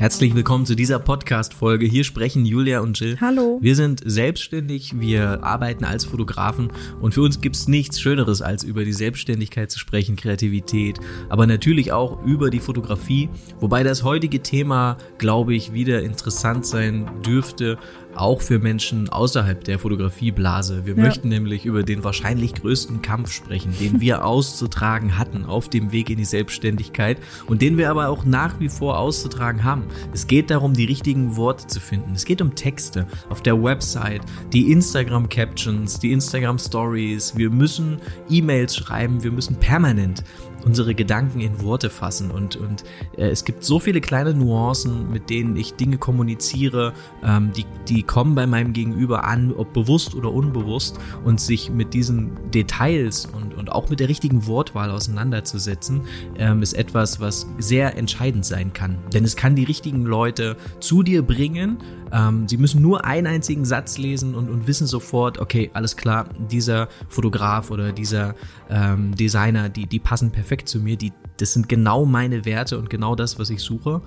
Herzlich 0.00 0.34
willkommen 0.34 0.64
zu 0.64 0.74
dieser 0.74 0.98
Podcast-Folge. 0.98 1.84
Hier 1.84 2.04
sprechen 2.04 2.46
Julia 2.46 2.80
und 2.80 2.98
Jill. 2.98 3.18
Hallo. 3.20 3.58
Wir 3.60 3.76
sind 3.76 4.00
selbstständig, 4.02 4.98
wir 4.98 5.44
arbeiten 5.44 5.84
als 5.84 6.06
Fotografen 6.06 6.72
und 7.02 7.12
für 7.12 7.20
uns 7.20 7.42
gibt 7.42 7.56
es 7.56 7.68
nichts 7.68 8.00
Schöneres, 8.00 8.40
als 8.40 8.64
über 8.64 8.86
die 8.86 8.94
Selbstständigkeit 8.94 9.70
zu 9.70 9.78
sprechen, 9.78 10.16
Kreativität, 10.16 10.98
aber 11.28 11.46
natürlich 11.46 11.92
auch 11.92 12.24
über 12.24 12.48
die 12.48 12.60
Fotografie. 12.60 13.28
Wobei 13.60 13.82
das 13.82 14.02
heutige 14.02 14.40
Thema, 14.40 14.96
glaube 15.18 15.54
ich, 15.54 15.74
wieder 15.74 16.00
interessant 16.00 16.64
sein 16.64 17.06
dürfte, 17.26 17.76
auch 18.14 18.40
für 18.40 18.58
Menschen 18.58 19.08
außerhalb 19.08 19.62
der 19.64 19.78
Fotografieblase. 19.78 20.86
Wir 20.86 20.96
ja. 20.96 21.02
möchten 21.02 21.28
nämlich 21.28 21.64
über 21.64 21.82
den 21.82 22.04
wahrscheinlich 22.04 22.54
größten 22.54 23.02
Kampf 23.02 23.32
sprechen, 23.32 23.72
den 23.80 24.00
wir 24.00 24.24
auszutragen 24.30 25.18
hatten 25.18 25.44
auf 25.44 25.68
dem 25.68 25.92
Weg 25.92 26.10
in 26.10 26.18
die 26.18 26.24
Selbstständigkeit 26.24 27.18
und 27.46 27.62
den 27.62 27.76
wir 27.76 27.90
aber 27.90 28.08
auch 28.08 28.24
nach 28.24 28.60
wie 28.60 28.68
vor 28.68 28.98
auszutragen 28.98 29.64
haben. 29.64 29.84
Es 30.12 30.26
geht 30.26 30.50
darum, 30.50 30.74
die 30.74 30.84
richtigen 30.84 31.36
Worte 31.36 31.66
zu 31.66 31.80
finden. 31.80 32.12
Es 32.14 32.24
geht 32.24 32.42
um 32.42 32.54
Texte 32.54 33.06
auf 33.28 33.42
der 33.42 33.62
Website, 33.62 34.22
die 34.52 34.72
Instagram 34.72 35.28
Captions, 35.28 35.98
die 35.98 36.12
Instagram 36.12 36.58
Stories. 36.58 37.36
Wir 37.36 37.50
müssen 37.50 38.00
E-Mails 38.28 38.76
schreiben, 38.76 39.22
wir 39.22 39.32
müssen 39.32 39.56
permanent 39.56 40.24
unsere 40.64 40.94
Gedanken 40.94 41.40
in 41.40 41.62
Worte 41.62 41.90
fassen 41.90 42.30
und, 42.30 42.56
und 42.56 42.84
äh, 43.16 43.28
es 43.28 43.44
gibt 43.44 43.64
so 43.64 43.78
viele 43.78 44.00
kleine 44.00 44.34
Nuancen, 44.34 45.10
mit 45.10 45.30
denen 45.30 45.56
ich 45.56 45.74
Dinge 45.74 45.98
kommuniziere, 45.98 46.92
ähm, 47.22 47.52
die, 47.56 47.64
die 47.88 48.02
kommen 48.02 48.34
bei 48.34 48.46
meinem 48.46 48.72
Gegenüber 48.72 49.24
an, 49.24 49.52
ob 49.52 49.72
bewusst 49.72 50.14
oder 50.14 50.32
unbewusst 50.32 50.98
und 51.24 51.40
sich 51.40 51.70
mit 51.70 51.94
diesen 51.94 52.50
Details 52.50 53.26
und, 53.26 53.54
und 53.54 53.72
auch 53.72 53.88
mit 53.88 54.00
der 54.00 54.08
richtigen 54.08 54.46
Wortwahl 54.46 54.90
auseinanderzusetzen, 54.90 56.02
ähm, 56.38 56.62
ist 56.62 56.74
etwas, 56.74 57.20
was 57.20 57.46
sehr 57.58 57.96
entscheidend 57.96 58.44
sein 58.44 58.72
kann. 58.72 58.98
Denn 59.12 59.24
es 59.24 59.36
kann 59.36 59.54
die 59.54 59.64
richtigen 59.64 60.04
Leute 60.04 60.56
zu 60.80 61.02
dir 61.02 61.22
bringen, 61.22 61.78
ähm, 62.12 62.48
sie 62.48 62.56
müssen 62.56 62.82
nur 62.82 63.04
einen 63.04 63.26
einzigen 63.26 63.64
Satz 63.64 63.98
lesen 63.98 64.34
und, 64.34 64.48
und 64.48 64.66
wissen 64.66 64.86
sofort, 64.86 65.38
okay, 65.38 65.70
alles 65.74 65.96
klar, 65.96 66.26
dieser 66.50 66.88
Fotograf 67.08 67.70
oder 67.70 67.92
dieser 67.92 68.34
ähm, 68.68 69.14
Designer, 69.14 69.68
die, 69.68 69.86
die 69.86 69.98
passen 69.98 70.30
perfekt 70.30 70.68
zu 70.68 70.80
mir, 70.80 70.96
die, 70.96 71.12
das 71.36 71.52
sind 71.52 71.68
genau 71.68 72.04
meine 72.04 72.44
Werte 72.44 72.78
und 72.78 72.90
genau 72.90 73.14
das, 73.14 73.38
was 73.38 73.50
ich 73.50 73.62
suche. 73.62 74.02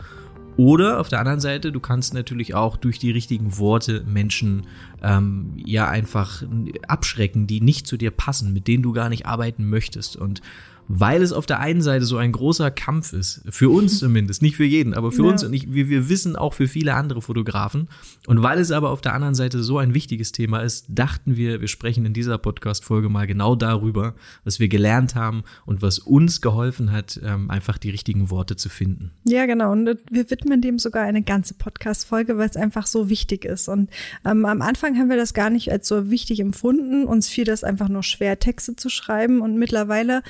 Oder 0.55 0.99
auf 0.99 1.09
der 1.09 1.19
anderen 1.19 1.39
Seite, 1.39 1.71
du 1.71 1.79
kannst 1.79 2.13
natürlich 2.13 2.53
auch 2.53 2.77
durch 2.77 2.99
die 2.99 3.09
richtigen 3.09 3.57
Worte 3.57 4.03
Menschen 4.05 4.67
ähm, 5.01 5.53
ja 5.55 5.87
einfach 5.87 6.43
abschrecken, 6.87 7.47
die 7.47 7.59
nicht 7.59 7.87
zu 7.87 7.97
dir 7.97 8.11
passen, 8.11 8.53
mit 8.53 8.67
denen 8.67 8.83
du 8.83 8.93
gar 8.93 9.09
nicht 9.09 9.25
arbeiten 9.25 9.67
möchtest. 9.67 10.15
Und 10.15 10.41
weil 10.87 11.21
es 11.21 11.33
auf 11.33 11.45
der 11.45 11.59
einen 11.59 11.81
Seite 11.81 12.05
so 12.05 12.17
ein 12.17 12.31
großer 12.31 12.71
Kampf 12.71 13.13
ist, 13.13 13.41
für 13.49 13.69
uns 13.69 13.99
zumindest, 14.03 14.41
nicht 14.41 14.55
für 14.55 14.63
jeden, 14.63 14.93
aber 14.93 15.11
für 15.11 15.23
ja. 15.23 15.31
uns 15.31 15.43
und 15.43 15.53
ich, 15.53 15.71
wir, 15.73 15.89
wir 15.89 16.09
wissen 16.09 16.35
auch 16.35 16.53
für 16.53 16.67
viele 16.67 16.93
andere 16.95 17.21
Fotografen. 17.21 17.89
Und 18.27 18.43
weil 18.43 18.59
es 18.59 18.71
aber 18.71 18.89
auf 18.89 19.01
der 19.01 19.13
anderen 19.13 19.35
Seite 19.35 19.63
so 19.63 19.77
ein 19.77 19.93
wichtiges 19.93 20.31
Thema 20.31 20.59
ist, 20.59 20.85
dachten 20.89 21.35
wir, 21.35 21.61
wir 21.61 21.67
sprechen 21.67 22.05
in 22.05 22.13
dieser 22.13 22.37
Podcast-Folge 22.37 23.09
mal 23.09 23.27
genau 23.27 23.55
darüber, 23.55 24.15
was 24.43 24.59
wir 24.59 24.67
gelernt 24.67 25.15
haben 25.15 25.43
und 25.65 25.81
was 25.81 25.99
uns 25.99 26.41
geholfen 26.41 26.91
hat, 26.91 27.19
ähm, 27.23 27.49
einfach 27.49 27.77
die 27.77 27.89
richtigen 27.89 28.29
Worte 28.29 28.55
zu 28.55 28.69
finden. 28.69 29.11
Ja, 29.25 29.45
genau. 29.45 29.71
Und 29.71 29.97
wir 30.11 30.29
widmen 30.29 30.61
dem 30.61 30.79
sogar 30.79 31.03
eine 31.03 31.21
ganze 31.21 31.53
Podcast-Folge, 31.53 32.37
weil 32.37 32.49
es 32.49 32.55
einfach 32.55 32.87
so 32.87 33.09
wichtig 33.09 33.45
ist. 33.45 33.67
Und 33.67 33.89
ähm, 34.25 34.45
am 34.45 34.61
Anfang 34.61 34.97
haben 34.97 35.09
wir 35.09 35.17
das 35.17 35.33
gar 35.33 35.49
nicht 35.49 35.71
als 35.71 35.87
so 35.87 36.09
wichtig 36.09 36.39
empfunden. 36.39 37.05
Uns 37.05 37.27
fiel 37.27 37.45
das 37.45 37.63
einfach 37.63 37.89
nur 37.89 38.03
schwer, 38.03 38.39
Texte 38.39 38.75
zu 38.75 38.89
schreiben. 38.89 39.41
Und 39.41 39.57
mittlerweile 39.57 40.21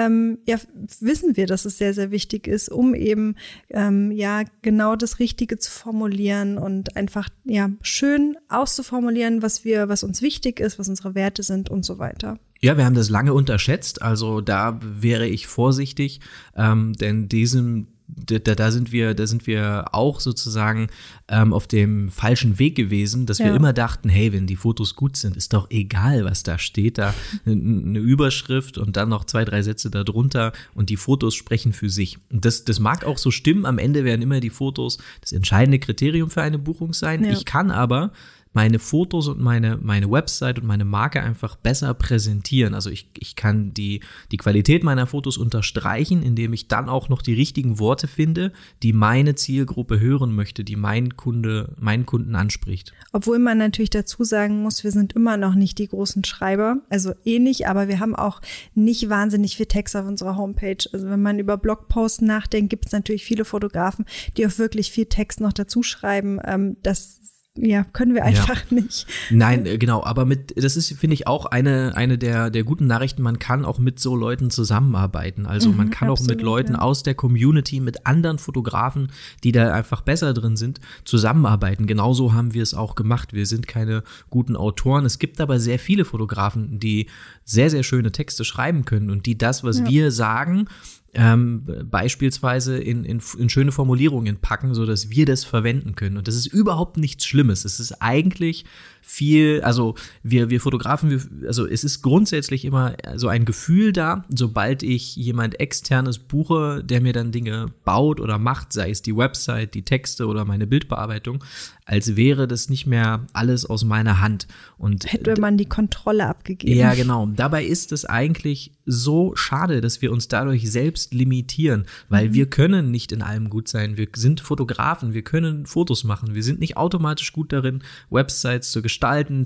ähm, 0.00 0.38
ja, 0.46 0.56
wissen 1.00 1.36
wir, 1.36 1.46
dass 1.46 1.64
es 1.64 1.78
sehr, 1.78 1.94
sehr 1.94 2.10
wichtig 2.10 2.46
ist, 2.46 2.70
um 2.70 2.94
eben 2.94 3.36
ähm, 3.70 4.10
ja 4.10 4.42
genau 4.62 4.96
das 4.96 5.18
Richtige 5.18 5.58
zu 5.58 5.70
formulieren 5.70 6.58
und 6.58 6.96
einfach 6.96 7.28
ja 7.44 7.70
schön 7.82 8.36
auszuformulieren, 8.48 9.42
was 9.42 9.64
wir, 9.64 9.88
was 9.88 10.02
uns 10.02 10.22
wichtig 10.22 10.60
ist, 10.60 10.78
was 10.78 10.88
unsere 10.88 11.14
Werte 11.14 11.42
sind 11.42 11.70
und 11.70 11.84
so 11.84 11.98
weiter. 11.98 12.38
Ja, 12.60 12.76
wir 12.76 12.84
haben 12.84 12.94
das 12.94 13.08
lange 13.08 13.32
unterschätzt. 13.32 14.02
Also 14.02 14.40
da 14.40 14.78
wäre 14.82 15.26
ich 15.26 15.46
vorsichtig, 15.46 16.20
ähm, 16.56 16.92
denn 16.94 17.28
diesem 17.28 17.88
da, 18.16 18.38
da 18.38 18.70
sind 18.70 18.92
wir, 18.92 19.14
da 19.14 19.26
sind 19.26 19.46
wir 19.46 19.86
auch 19.92 20.20
sozusagen 20.20 20.88
ähm, 21.28 21.52
auf 21.52 21.66
dem 21.66 22.10
falschen 22.10 22.58
Weg 22.58 22.74
gewesen, 22.74 23.26
dass 23.26 23.38
ja. 23.38 23.46
wir 23.46 23.54
immer 23.54 23.72
dachten, 23.72 24.08
hey, 24.08 24.32
wenn 24.32 24.46
die 24.46 24.56
Fotos 24.56 24.96
gut 24.96 25.16
sind, 25.16 25.36
ist 25.36 25.52
doch 25.52 25.70
egal, 25.70 26.24
was 26.24 26.42
da 26.42 26.58
steht, 26.58 26.98
da 26.98 27.14
eine 27.46 27.98
Überschrift 27.98 28.78
und 28.78 28.96
dann 28.96 29.08
noch 29.08 29.24
zwei, 29.24 29.44
drei 29.44 29.62
Sätze 29.62 29.90
darunter 29.90 30.52
und 30.74 30.90
die 30.90 30.96
Fotos 30.96 31.34
sprechen 31.34 31.72
für 31.72 31.90
sich. 31.90 32.18
Und 32.30 32.44
das, 32.44 32.64
das 32.64 32.80
mag 32.80 33.04
auch 33.04 33.18
so 33.18 33.30
stimmen. 33.30 33.66
Am 33.66 33.78
Ende 33.78 34.04
werden 34.04 34.22
immer 34.22 34.40
die 34.40 34.50
Fotos 34.50 34.98
das 35.20 35.32
entscheidende 35.32 35.78
Kriterium 35.78 36.30
für 36.30 36.42
eine 36.42 36.58
Buchung 36.58 36.92
sein. 36.92 37.24
Ja. 37.24 37.32
Ich 37.32 37.44
kann 37.44 37.70
aber 37.70 38.12
meine 38.52 38.78
Fotos 38.78 39.28
und 39.28 39.40
meine, 39.40 39.78
meine 39.80 40.10
Website 40.10 40.58
und 40.58 40.66
meine 40.66 40.84
Marke 40.84 41.22
einfach 41.22 41.56
besser 41.56 41.94
präsentieren. 41.94 42.74
Also 42.74 42.90
ich, 42.90 43.08
ich 43.18 43.36
kann 43.36 43.72
die, 43.74 44.00
die 44.32 44.36
Qualität 44.36 44.82
meiner 44.82 45.06
Fotos 45.06 45.38
unterstreichen, 45.38 46.22
indem 46.22 46.52
ich 46.52 46.66
dann 46.66 46.88
auch 46.88 47.08
noch 47.08 47.22
die 47.22 47.34
richtigen 47.34 47.78
Worte 47.78 48.08
finde, 48.08 48.52
die 48.82 48.92
meine 48.92 49.36
Zielgruppe 49.36 50.00
hören 50.00 50.34
möchte, 50.34 50.64
die 50.64 50.76
mein 50.76 51.16
Kunde, 51.16 51.74
meinen 51.78 52.06
Kunden 52.06 52.34
anspricht. 52.34 52.92
Obwohl 53.12 53.38
man 53.38 53.58
natürlich 53.58 53.90
dazu 53.90 54.24
sagen 54.24 54.62
muss, 54.62 54.82
wir 54.82 54.90
sind 54.90 55.12
immer 55.12 55.36
noch 55.36 55.54
nicht 55.54 55.78
die 55.78 55.88
großen 55.88 56.24
Schreiber, 56.24 56.78
also 56.88 57.12
eh 57.24 57.38
nicht, 57.38 57.68
aber 57.68 57.86
wir 57.88 58.00
haben 58.00 58.16
auch 58.16 58.40
nicht 58.74 59.08
wahnsinnig 59.08 59.56
viel 59.56 59.66
Text 59.66 59.94
auf 59.94 60.06
unserer 60.06 60.36
Homepage. 60.36 60.84
Also 60.92 61.08
wenn 61.08 61.22
man 61.22 61.38
über 61.38 61.56
Blogposts 61.56 62.22
nachdenkt, 62.22 62.70
gibt 62.70 62.86
es 62.86 62.92
natürlich 62.92 63.24
viele 63.24 63.44
Fotografen, 63.44 64.06
die 64.36 64.46
auch 64.46 64.58
wirklich 64.58 64.90
viel 64.90 65.06
Text 65.06 65.40
noch 65.40 65.52
dazu 65.52 65.82
schreiben. 65.82 66.40
Ähm, 66.44 66.76
das 66.82 67.19
ja, 67.56 67.82
können 67.82 68.14
wir 68.14 68.24
einfach 68.24 68.64
ja. 68.70 68.80
nicht. 68.80 69.06
Nein, 69.30 69.66
äh, 69.66 69.76
genau, 69.76 70.04
aber 70.04 70.24
mit, 70.24 70.54
das 70.56 70.76
ist, 70.76 70.92
finde 70.92 71.14
ich, 71.14 71.26
auch 71.26 71.46
eine, 71.46 71.96
eine 71.96 72.16
der, 72.16 72.48
der 72.48 72.62
guten 72.62 72.86
Nachrichten, 72.86 73.22
man 73.22 73.40
kann 73.40 73.64
auch 73.64 73.80
mit 73.80 73.98
so 73.98 74.14
Leuten 74.14 74.50
zusammenarbeiten. 74.50 75.46
Also 75.46 75.70
mhm, 75.70 75.76
man 75.76 75.90
kann 75.90 76.10
absolut, 76.10 76.30
auch 76.30 76.36
mit 76.36 76.42
Leuten 76.44 76.72
ja. 76.74 76.78
aus 76.78 77.02
der 77.02 77.14
Community, 77.14 77.80
mit 77.80 78.06
anderen 78.06 78.38
Fotografen, 78.38 79.10
die 79.42 79.50
da 79.50 79.74
einfach 79.74 80.02
besser 80.02 80.32
drin 80.32 80.56
sind, 80.56 80.80
zusammenarbeiten. 81.04 81.88
Genauso 81.88 82.32
haben 82.32 82.54
wir 82.54 82.62
es 82.62 82.72
auch 82.72 82.94
gemacht. 82.94 83.32
Wir 83.32 83.46
sind 83.46 83.66
keine 83.66 84.04
guten 84.30 84.54
Autoren. 84.54 85.04
Es 85.04 85.18
gibt 85.18 85.40
aber 85.40 85.58
sehr 85.58 85.80
viele 85.80 86.04
Fotografen, 86.04 86.78
die 86.78 87.08
sehr, 87.44 87.68
sehr 87.68 87.82
schöne 87.82 88.12
Texte 88.12 88.44
schreiben 88.44 88.84
können 88.84 89.10
und 89.10 89.26
die 89.26 89.36
das, 89.36 89.64
was 89.64 89.80
ja. 89.80 89.88
wir 89.88 90.12
sagen, 90.12 90.68
ähm, 91.14 91.64
beispielsweise 91.90 92.78
in, 92.78 93.04
in, 93.04 93.20
in 93.38 93.48
schöne 93.48 93.72
Formulierungen 93.72 94.36
packen, 94.40 94.74
so 94.74 94.86
dass 94.86 95.10
wir 95.10 95.26
das 95.26 95.44
verwenden 95.44 95.96
können. 95.96 96.16
Und 96.16 96.28
das 96.28 96.36
ist 96.36 96.46
überhaupt 96.46 96.96
nichts 96.96 97.26
Schlimmes. 97.26 97.64
Es 97.64 97.80
ist 97.80 98.00
eigentlich 98.00 98.64
viel, 99.02 99.60
also 99.62 99.94
wir, 100.22 100.50
wir 100.50 100.60
Fotografen, 100.60 101.10
wir, 101.10 101.46
also 101.46 101.66
es 101.66 101.84
ist 101.84 102.02
grundsätzlich 102.02 102.64
immer 102.64 102.94
so 103.16 103.28
ein 103.28 103.44
Gefühl 103.44 103.92
da, 103.92 104.24
sobald 104.28 104.82
ich 104.82 105.16
jemand 105.16 105.58
externes 105.60 106.18
buche, 106.18 106.82
der 106.84 107.00
mir 107.00 107.12
dann 107.12 107.32
Dinge 107.32 107.66
baut 107.84 108.20
oder 108.20 108.38
macht, 108.38 108.72
sei 108.72 108.90
es 108.90 109.02
die 109.02 109.16
Website, 109.16 109.74
die 109.74 109.82
Texte 109.82 110.26
oder 110.26 110.44
meine 110.44 110.66
Bildbearbeitung, 110.66 111.42
als 111.84 112.14
wäre 112.16 112.46
das 112.46 112.68
nicht 112.68 112.86
mehr 112.86 113.26
alles 113.32 113.66
aus 113.66 113.84
meiner 113.84 114.20
Hand. 114.20 114.46
Und 114.78 115.12
hätte 115.12 115.40
man 115.40 115.56
die 115.56 115.66
Kontrolle 115.66 116.26
abgegeben. 116.26 116.78
Ja, 116.78 116.94
genau. 116.94 117.26
Dabei 117.26 117.64
ist 117.64 117.92
es 117.92 118.04
eigentlich 118.04 118.72
so 118.86 119.34
schade, 119.36 119.80
dass 119.80 120.02
wir 120.02 120.12
uns 120.12 120.28
dadurch 120.28 120.70
selbst 120.70 121.14
limitieren, 121.14 121.86
weil 122.08 122.28
mhm. 122.28 122.34
wir 122.34 122.46
können 122.46 122.90
nicht 122.90 123.12
in 123.12 123.22
allem 123.22 123.50
gut 123.50 123.68
sein. 123.68 123.96
Wir 123.96 124.08
sind 124.14 124.40
Fotografen, 124.40 125.14
wir 125.14 125.22
können 125.22 125.66
Fotos 125.66 126.04
machen, 126.04 126.34
wir 126.34 126.42
sind 126.42 126.60
nicht 126.60 126.76
automatisch 126.76 127.32
gut 127.32 127.52
darin, 127.52 127.82
Websites 128.10 128.70
zu 128.70 128.82
gestalten, 128.82 128.89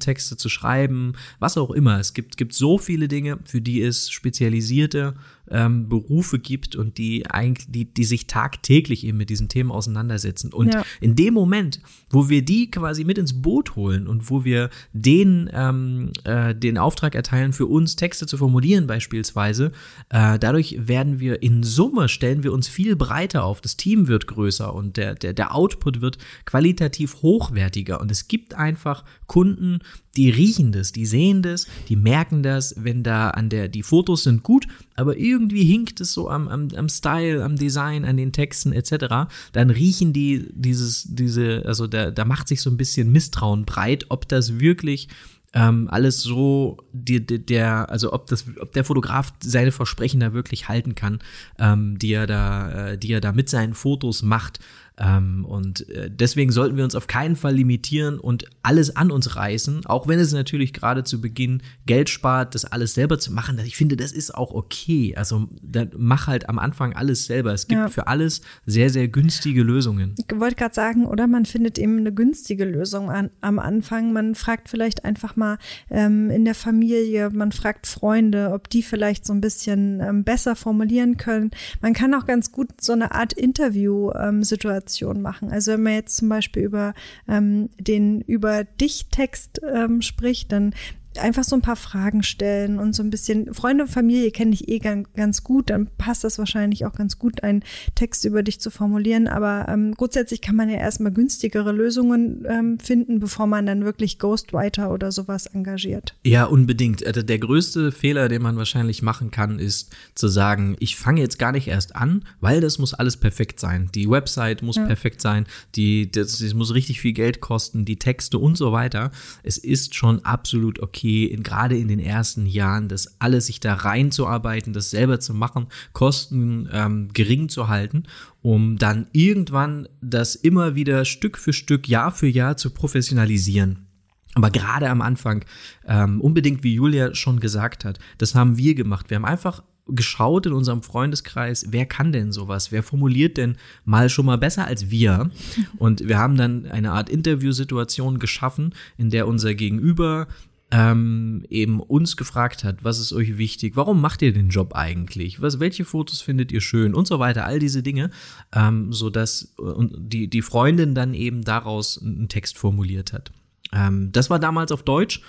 Texte 0.01 0.37
zu 0.37 0.49
schreiben, 0.49 1.15
was 1.39 1.57
auch 1.57 1.71
immer. 1.71 1.99
Es 2.01 2.15
gibt, 2.15 2.37
gibt 2.37 2.55
so 2.55 2.79
viele 2.79 3.09
Dinge, 3.09 3.39
für 3.45 3.61
die 3.61 3.83
es 3.83 4.11
spezialisierte 4.11 5.15
ähm, 5.51 5.89
Berufe 5.89 6.39
gibt 6.39 6.77
und 6.77 6.99
die 6.99 7.27
eigentlich, 7.31 7.67
die, 7.71 7.85
die 7.85 8.05
sich 8.05 8.27
tagtäglich 8.27 9.05
eben 9.05 9.19
mit 9.19 9.31
diesen 9.31 9.49
Themen 9.49 9.71
auseinandersetzen. 9.71 10.53
Und 10.53 10.75
ja. 10.75 10.85
in 11.01 11.17
dem 11.17 11.35
Moment, 11.35 11.81
wo 12.11 12.29
wir 12.29 12.45
die 12.45 12.71
quasi 12.71 13.05
mit 13.05 13.19
ins 13.19 13.43
Boot 13.43 13.77
holen 13.77 14.07
und 14.07 14.31
wo 14.31 14.45
wir 14.45 14.71
den, 14.93 15.51
ähm, 15.53 16.13
äh, 16.25 16.55
den 16.55 16.79
Auftrag 16.79 17.15
erteilen, 17.15 17.53
für 17.53 17.67
uns 17.67 17.97
Texte 17.97 18.27
zu 18.27 18.37
formulieren 18.37 18.87
beispielsweise, 18.87 19.73
äh, 20.11 20.39
dadurch 20.39 20.77
werden 20.89 21.21
wir 21.21 21.43
in 21.43 21.63
Summe, 21.63 22.09
stellen 22.09 22.43
wir 22.43 22.53
uns 22.53 22.69
viel 22.69 22.97
breiter 22.97 23.45
auf. 23.45 23.61
Das 23.61 23.77
Team 23.77 24.09
wird 24.09 24.27
größer 24.27 24.75
und 24.75 24.97
der, 24.97 25.15
der, 25.15 25.33
der 25.33 25.55
Output 25.55 26.01
wird 26.01 26.19
qualitativ 26.45 27.23
hochwertiger. 27.23 28.01
Und 28.01 28.11
es 28.11 28.29
gibt 28.29 28.55
einfach 28.55 29.05
Kunden, 29.27 29.81
die 30.17 30.31
riechen 30.31 30.73
das, 30.73 30.93
die 30.93 31.07
sehen 31.07 31.43
das, 31.43 31.67
die 31.89 31.97
merken 31.97 32.43
das, 32.43 32.75
wenn 32.79 33.03
da 33.03 33.31
an 33.31 33.49
der, 33.49 33.69
die 33.69 33.83
Fotos 33.83 34.25
sind 34.25 34.43
gut, 34.43 34.67
aber 34.95 35.17
irgendwie 35.17 35.65
hinkt 35.65 36.01
es 36.01 36.13
so 36.13 36.29
am, 36.29 36.49
am, 36.49 36.69
am 36.77 36.89
Style, 36.89 37.43
am 37.45 37.57
Design, 37.57 38.05
an 38.05 38.17
den 38.17 38.33
Texten 38.33 38.73
etc., 38.73 39.29
dann 39.53 39.71
riechen 39.71 40.13
die 40.13 40.49
dieses, 40.53 41.05
diese, 41.09 41.65
also 41.67 41.87
da, 41.87 42.11
da 42.11 42.25
macht 42.25 42.49
sich 42.49 42.61
so 42.61 42.71
ein 42.71 42.77
bisschen 42.77 43.13
Misstrauen 43.13 43.65
breit, 43.65 44.07
ob 44.09 44.29
das 44.29 44.61
wirklich 44.61 45.09
ähm, 45.55 45.89
alles 45.91 46.21
so, 46.21 46.79
die, 46.93 47.25
die, 47.25 47.45
der, 47.45 47.89
also 47.89 48.13
ob 48.13 48.27
das, 48.27 48.45
ob 48.61 48.73
der 48.73 48.85
Fotograf 48.85 49.33
seine 49.41 49.71
Versprechen 49.71 50.21
da 50.21 50.33
wirklich 50.33 50.69
halten 50.69 50.97
kann, 50.97 51.21
ähm, 51.59 51.97
die 51.99 52.13
er 52.13 52.27
da, 52.27 52.89
äh, 52.89 52.99
die 52.99 53.13
er 53.13 53.21
da 53.21 53.33
mit 53.33 53.49
seinen 53.49 53.75
Fotos 53.75 54.23
macht. 54.23 54.59
Ähm, 54.97 55.45
und 55.45 55.89
äh, 55.89 56.09
deswegen 56.09 56.53
sollten 56.53 56.77
wir 56.77 56.85
uns 56.85 56.95
auf 56.95 57.09
keinen 57.09 57.35
Fall 57.35 57.55
limitieren 57.55 58.19
und 58.21 58.45
alles 58.63 58.95
an 58.95 59.11
uns 59.11 59.35
reißen, 59.35 59.87
auch 59.87 60.07
wenn 60.07 60.21
es 60.21 60.33
natürlich 60.33 60.73
gerade 60.73 61.03
zu 61.03 61.21
Beginn 61.21 61.63
Geld 61.87 62.09
spart, 62.09 62.55
das 62.55 62.65
alles 62.65 62.95
selber 62.95 63.19
zu 63.19 63.33
machen. 63.33 63.59
Ich 63.65 63.77
finde, 63.77 63.97
das 63.97 64.13
ist 64.13 64.35
auch 64.35 64.53
okay. 64.53 65.15
Also 65.17 65.49
mach 65.97 66.29
halt 66.29 66.49
am 66.49 66.61
Anfang 66.61 66.93
alles 66.93 67.27
selber. 67.27 67.53
Es 67.53 67.67
gibt 67.67 67.81
ja. 67.81 67.89
für 67.89 68.07
alles 68.07 68.43
sehr, 68.67 68.89
sehr 68.89 69.09
günstige 69.09 69.65
Lösungen. 69.65 70.15
Ich 70.17 70.39
wollte 70.39 70.55
gerade 70.55 70.75
sagen, 70.75 71.07
oder 71.07 71.27
man 71.27 71.45
findet 71.45 71.79
eben 71.79 71.99
eine 71.99 72.13
günstige 72.13 72.65
Lösung 72.65 73.11
an, 73.11 73.31
am 73.41 73.59
Anfang. 73.59 74.13
Man 74.13 74.37
fragt 74.37 74.69
vielleicht 74.69 75.05
einfach 75.05 75.35
mal 75.35 75.59
ähm, 75.91 76.31
in 76.31 76.45
der 76.45 76.55
Familie, 76.55 77.31
man 77.31 77.51
fragt 77.51 77.89
Freunde, 77.89 78.53
ob 78.53 78.71
die 78.71 78.83
vielleicht 78.83 79.27
so 79.27 79.33
ein 79.33 79.41
bisschen 79.41 80.01
ähm, 80.01 80.23
besser 80.23 80.55
formulieren 80.55 81.17
können. 81.17 81.51
Man 81.81 81.95
kann 81.95 82.15
auch 82.15 82.27
ganz 82.27 82.53
gut 82.53 82.69
so 82.81 82.93
eine 82.93 83.13
Art 83.13 83.33
Interview-Situation 83.33 84.84
Kommunikation 84.85 85.23
machen. 85.23 85.51
Also 85.51 85.73
wenn 85.73 85.83
man 85.83 85.95
jetzt 85.95 86.17
zum 86.17 86.29
Beispiel 86.29 86.63
über 86.63 86.95
ähm, 87.29 87.71
den 87.79 88.21
über 88.21 88.65
dich 88.65 89.09
Text 89.11 89.61
ähm, 89.63 90.03
spricht, 90.03 90.53
dann 90.53 90.75
einfach 91.19 91.45
so 91.45 91.57
ein 91.57 91.63
paar 91.63 91.77
Fragen 91.77 92.23
stellen 92.23 92.79
und 92.79 92.95
so 92.95 93.03
ein 93.03 93.11
bisschen, 93.11 93.53
Freunde 93.55 93.85
und 93.85 93.91
Familie 93.91 94.31
kenne 94.31 94.53
ich 94.53 94.69
eh 94.69 94.79
ganz, 94.79 95.45
gut, 95.45 95.71
dann 95.71 95.89
passt 95.99 96.25
das 96.25 96.39
wahrscheinlich 96.39 96.87
auch 96.87 96.95
ganz 96.95 97.19
gut, 97.19 97.43
einen 97.43 97.63
Text 97.95 98.25
über 98.25 98.43
dich 98.43 98.61
zu 98.61 98.71
formulieren. 98.71 99.29
Aber 99.29 99.67
ähm, 99.69 99.95
grundsätzlich 99.95 100.41
kann 100.41 100.57
man 100.57 100.69
ja 100.69 100.77
erstmal 100.77 101.13
günstigere 101.13 101.73
Lösungen 101.73 102.45
ähm, 102.49 102.79
finden, 102.79 103.21
bevor 103.21 103.47
man 103.47 103.67
dann 103.67 103.85
wirklich 103.85 104.19
Ghostwriter 104.19 104.93
oder 104.93 105.13
sowas 105.13 105.47
engagiert. 105.47 106.15
Ja, 106.25 106.45
unbedingt. 106.45 107.05
Also 107.07 107.23
der 107.23 107.39
größte 107.39 107.93
Fehler, 107.93 108.29
den 108.29 108.43
man 108.43 108.57
wahrscheinlich 108.57 109.03
machen 109.03 109.31
kann, 109.31 109.59
ist 109.59 109.95
zu 110.15 110.29
sagen, 110.29 110.77
ich 110.79 110.97
fange 110.97 111.21
jetzt 111.21 111.39
gar 111.39 111.53
nicht 111.53 111.69
erst 111.69 111.97
an, 111.97 112.25
weil 112.41 112.61
das 112.61 112.79
muss 112.79 112.95
alles 112.95 113.17
perfekt 113.17 113.61
sein. 113.61 113.91
Die 113.95 114.09
Website 114.09 114.63
muss 114.63 114.77
ja. 114.77 114.87
perfekt 114.87 115.21
sein, 115.21 115.47
die, 115.75 116.11
das, 116.11 116.39
das 116.39 116.55
muss 116.55 116.75
richtig 116.75 117.01
viel 117.01 117.13
Geld 117.13 117.41
kosten, 117.41 117.85
die 117.85 117.99
Texte 117.99 118.39
und 118.39 118.57
so 118.57 118.73
weiter. 118.73 119.11
Es 119.43 119.59
ist 119.59 119.95
schon 119.95 120.25
absolut 120.25 120.81
okay 120.81 121.04
okay, 121.05 121.25
in, 121.25 121.43
gerade 121.43 121.77
in 121.77 121.89
den 121.89 121.99
ersten 121.99 122.47
Jahren, 122.47 122.89
das 122.89 123.21
alles 123.21 123.47
sich 123.47 123.61
da 123.61 123.75
reinzuarbeiten, 123.75 124.73
das 124.73 124.91
selber 124.91 125.21
zu 125.21 125.35
machen, 125.35 125.67
Kosten 125.93 126.69
ähm, 126.73 127.09
gering 127.13 127.49
zu 127.51 127.69
halten, 127.69 128.05
um 128.41 128.79
dann 128.79 129.07
irgendwann 129.13 129.87
das 130.01 130.35
immer 130.35 130.75
wieder 130.75 131.05
Stück 131.05 131.37
für 131.37 131.53
Stück, 131.53 131.89
Jahr 131.89 132.11
für 132.11 132.27
Jahr 132.27 132.57
zu 132.57 132.71
professionalisieren. 132.71 133.87
Aber 134.35 134.51
gerade 134.51 134.89
am 134.89 135.03
Anfang, 135.03 135.45
ähm, 135.87 136.21
unbedingt 136.21 136.65
wie 136.65 136.75
Julia 136.75 137.15
schon 137.15 137.39
gesagt 137.39 137.85
hat, 137.85 137.99
das 138.19 138.35
haben 138.35 138.57
wir 138.57 138.75
gemacht. 138.75 139.11
Wir 139.11 139.17
haben 139.17 139.27
einfach 139.27 139.63
geschaut 139.87 140.47
in 140.47 140.55
unserem 140.55 140.83
Freundeskreis, 140.83 141.67
wer 141.69 141.85
kann 141.85 142.11
denn 142.11 142.33
sowas? 142.33 142.73
Wer 142.73 142.83
formuliert 142.83 143.37
denn 143.37 143.59
mal 143.85 144.09
schon 144.09 144.25
mal 144.25 144.39
besser 144.39 144.67
als 144.67 144.91
wir? 144.91 145.31
Und 145.77 146.09
wir 146.09 146.19
haben 146.19 146.37
dann 146.37 146.65
eine 146.65 146.93
Art 146.93 147.11
Interviewsituation 147.11 148.19
geschaffen, 148.19 148.75
in 148.97 149.11
der 149.11 149.29
unser 149.29 149.55
Gegenüber 149.55 150.27
ähm, 150.71 151.45
eben 151.51 151.81
uns 151.81 152.17
gefragt 152.17 152.65
hat, 152.65 152.85
was 152.85 152.99
ist 152.99 153.13
euch 153.13 153.39
wichtig, 153.39 153.77
warum 153.77 154.01
macht 154.01 154.23
ihr 154.23 154.33
den 154.33 154.49
Job 154.49 154.75
eigentlich, 154.75 155.41
was, 155.41 155.61
welche 155.61 155.85
Fotos 155.85 156.21
findet 156.21 156.53
ihr 156.53 156.61
schön 156.61 156.95
und 156.95 157.07
so 157.07 157.19
weiter, 157.19 157.45
all 157.45 157.59
diese 157.59 157.83
Dinge, 157.83 158.11
ähm, 158.53 158.93
so 158.93 159.11
dass 159.11 159.55
die, 159.59 160.29
die 160.29 160.43
Freundin 160.43 160.95
dann 160.95 161.15
eben 161.15 161.43
daraus 161.43 162.01
einen 162.03 162.29
Text 162.29 162.59
formuliert 162.59 163.13
hat. 163.13 163.31
Ähm, 163.73 164.11
das 164.13 164.31
war 164.31 164.39
damals 164.39 164.73
auf 164.73 164.83
Deutsch. 164.83 165.21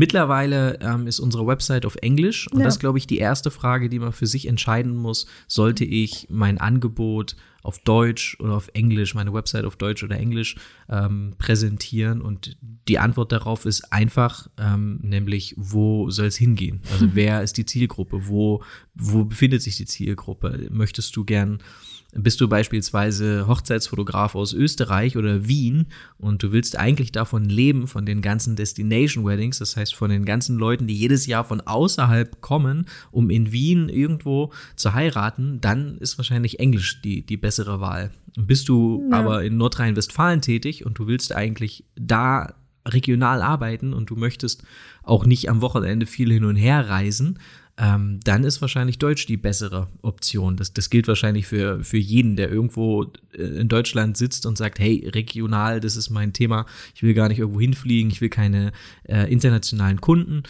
Mittlerweile 0.00 0.78
ähm, 0.80 1.06
ist 1.06 1.20
unsere 1.20 1.46
Website 1.46 1.84
auf 1.84 1.94
Englisch 1.96 2.50
und 2.50 2.60
ja. 2.60 2.64
das 2.64 2.76
ist, 2.76 2.80
glaube 2.80 2.96
ich, 2.96 3.06
die 3.06 3.18
erste 3.18 3.50
Frage, 3.50 3.90
die 3.90 3.98
man 3.98 4.14
für 4.14 4.26
sich 4.26 4.48
entscheiden 4.48 4.96
muss. 4.96 5.26
Sollte 5.46 5.84
ich 5.84 6.26
mein 6.30 6.56
Angebot 6.56 7.36
auf 7.62 7.80
Deutsch 7.80 8.38
oder 8.40 8.54
auf 8.54 8.70
Englisch, 8.72 9.14
meine 9.14 9.34
Website 9.34 9.66
auf 9.66 9.76
Deutsch 9.76 10.02
oder 10.02 10.16
Englisch 10.18 10.56
ähm, 10.88 11.34
präsentieren? 11.36 12.22
Und 12.22 12.56
die 12.88 12.98
Antwort 12.98 13.30
darauf 13.30 13.66
ist 13.66 13.92
einfach, 13.92 14.48
ähm, 14.56 15.00
nämlich, 15.02 15.54
wo 15.58 16.08
soll 16.08 16.28
es 16.28 16.36
hingehen? 16.36 16.80
Also 16.92 17.10
wer 17.12 17.42
ist 17.42 17.58
die 17.58 17.66
Zielgruppe? 17.66 18.26
Wo, 18.26 18.62
wo 18.94 19.26
befindet 19.26 19.60
sich 19.60 19.76
die 19.76 19.84
Zielgruppe? 19.84 20.68
Möchtest 20.70 21.14
du 21.14 21.26
gern 21.26 21.62
bist 22.12 22.40
du 22.40 22.48
beispielsweise 22.48 23.46
Hochzeitsfotograf 23.46 24.34
aus 24.34 24.52
Österreich 24.52 25.16
oder 25.16 25.46
Wien 25.46 25.86
und 26.18 26.42
du 26.42 26.52
willst 26.52 26.76
eigentlich 26.78 27.12
davon 27.12 27.44
leben, 27.44 27.86
von 27.86 28.04
den 28.04 28.20
ganzen 28.20 28.56
Destination 28.56 29.24
Weddings, 29.24 29.58
das 29.58 29.76
heißt 29.76 29.94
von 29.94 30.10
den 30.10 30.24
ganzen 30.24 30.58
Leuten, 30.58 30.86
die 30.86 30.96
jedes 30.96 31.26
Jahr 31.26 31.44
von 31.44 31.60
außerhalb 31.60 32.40
kommen, 32.40 32.86
um 33.10 33.30
in 33.30 33.52
Wien 33.52 33.88
irgendwo 33.88 34.52
zu 34.76 34.94
heiraten, 34.94 35.60
dann 35.60 35.98
ist 35.98 36.18
wahrscheinlich 36.18 36.58
Englisch 36.58 37.00
die, 37.02 37.24
die 37.24 37.36
bessere 37.36 37.80
Wahl. 37.80 38.10
Bist 38.36 38.68
du 38.68 39.06
ja. 39.10 39.18
aber 39.18 39.44
in 39.44 39.56
Nordrhein-Westfalen 39.56 40.40
tätig 40.40 40.84
und 40.86 40.98
du 40.98 41.06
willst 41.06 41.34
eigentlich 41.34 41.84
da 41.96 42.54
regional 42.86 43.42
arbeiten 43.42 43.92
und 43.92 44.10
du 44.10 44.16
möchtest 44.16 44.64
auch 45.02 45.26
nicht 45.26 45.48
am 45.48 45.60
Wochenende 45.60 46.06
viel 46.06 46.32
hin 46.32 46.44
und 46.44 46.56
her 46.56 46.88
reisen, 46.88 47.38
ähm, 47.80 48.20
dann 48.24 48.44
ist 48.44 48.60
wahrscheinlich 48.60 48.98
Deutsch 48.98 49.24
die 49.24 49.38
bessere 49.38 49.88
Option. 50.02 50.58
Das, 50.58 50.74
das 50.74 50.90
gilt 50.90 51.08
wahrscheinlich 51.08 51.46
für, 51.46 51.82
für 51.82 51.96
jeden, 51.96 52.36
der 52.36 52.50
irgendwo 52.50 53.04
äh, 53.32 53.42
in 53.42 53.68
Deutschland 53.68 54.18
sitzt 54.18 54.44
und 54.44 54.58
sagt, 54.58 54.78
hey, 54.78 55.08
regional, 55.14 55.80
das 55.80 55.96
ist 55.96 56.10
mein 56.10 56.34
Thema, 56.34 56.66
ich 56.94 57.02
will 57.02 57.14
gar 57.14 57.28
nicht 57.28 57.38
irgendwo 57.38 57.60
hinfliegen, 57.60 58.10
ich 58.10 58.20
will 58.20 58.28
keine 58.28 58.72
äh, 59.04 59.32
internationalen 59.32 60.00
Kunden. 60.02 60.42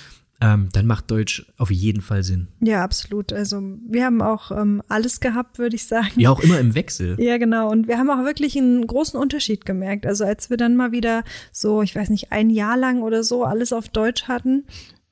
Ähm, 0.43 0.71
dann 0.73 0.87
macht 0.87 1.11
Deutsch 1.11 1.47
auf 1.59 1.71
jeden 1.71 2.01
Fall 2.01 2.23
Sinn. 2.23 2.49
Ja, 2.61 2.83
absolut. 2.83 3.33
Also 3.33 3.61
wir 3.87 4.07
haben 4.07 4.23
auch 4.23 4.51
ähm, 4.51 4.83
alles 4.89 5.21
gehabt, 5.21 5.59
würde 5.59 5.77
ich 5.77 5.85
sagen. 5.85 6.19
Ja, 6.19 6.31
auch 6.31 6.41
immer 6.41 6.59
im 6.59 6.75
Wechsel. 6.75 7.21
Ja, 7.21 7.37
genau. 7.37 7.71
Und 7.71 7.89
wir 7.89 7.99
haben 7.99 8.11
auch 8.11 8.25
wirklich 8.25 8.57
einen 8.57 8.87
großen 8.87 9.21
Unterschied 9.21 9.67
gemerkt. 9.67 10.07
Also 10.07 10.25
als 10.25 10.49
wir 10.49 10.57
dann 10.57 10.77
mal 10.77 10.93
wieder 10.93 11.25
so, 11.53 11.83
ich 11.83 11.95
weiß 11.95 12.09
nicht, 12.09 12.33
ein 12.33 12.49
Jahr 12.49 12.79
lang 12.79 13.03
oder 13.03 13.23
so 13.23 13.45
alles 13.45 13.75
auf 13.75 13.91
Deutsch 13.91 14.25
hatten, 14.29 14.65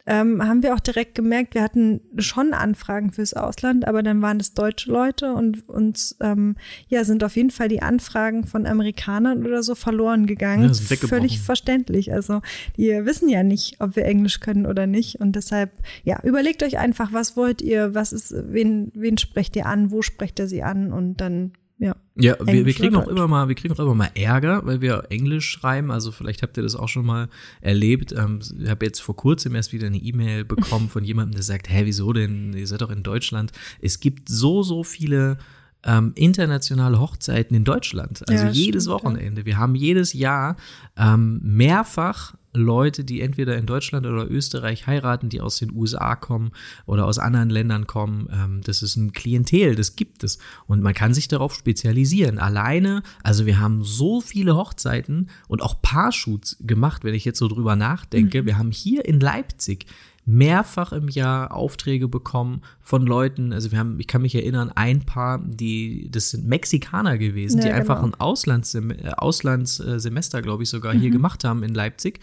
ähm, 0.09 0.43
haben 0.43 0.63
wir 0.63 0.75
auch 0.75 0.81
direkt 0.81 1.15
gemerkt, 1.15 1.55
wir 1.55 1.63
hatten 1.63 2.01
schon 2.17 2.55
Anfragen 2.55 3.13
fürs 3.13 3.35
Ausland, 3.35 3.87
aber 3.87 4.03
dann 4.03 4.23
waren 4.23 4.41
es 4.41 4.55
deutsche 4.55 4.91
Leute 4.91 5.35
und 5.35 5.69
uns 5.69 6.17
ähm, 6.21 6.57
ja 6.89 7.05
sind 7.05 7.23
auf 7.23 7.37
jeden 7.37 7.51
Fall 7.51 7.69
die 7.69 7.83
Anfragen 7.83 8.47
von 8.47 8.67
Amerikanern 8.67 9.45
oder 9.45 9.63
so 9.63 9.75
verloren 9.75 10.27
gegangen. 10.27 10.73
Ja, 10.73 10.97
Völlig 10.97 11.41
verständlich. 11.41 12.11
Also 12.13 12.41
die 12.79 12.89
wissen 13.05 13.29
ja 13.29 13.43
nicht, 13.43 13.77
ob 13.81 13.97
wir 13.97 14.07
Englisch 14.07 14.41
können 14.41 14.65
oder 14.65 14.87
nicht 14.87 15.21
und 15.21 15.37
deshalb 15.37 15.73
ja 16.05 16.19
überlegt 16.23 16.63
euch 16.63 16.79
einfach, 16.79 17.13
was 17.13 17.37
wollt 17.37 17.61
ihr, 17.61 17.95
was 17.95 18.15
ist, 18.15 18.35
wen 18.35 18.91
wen 18.95 19.19
sprecht 19.19 19.57
ihr 19.57 19.67
an, 19.67 19.91
wo 19.91 20.01
sprecht 20.01 20.39
ihr 20.39 20.49
sie 20.49 20.63
an 20.63 20.91
und 20.91 21.21
dann 21.21 21.53
ja. 21.79 21.95
Ja, 22.17 22.37
wir, 22.41 22.67
wir 22.67 22.75
kriegen 22.75 22.97
auch 22.97 23.07
immer 23.07 23.29
mal, 23.29 23.49
wir 23.49 23.55
kriegen 23.55 23.73
auch 23.75 23.79
immer 23.79 23.95
mal 23.95 24.11
Ärger, 24.15 24.63
weil 24.65 24.81
wir 24.81 25.05
Englisch 25.11 25.49
schreiben. 25.49 25.93
Also 25.93 26.11
vielleicht 26.11 26.43
habt 26.43 26.57
ihr 26.57 26.65
das 26.65 26.75
auch 26.75 26.89
schon 26.89 27.07
mal 27.07 27.29
erlebt. 27.61 28.13
Ähm, 28.13 28.41
ich 28.61 28.69
habe 28.69 28.85
jetzt 28.85 29.01
vor 29.01 29.15
kurzem 29.15 29.55
erst 29.55 29.73
wieder 29.73 29.87
eine 29.87 29.99
E-Mail 29.99 30.45
bekommen 30.45 30.89
von 30.91 31.05
jemandem, 31.05 31.35
der 31.35 31.45
sagt, 31.45 31.71
hä, 31.71 31.83
wieso 31.85 32.13
denn? 32.13 32.53
Ihr 32.53 32.67
seid 32.67 32.81
doch 32.81 32.91
in 32.91 33.05
Deutschland. 33.05 33.53
Es 33.81 34.01
gibt 34.01 34.29
so, 34.29 34.65
so 34.65 34.83
viele 34.83 35.39
ähm, 35.85 36.13
internationale 36.17 36.99
Hochzeiten 36.99 37.57
in 37.57 37.65
Deutschland. 37.65 38.29
Also 38.29 38.47
ja, 38.47 38.51
jedes 38.51 38.85
stimmt, 38.85 38.95
Wochenende. 38.95 39.47
Wir 39.47 39.59
haben 39.59 39.77
jedes 39.77 40.13
Jahr 40.13 40.57
ähm, 40.97 41.41
mehrfach 41.43 42.35
Leute, 42.59 43.05
die 43.05 43.21
entweder 43.21 43.57
in 43.57 43.67
Deutschland 43.67 44.07
oder 44.07 44.31
Österreich 44.31 44.87
heiraten, 44.87 45.29
die 45.29 45.41
aus 45.41 45.59
den 45.59 45.73
USA 45.73 46.17
kommen 46.17 46.53
oder 46.87 47.07
aus 47.07 47.19
anderen 47.19 47.51
Ländern 47.51 47.87
kommen. 47.87 48.29
Ähm, 48.33 48.61
das 48.63 48.83
ist 48.83 48.97
ein 48.97 49.13
Klientel, 49.13 49.75
das 49.75 49.97
gibt 49.97 50.25
es. 50.25 50.39
Und 50.67 50.83
man 50.83 50.95
kann 50.95 51.15
sich 51.15 51.29
darauf 51.29 51.55
spezialisieren. 51.55 52.39
Alleine, 52.39 53.03
also 53.23 53.47
wir 53.47 53.61
haben 53.61 53.85
so 53.85 54.21
viele 54.21 54.57
Hochzeiten 54.57 55.31
und 55.49 55.63
auch 55.63 55.81
Paarshoots 55.81 56.59
gemacht, 56.61 57.05
wenn 57.05 57.15
ich 57.15 57.25
jetzt 57.25 57.39
so 57.39 57.49
drüber 57.49 57.77
nachdenke. 57.77 58.43
Mhm. 58.43 58.47
Wir 58.47 58.59
haben 58.59 58.73
hier 58.73 59.05
in 59.05 59.21
Leipzig 59.21 59.87
mehrfach 60.29 60.93
im 60.93 61.09
Jahr 61.09 61.55
Aufträge 61.55 62.07
bekommen 62.07 62.61
von 62.83 63.07
Leuten. 63.07 63.55
Also 63.55 63.73
wir 63.73 63.79
haben, 63.79 63.99
ich 63.99 64.07
kann 64.07 64.21
mich 64.21 64.35
erinnern, 64.35 64.71
ein 64.75 65.01
paar, 65.01 65.39
die, 65.43 66.11
das 66.11 66.31
sind 66.31 66.47
Mexikaner 66.47 67.17
gewesen, 67.17 67.59
ja, 67.59 67.63
die 67.63 67.69
genau. 67.69 67.81
einfach 67.81 68.03
ein 68.03 68.15
Auslandssem 68.15 68.93
Auslandssemester, 69.17 70.43
glaube 70.43 70.65
ich, 70.65 70.69
sogar 70.69 70.93
mhm. 70.93 71.01
hier 71.01 71.11
gemacht 71.11 71.45
haben 71.45 71.63
in 71.63 71.73
Leipzig. 71.73 72.21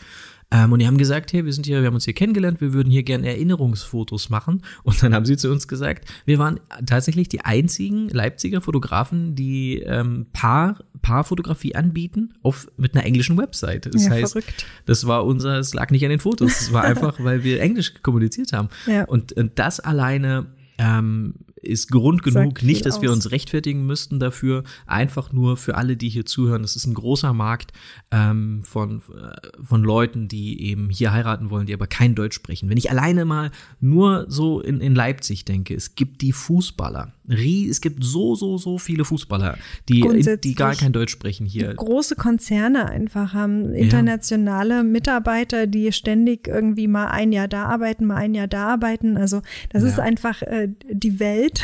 Ähm, 0.52 0.72
und 0.72 0.80
die 0.80 0.88
haben 0.88 0.98
gesagt, 0.98 1.34
hey, 1.34 1.44
wir 1.44 1.54
sind 1.54 1.66
hier, 1.66 1.82
wir 1.82 1.88
haben 1.88 1.96
uns 1.96 2.06
hier 2.06 2.14
kennengelernt, 2.14 2.62
wir 2.62 2.74
würden 2.74 2.92
hier 2.92 3.04
gerne 3.04 3.28
Erinnerungsfotos 3.28 4.30
machen. 4.30 4.62
Und 4.84 5.02
dann 5.02 5.14
haben 5.14 5.26
sie 5.26 5.38
zu 5.38 5.52
uns 5.52 5.68
gesagt, 5.68 6.08
wir 6.26 6.40
waren 6.40 6.60
tatsächlich 6.86 7.30
die 7.30 7.42
einzigen 7.42 8.10
Leipziger 8.10 8.62
Fotografen, 8.62 9.36
die 9.36 9.80
ähm, 9.80 10.28
Paar, 10.34 10.84
Paarfotografie 11.02 11.76
anbieten 11.76 12.34
auf, 12.44 12.68
mit 12.78 12.96
einer 12.96 13.06
englischen 13.06 13.38
Website. 13.38 13.94
Das 13.94 14.06
ja, 14.06 14.12
heißt, 14.12 14.34
verrückt. 14.34 14.66
das 14.86 15.08
war 15.08 15.26
unser, 15.26 15.58
es 15.60 15.74
lag 15.74 15.90
nicht 15.90 16.04
an 16.04 16.10
den 16.10 16.20
Fotos, 16.20 16.62
es 16.62 16.74
war 16.74 16.84
einfach, 16.86 17.20
weil 17.20 17.44
wir 17.44 17.60
Englisch 17.62 17.94
kommuniziert 18.04 18.54
haben. 18.54 18.70
Ja. 18.86 19.06
Und, 19.06 19.34
und 19.34 19.58
das 19.58 19.80
alleine 19.80 20.46
ähm, 20.78 21.36
ist 21.66 21.92
Grund 21.92 22.24
genug, 22.24 22.62
nicht, 22.62 22.86
dass 22.86 22.98
aus. 22.98 23.02
wir 23.02 23.12
uns 23.12 23.32
rechtfertigen 23.32 23.86
müssten 23.86 24.20
dafür. 24.20 24.64
Einfach 24.86 25.32
nur 25.32 25.58
für 25.58 25.76
alle, 25.76 25.98
die 25.98 26.10
hier 26.10 26.26
zuhören. 26.26 26.64
Es 26.64 26.76
ist 26.76 26.86
ein 26.86 26.94
großer 26.94 27.34
Markt 27.34 27.74
ähm, 28.12 28.62
von, 28.64 29.02
äh, 29.10 29.64
von 29.64 29.84
Leuten, 29.84 30.28
die 30.28 30.62
eben 30.62 30.90
hier 30.90 31.12
heiraten 31.12 31.50
wollen, 31.50 31.66
die 31.66 31.74
aber 31.74 31.88
kein 31.88 32.16
Deutsch 32.16 32.36
sprechen. 32.36 32.70
Wenn 32.70 32.78
ich 32.78 32.92
alleine 32.92 33.26
mal 33.26 33.52
nur 33.80 34.26
so 34.30 34.62
in, 34.62 34.82
in 34.82 34.96
Leipzig 34.96 35.46
denke, 35.46 35.74
es 35.74 35.96
gibt 35.96 36.22
die 36.22 36.32
Fußballer. 36.32 37.15
Es 37.28 37.82
gibt 37.82 38.04
so, 38.04 38.36
so, 38.36 38.58
so 38.58 38.78
viele 38.78 39.06
Fußballer, 39.06 39.58
die, 39.90 40.38
die 40.44 40.56
gar 40.56 40.76
kein 40.76 40.94
Deutsch 40.94 41.12
sprechen 41.12 41.46
hier. 41.46 41.74
Große 41.74 42.16
Konzerne 42.16 42.88
einfach 42.88 43.34
haben 43.34 43.74
internationale 43.74 44.76
ja. 44.76 44.84
Mitarbeiter, 44.84 45.68
die 45.68 45.92
ständig 45.92 46.48
irgendwie 46.48 46.88
mal 46.88 47.08
ein 47.08 47.32
Jahr 47.32 47.48
da 47.48 47.66
arbeiten, 47.66 48.06
mal 48.06 48.18
ein 48.18 48.34
Jahr 48.36 48.48
da 48.48 48.68
arbeiten. 48.68 49.18
Also 49.18 49.42
das 49.70 49.84
ja. 49.84 49.90
ist 49.90 50.00
einfach 50.00 50.42
äh, 50.42 50.70
die 50.90 51.20
Welt. 51.20 51.64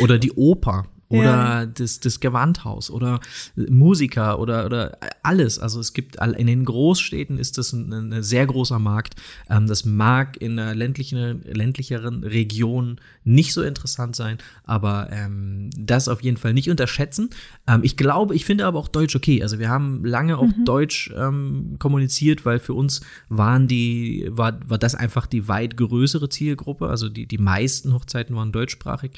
Oder 0.00 0.18
die 0.18 0.32
Oper 0.32 0.86
oder 1.08 1.24
ja. 1.24 1.66
das, 1.66 2.00
das 2.00 2.20
Gewandhaus 2.20 2.90
oder 2.90 3.20
Musiker 3.56 4.38
oder, 4.38 4.66
oder 4.66 4.98
alles. 5.22 5.58
Also 5.58 5.80
es 5.80 5.94
gibt 5.94 6.16
in 6.16 6.46
den 6.46 6.64
Großstädten 6.64 7.38
ist 7.38 7.56
das 7.56 7.72
ein, 7.72 7.92
ein 7.92 8.22
sehr 8.22 8.46
großer 8.46 8.78
Markt. 8.78 9.14
Ähm, 9.48 9.66
das 9.66 9.84
mag 9.84 10.40
in 10.40 10.58
einer 10.58 10.74
ländlichen, 10.74 11.42
ländlicheren 11.44 12.24
Region 12.24 13.00
nicht 13.24 13.54
so 13.54 13.62
interessant 13.62 14.16
sein, 14.16 14.38
aber 14.64 15.08
ähm, 15.10 15.70
das 15.78 16.08
auf 16.08 16.22
jeden 16.22 16.36
Fall 16.36 16.52
nicht 16.52 16.68
unterschätzen. 16.70 17.30
Ähm, 17.66 17.80
ich 17.82 17.96
glaube, 17.96 18.34
ich 18.34 18.44
finde 18.44 18.66
aber 18.66 18.78
auch 18.78 18.88
Deutsch 18.88 19.16
okay. 19.16 19.42
Also 19.42 19.58
wir 19.58 19.70
haben 19.70 20.04
lange 20.04 20.36
auch 20.38 20.54
mhm. 20.56 20.64
Deutsch 20.64 21.10
ähm, 21.16 21.76
kommuniziert, 21.78 22.44
weil 22.44 22.58
für 22.58 22.74
uns 22.74 23.00
waren 23.28 23.66
die, 23.66 24.28
war, 24.30 24.58
war 24.68 24.78
das 24.78 24.94
einfach 24.94 25.26
die 25.26 25.48
weit 25.48 25.76
größere 25.76 26.28
Zielgruppe. 26.28 26.88
Also 26.88 27.08
die, 27.08 27.26
die 27.26 27.38
meisten 27.38 27.94
Hochzeiten 27.94 28.36
waren 28.36 28.52
deutschsprachig. 28.52 29.12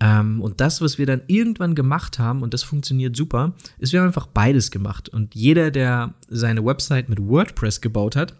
Ähm, 0.00 0.40
und 0.40 0.60
das, 0.60 0.80
was 0.80 0.98
wir 0.98 1.06
dann 1.06 1.22
irgendwann 1.26 1.74
gemacht 1.74 2.18
haben, 2.18 2.42
und 2.42 2.54
das 2.54 2.62
funktioniert 2.62 3.14
super, 3.14 3.54
ist, 3.78 3.92
wir 3.92 4.00
haben 4.00 4.06
einfach 4.08 4.26
beides 4.26 4.70
gemacht. 4.70 5.08
Und 5.08 5.34
jeder, 5.34 5.70
der 5.70 6.14
seine 6.28 6.64
Website 6.64 7.08
mit 7.08 7.20
WordPress 7.20 7.80
gebaut 7.80 8.16
hat, 8.16 8.34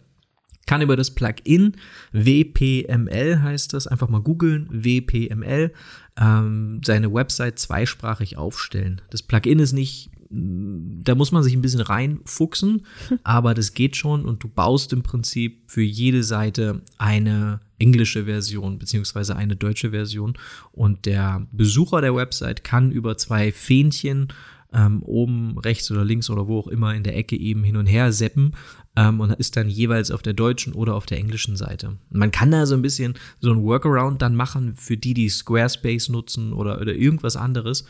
kann 0.66 0.82
über 0.82 0.96
das 0.96 1.10
Plugin 1.10 1.76
WPML 2.12 3.42
heißt 3.42 3.72
das, 3.72 3.86
einfach 3.86 4.08
mal 4.08 4.20
googeln, 4.20 4.68
WPML, 4.70 5.72
ähm, 6.16 6.80
seine 6.84 7.12
Website 7.12 7.58
zweisprachig 7.58 8.36
aufstellen. 8.36 9.02
Das 9.10 9.22
Plugin 9.22 9.58
ist 9.58 9.72
nicht 9.72 10.10
da 10.32 11.16
muss 11.16 11.32
man 11.32 11.42
sich 11.42 11.54
ein 11.54 11.60
bisschen 11.60 11.80
reinfuchsen, 11.80 12.86
aber 13.24 13.52
das 13.52 13.74
geht 13.74 13.96
schon 13.96 14.24
und 14.24 14.44
du 14.44 14.48
baust 14.48 14.92
im 14.92 15.02
Prinzip 15.02 15.64
für 15.66 15.82
jede 15.82 16.22
Seite 16.22 16.82
eine 16.98 17.60
englische 17.80 18.24
Version 18.24 18.78
beziehungsweise 18.78 19.36
eine 19.36 19.56
deutsche 19.56 19.90
Version 19.90 20.34
und 20.72 21.06
der 21.06 21.46
Besucher 21.50 22.00
der 22.00 22.14
Website 22.14 22.62
kann 22.64 22.92
über 22.92 23.16
zwei 23.16 23.52
Fähnchen 23.52 24.28
ähm, 24.72 25.02
oben 25.02 25.58
rechts 25.58 25.90
oder 25.90 26.04
links 26.04 26.30
oder 26.30 26.46
wo 26.46 26.60
auch 26.60 26.68
immer 26.68 26.94
in 26.94 27.02
der 27.02 27.16
Ecke 27.16 27.36
eben 27.36 27.64
hin 27.64 27.76
und 27.76 27.86
her 27.86 28.12
seppen 28.12 28.52
ähm, 28.96 29.20
und 29.20 29.32
ist 29.32 29.56
dann 29.56 29.68
jeweils 29.68 30.10
auf 30.10 30.22
der 30.22 30.32
deutschen 30.32 30.74
oder 30.74 30.94
auf 30.94 31.06
der 31.06 31.18
englischen 31.18 31.56
Seite. 31.56 31.96
Man 32.10 32.30
kann 32.30 32.52
da 32.52 32.66
so 32.66 32.74
ein 32.74 32.82
bisschen 32.82 33.14
so 33.40 33.50
ein 33.50 33.62
Workaround 33.62 34.22
dann 34.22 34.36
machen 34.36 34.74
für 34.76 34.96
die, 34.96 35.14
die 35.14 35.28
Squarespace 35.28 36.08
nutzen 36.10 36.52
oder, 36.52 36.80
oder 36.80 36.94
irgendwas 36.94 37.34
anderes 37.34 37.84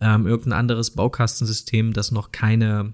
ähm, 0.00 0.26
irgendein 0.26 0.58
anderes 0.58 0.92
Baukastensystem, 0.92 1.92
das 1.92 2.10
noch 2.10 2.32
keine 2.32 2.92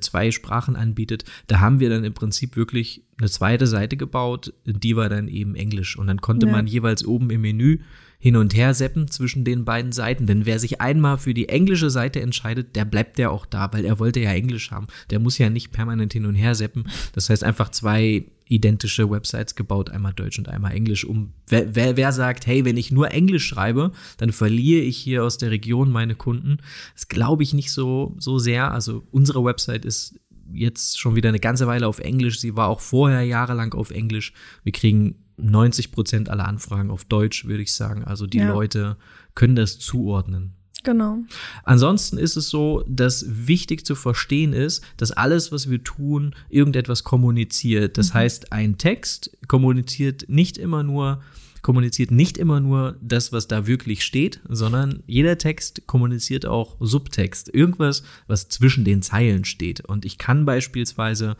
zwei 0.00 0.30
Sprachen 0.30 0.76
anbietet. 0.76 1.24
Da 1.46 1.60
haben 1.60 1.80
wir 1.80 1.90
dann 1.90 2.04
im 2.04 2.14
Prinzip 2.14 2.56
wirklich 2.56 3.02
eine 3.18 3.28
zweite 3.28 3.66
Seite 3.66 3.96
gebaut, 3.96 4.52
die 4.64 4.96
war 4.96 5.08
dann 5.08 5.28
eben 5.28 5.54
Englisch. 5.54 5.98
Und 5.98 6.06
dann 6.06 6.20
konnte 6.20 6.46
ja. 6.46 6.52
man 6.52 6.66
jeweils 6.66 7.04
oben 7.04 7.30
im 7.30 7.40
Menü 7.40 7.80
hin 8.18 8.36
und 8.36 8.54
her 8.54 8.74
seppen 8.74 9.08
zwischen 9.08 9.44
den 9.44 9.64
beiden 9.64 9.92
Seiten. 9.92 10.26
Denn 10.26 10.44
wer 10.44 10.58
sich 10.58 10.80
einmal 10.80 11.18
für 11.18 11.34
die 11.34 11.48
englische 11.48 11.88
Seite 11.88 12.20
entscheidet, 12.20 12.74
der 12.74 12.84
bleibt 12.84 13.18
ja 13.18 13.30
auch 13.30 13.46
da, 13.46 13.72
weil 13.72 13.84
er 13.84 14.00
wollte 14.00 14.20
ja 14.20 14.32
Englisch 14.32 14.72
haben. 14.72 14.88
Der 15.10 15.20
muss 15.20 15.38
ja 15.38 15.50
nicht 15.50 15.70
permanent 15.70 16.12
hin 16.12 16.26
und 16.26 16.34
her 16.34 16.56
seppen. 16.56 16.84
Das 17.12 17.30
heißt 17.30 17.44
einfach 17.44 17.70
zwei 17.70 18.24
identische 18.48 19.08
Websites 19.10 19.54
gebaut, 19.54 19.90
einmal 19.90 20.14
Deutsch 20.14 20.38
und 20.38 20.48
einmal 20.48 20.72
Englisch. 20.72 21.04
Um 21.04 21.32
wer, 21.46 21.74
wer, 21.76 21.96
wer 21.96 22.12
sagt, 22.12 22.46
hey, 22.46 22.64
wenn 22.64 22.76
ich 22.76 22.90
nur 22.90 23.12
Englisch 23.12 23.46
schreibe, 23.46 23.92
dann 24.16 24.32
verliere 24.32 24.82
ich 24.82 24.96
hier 24.96 25.22
aus 25.22 25.38
der 25.38 25.50
Region 25.50 25.90
meine 25.90 26.16
Kunden. 26.16 26.58
Das 26.94 27.08
glaube 27.08 27.42
ich 27.42 27.54
nicht 27.54 27.70
so 27.70 28.16
so 28.18 28.38
sehr. 28.38 28.72
Also 28.72 29.04
unsere 29.12 29.44
Website 29.44 29.84
ist 29.84 30.18
jetzt 30.52 30.98
schon 30.98 31.14
wieder 31.14 31.28
eine 31.28 31.40
ganze 31.40 31.66
Weile 31.66 31.86
auf 31.86 31.98
Englisch. 31.98 32.40
Sie 32.40 32.56
war 32.56 32.68
auch 32.68 32.80
vorher 32.80 33.22
jahrelang 33.22 33.74
auf 33.74 33.90
Englisch. 33.90 34.32
Wir 34.64 34.72
kriegen 34.72 35.16
90 35.38 35.92
Prozent 35.92 36.28
aller 36.28 36.46
Anfragen 36.46 36.90
auf 36.90 37.04
Deutsch, 37.04 37.46
würde 37.46 37.62
ich 37.62 37.72
sagen. 37.72 38.04
Also 38.04 38.26
die 38.26 38.38
ja. 38.38 38.52
Leute 38.52 38.96
können 39.34 39.56
das 39.56 39.78
zuordnen. 39.78 40.54
Genau. 40.84 41.18
Ansonsten 41.64 42.18
ist 42.18 42.36
es 42.36 42.48
so, 42.48 42.84
dass 42.88 43.24
wichtig 43.28 43.84
zu 43.84 43.94
verstehen 43.94 44.52
ist, 44.52 44.82
dass 44.96 45.10
alles, 45.10 45.50
was 45.50 45.68
wir 45.68 45.82
tun, 45.82 46.34
irgendetwas 46.48 47.04
kommuniziert. 47.04 47.98
Das 47.98 48.10
mhm. 48.10 48.14
heißt, 48.14 48.52
ein 48.52 48.78
Text 48.78 49.36
kommuniziert 49.48 50.26
nicht 50.28 50.56
immer 50.58 50.82
nur 50.82 51.20
kommuniziert 51.60 52.12
nicht 52.12 52.38
immer 52.38 52.60
nur 52.60 52.96
das, 53.02 53.32
was 53.32 53.48
da 53.48 53.66
wirklich 53.66 54.04
steht, 54.04 54.40
sondern 54.48 55.02
jeder 55.06 55.38
Text 55.38 55.86
kommuniziert 55.86 56.46
auch 56.46 56.76
Subtext, 56.78 57.52
irgendwas, 57.52 58.04
was 58.26 58.48
zwischen 58.48 58.84
den 58.84 59.02
Zeilen 59.02 59.44
steht. 59.44 59.80
Und 59.80 60.04
ich 60.04 60.18
kann 60.18 60.46
beispielsweise 60.46 61.36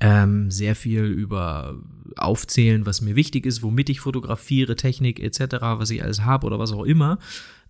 ähm, 0.00 0.50
sehr 0.50 0.74
viel 0.74 1.04
über 1.04 1.78
aufzählen, 2.16 2.86
was 2.86 3.00
mir 3.00 3.16
wichtig 3.16 3.46
ist, 3.46 3.62
womit 3.62 3.88
ich 3.88 4.00
fotografiere, 4.00 4.76
Technik 4.76 5.20
etc., 5.20 5.56
was 5.60 5.90
ich 5.90 6.02
alles 6.02 6.24
habe 6.24 6.46
oder 6.46 6.58
was 6.58 6.72
auch 6.72 6.84
immer 6.84 7.18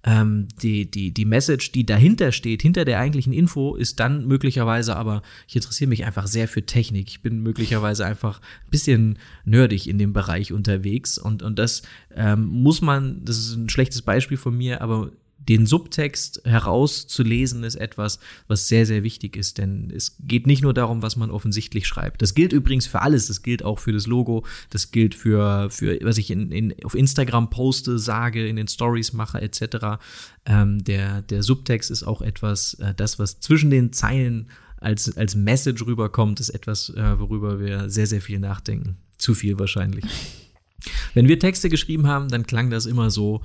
ähm, 0.04 0.48
die, 0.62 0.90
die, 0.90 1.12
die 1.12 1.24
Message, 1.24 1.72
die 1.72 1.84
dahinter 1.84 2.32
steht, 2.32 2.62
hinter 2.62 2.84
der 2.84 2.98
eigentlichen 2.98 3.32
Info, 3.32 3.74
ist 3.74 4.00
dann 4.00 4.26
möglicherweise 4.26 4.96
aber, 4.96 5.22
ich 5.46 5.56
interessiere 5.56 5.88
mich 5.88 6.06
einfach 6.06 6.26
sehr 6.26 6.48
für 6.48 6.64
Technik. 6.64 7.08
Ich 7.08 7.22
bin 7.22 7.42
möglicherweise 7.42 8.06
einfach 8.06 8.40
ein 8.40 8.70
bisschen 8.70 9.18
nerdig 9.44 9.88
in 9.88 9.98
dem 9.98 10.12
Bereich 10.12 10.52
unterwegs 10.52 11.18
und, 11.18 11.42
und 11.42 11.58
das 11.58 11.82
ähm, 12.14 12.46
muss 12.46 12.80
man, 12.80 13.24
das 13.24 13.38
ist 13.38 13.54
ein 13.56 13.68
schlechtes 13.68 14.02
Beispiel 14.02 14.38
von 14.38 14.56
mir, 14.56 14.80
aber 14.80 15.10
den 15.48 15.66
Subtext 15.66 16.42
herauszulesen 16.44 17.64
ist 17.64 17.76
etwas, 17.76 18.18
was 18.46 18.68
sehr, 18.68 18.84
sehr 18.84 19.02
wichtig 19.02 19.36
ist, 19.36 19.58
denn 19.58 19.90
es 19.94 20.16
geht 20.20 20.46
nicht 20.46 20.62
nur 20.62 20.74
darum, 20.74 21.02
was 21.02 21.16
man 21.16 21.30
offensichtlich 21.30 21.86
schreibt. 21.86 22.20
Das 22.20 22.34
gilt 22.34 22.52
übrigens 22.52 22.86
für 22.86 23.00
alles. 23.00 23.26
Das 23.28 23.42
gilt 23.42 23.62
auch 23.62 23.78
für 23.78 23.92
das 23.92 24.06
Logo. 24.06 24.44
Das 24.68 24.90
gilt 24.90 25.14
für, 25.14 25.70
für 25.70 25.98
was 26.02 26.18
ich 26.18 26.30
in, 26.30 26.52
in, 26.52 26.74
auf 26.84 26.94
Instagram 26.94 27.48
poste, 27.50 27.98
sage, 27.98 28.46
in 28.46 28.56
den 28.56 28.68
Stories 28.68 29.12
mache, 29.12 29.40
etc. 29.40 29.98
Ähm, 30.44 30.84
der, 30.84 31.22
der 31.22 31.42
Subtext 31.42 31.90
ist 31.90 32.02
auch 32.02 32.20
etwas, 32.20 32.74
äh, 32.74 32.94
das, 32.94 33.18
was 33.18 33.40
zwischen 33.40 33.70
den 33.70 33.92
Zeilen 33.92 34.50
als, 34.76 35.16
als 35.16 35.34
Message 35.34 35.84
rüberkommt, 35.86 36.38
ist 36.40 36.50
etwas, 36.50 36.90
äh, 36.90 37.18
worüber 37.18 37.60
wir 37.60 37.88
sehr, 37.88 38.06
sehr 38.06 38.20
viel 38.20 38.38
nachdenken. 38.38 38.98
Zu 39.16 39.34
viel 39.34 39.58
wahrscheinlich. 39.58 40.04
Wenn 41.14 41.28
wir 41.28 41.38
Texte 41.38 41.68
geschrieben 41.68 42.06
haben, 42.06 42.28
dann 42.28 42.46
klang 42.46 42.70
das 42.70 42.86
immer 42.86 43.10
so, 43.10 43.42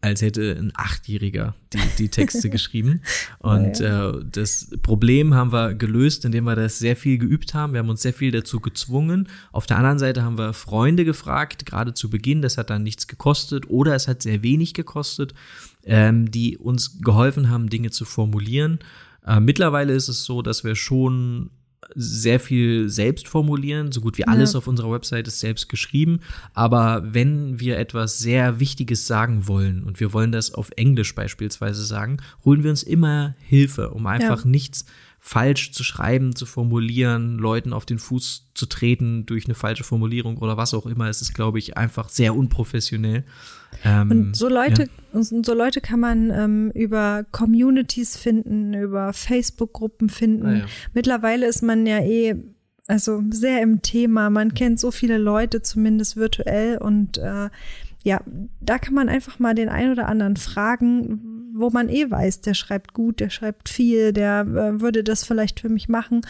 als 0.00 0.22
hätte 0.22 0.56
ein 0.58 0.70
Achtjähriger 0.74 1.54
die, 1.72 1.78
die 1.98 2.08
Texte 2.08 2.50
geschrieben. 2.50 3.02
Und 3.40 3.80
ja. 3.80 4.10
äh, 4.10 4.24
das 4.30 4.70
Problem 4.82 5.34
haben 5.34 5.52
wir 5.52 5.74
gelöst, 5.74 6.24
indem 6.24 6.44
wir 6.44 6.54
das 6.54 6.78
sehr 6.78 6.96
viel 6.96 7.18
geübt 7.18 7.54
haben. 7.54 7.72
Wir 7.72 7.80
haben 7.80 7.90
uns 7.90 8.02
sehr 8.02 8.12
viel 8.12 8.30
dazu 8.30 8.60
gezwungen. 8.60 9.28
Auf 9.50 9.66
der 9.66 9.78
anderen 9.78 9.98
Seite 9.98 10.22
haben 10.22 10.38
wir 10.38 10.52
Freunde 10.52 11.04
gefragt, 11.04 11.66
gerade 11.66 11.94
zu 11.94 12.10
Beginn, 12.10 12.42
das 12.42 12.58
hat 12.58 12.70
dann 12.70 12.84
nichts 12.84 13.08
gekostet 13.08 13.68
oder 13.68 13.94
es 13.94 14.06
hat 14.06 14.22
sehr 14.22 14.42
wenig 14.42 14.74
gekostet, 14.74 15.34
ähm, 15.84 16.30
die 16.30 16.56
uns 16.56 17.00
geholfen 17.00 17.50
haben, 17.50 17.68
Dinge 17.68 17.90
zu 17.90 18.04
formulieren. 18.04 18.78
Äh, 19.26 19.40
mittlerweile 19.40 19.92
ist 19.94 20.08
es 20.08 20.24
so, 20.24 20.42
dass 20.42 20.62
wir 20.62 20.76
schon 20.76 21.50
sehr 21.94 22.40
viel 22.40 22.88
selbst 22.88 23.28
formulieren. 23.28 23.92
So 23.92 24.00
gut 24.00 24.18
wie 24.18 24.26
alles 24.26 24.52
ja. 24.52 24.58
auf 24.58 24.66
unserer 24.66 24.90
Website 24.90 25.26
ist 25.26 25.40
selbst 25.40 25.68
geschrieben. 25.68 26.20
Aber 26.54 27.02
wenn 27.04 27.60
wir 27.60 27.78
etwas 27.78 28.18
sehr 28.18 28.60
Wichtiges 28.60 29.06
sagen 29.06 29.48
wollen 29.48 29.84
und 29.84 30.00
wir 30.00 30.12
wollen 30.12 30.32
das 30.32 30.54
auf 30.54 30.70
Englisch 30.76 31.14
beispielsweise 31.14 31.84
sagen, 31.84 32.18
holen 32.44 32.62
wir 32.62 32.70
uns 32.70 32.82
immer 32.82 33.34
Hilfe, 33.40 33.90
um 33.90 34.06
einfach 34.06 34.44
ja. 34.44 34.50
nichts 34.50 34.84
falsch 35.20 35.72
zu 35.72 35.82
schreiben, 35.82 36.34
zu 36.34 36.46
formulieren, 36.46 37.38
Leuten 37.38 37.72
auf 37.72 37.84
den 37.84 37.98
Fuß 37.98 38.50
zu 38.54 38.66
treten 38.66 39.26
durch 39.26 39.46
eine 39.46 39.54
falsche 39.54 39.84
Formulierung 39.84 40.38
oder 40.38 40.56
was 40.56 40.74
auch 40.74 40.86
immer. 40.86 41.08
Es 41.08 41.22
ist, 41.22 41.34
glaube 41.34 41.58
ich, 41.58 41.76
einfach 41.76 42.08
sehr 42.08 42.34
unprofessionell. 42.34 43.24
Ähm, 43.84 44.10
und 44.10 44.36
so 44.36 44.48
Leute, 44.48 44.88
ja. 45.12 45.22
so 45.22 45.54
Leute 45.54 45.80
kann 45.80 46.00
man 46.00 46.30
ähm, 46.30 46.70
über 46.74 47.24
Communities 47.30 48.16
finden, 48.16 48.74
über 48.74 49.12
Facebook-Gruppen 49.12 50.08
finden. 50.08 50.46
Ah, 50.46 50.56
ja. 50.58 50.64
Mittlerweile 50.94 51.46
ist 51.46 51.62
man 51.62 51.86
ja 51.86 52.00
eh 52.00 52.36
also 52.88 53.22
sehr 53.30 53.62
im 53.62 53.82
Thema. 53.82 54.30
Man 54.30 54.54
kennt 54.54 54.80
so 54.80 54.90
viele 54.90 55.18
Leute, 55.18 55.62
zumindest 55.62 56.16
virtuell 56.16 56.78
und 56.78 57.18
äh, 57.18 57.50
ja, 58.02 58.20
da 58.60 58.78
kann 58.78 58.94
man 58.94 59.08
einfach 59.08 59.38
mal 59.38 59.54
den 59.54 59.68
einen 59.68 59.92
oder 59.92 60.08
anderen 60.08 60.36
fragen, 60.36 61.37
wo 61.58 61.70
man 61.70 61.88
eh 61.88 62.10
weiß, 62.10 62.40
der 62.40 62.54
schreibt 62.54 62.94
gut, 62.94 63.20
der 63.20 63.30
schreibt 63.30 63.68
viel, 63.68 64.12
der 64.12 64.40
äh, 64.40 64.80
würde 64.80 65.04
das 65.04 65.24
vielleicht 65.24 65.60
für 65.60 65.68
mich 65.68 65.88
machen 65.88 66.22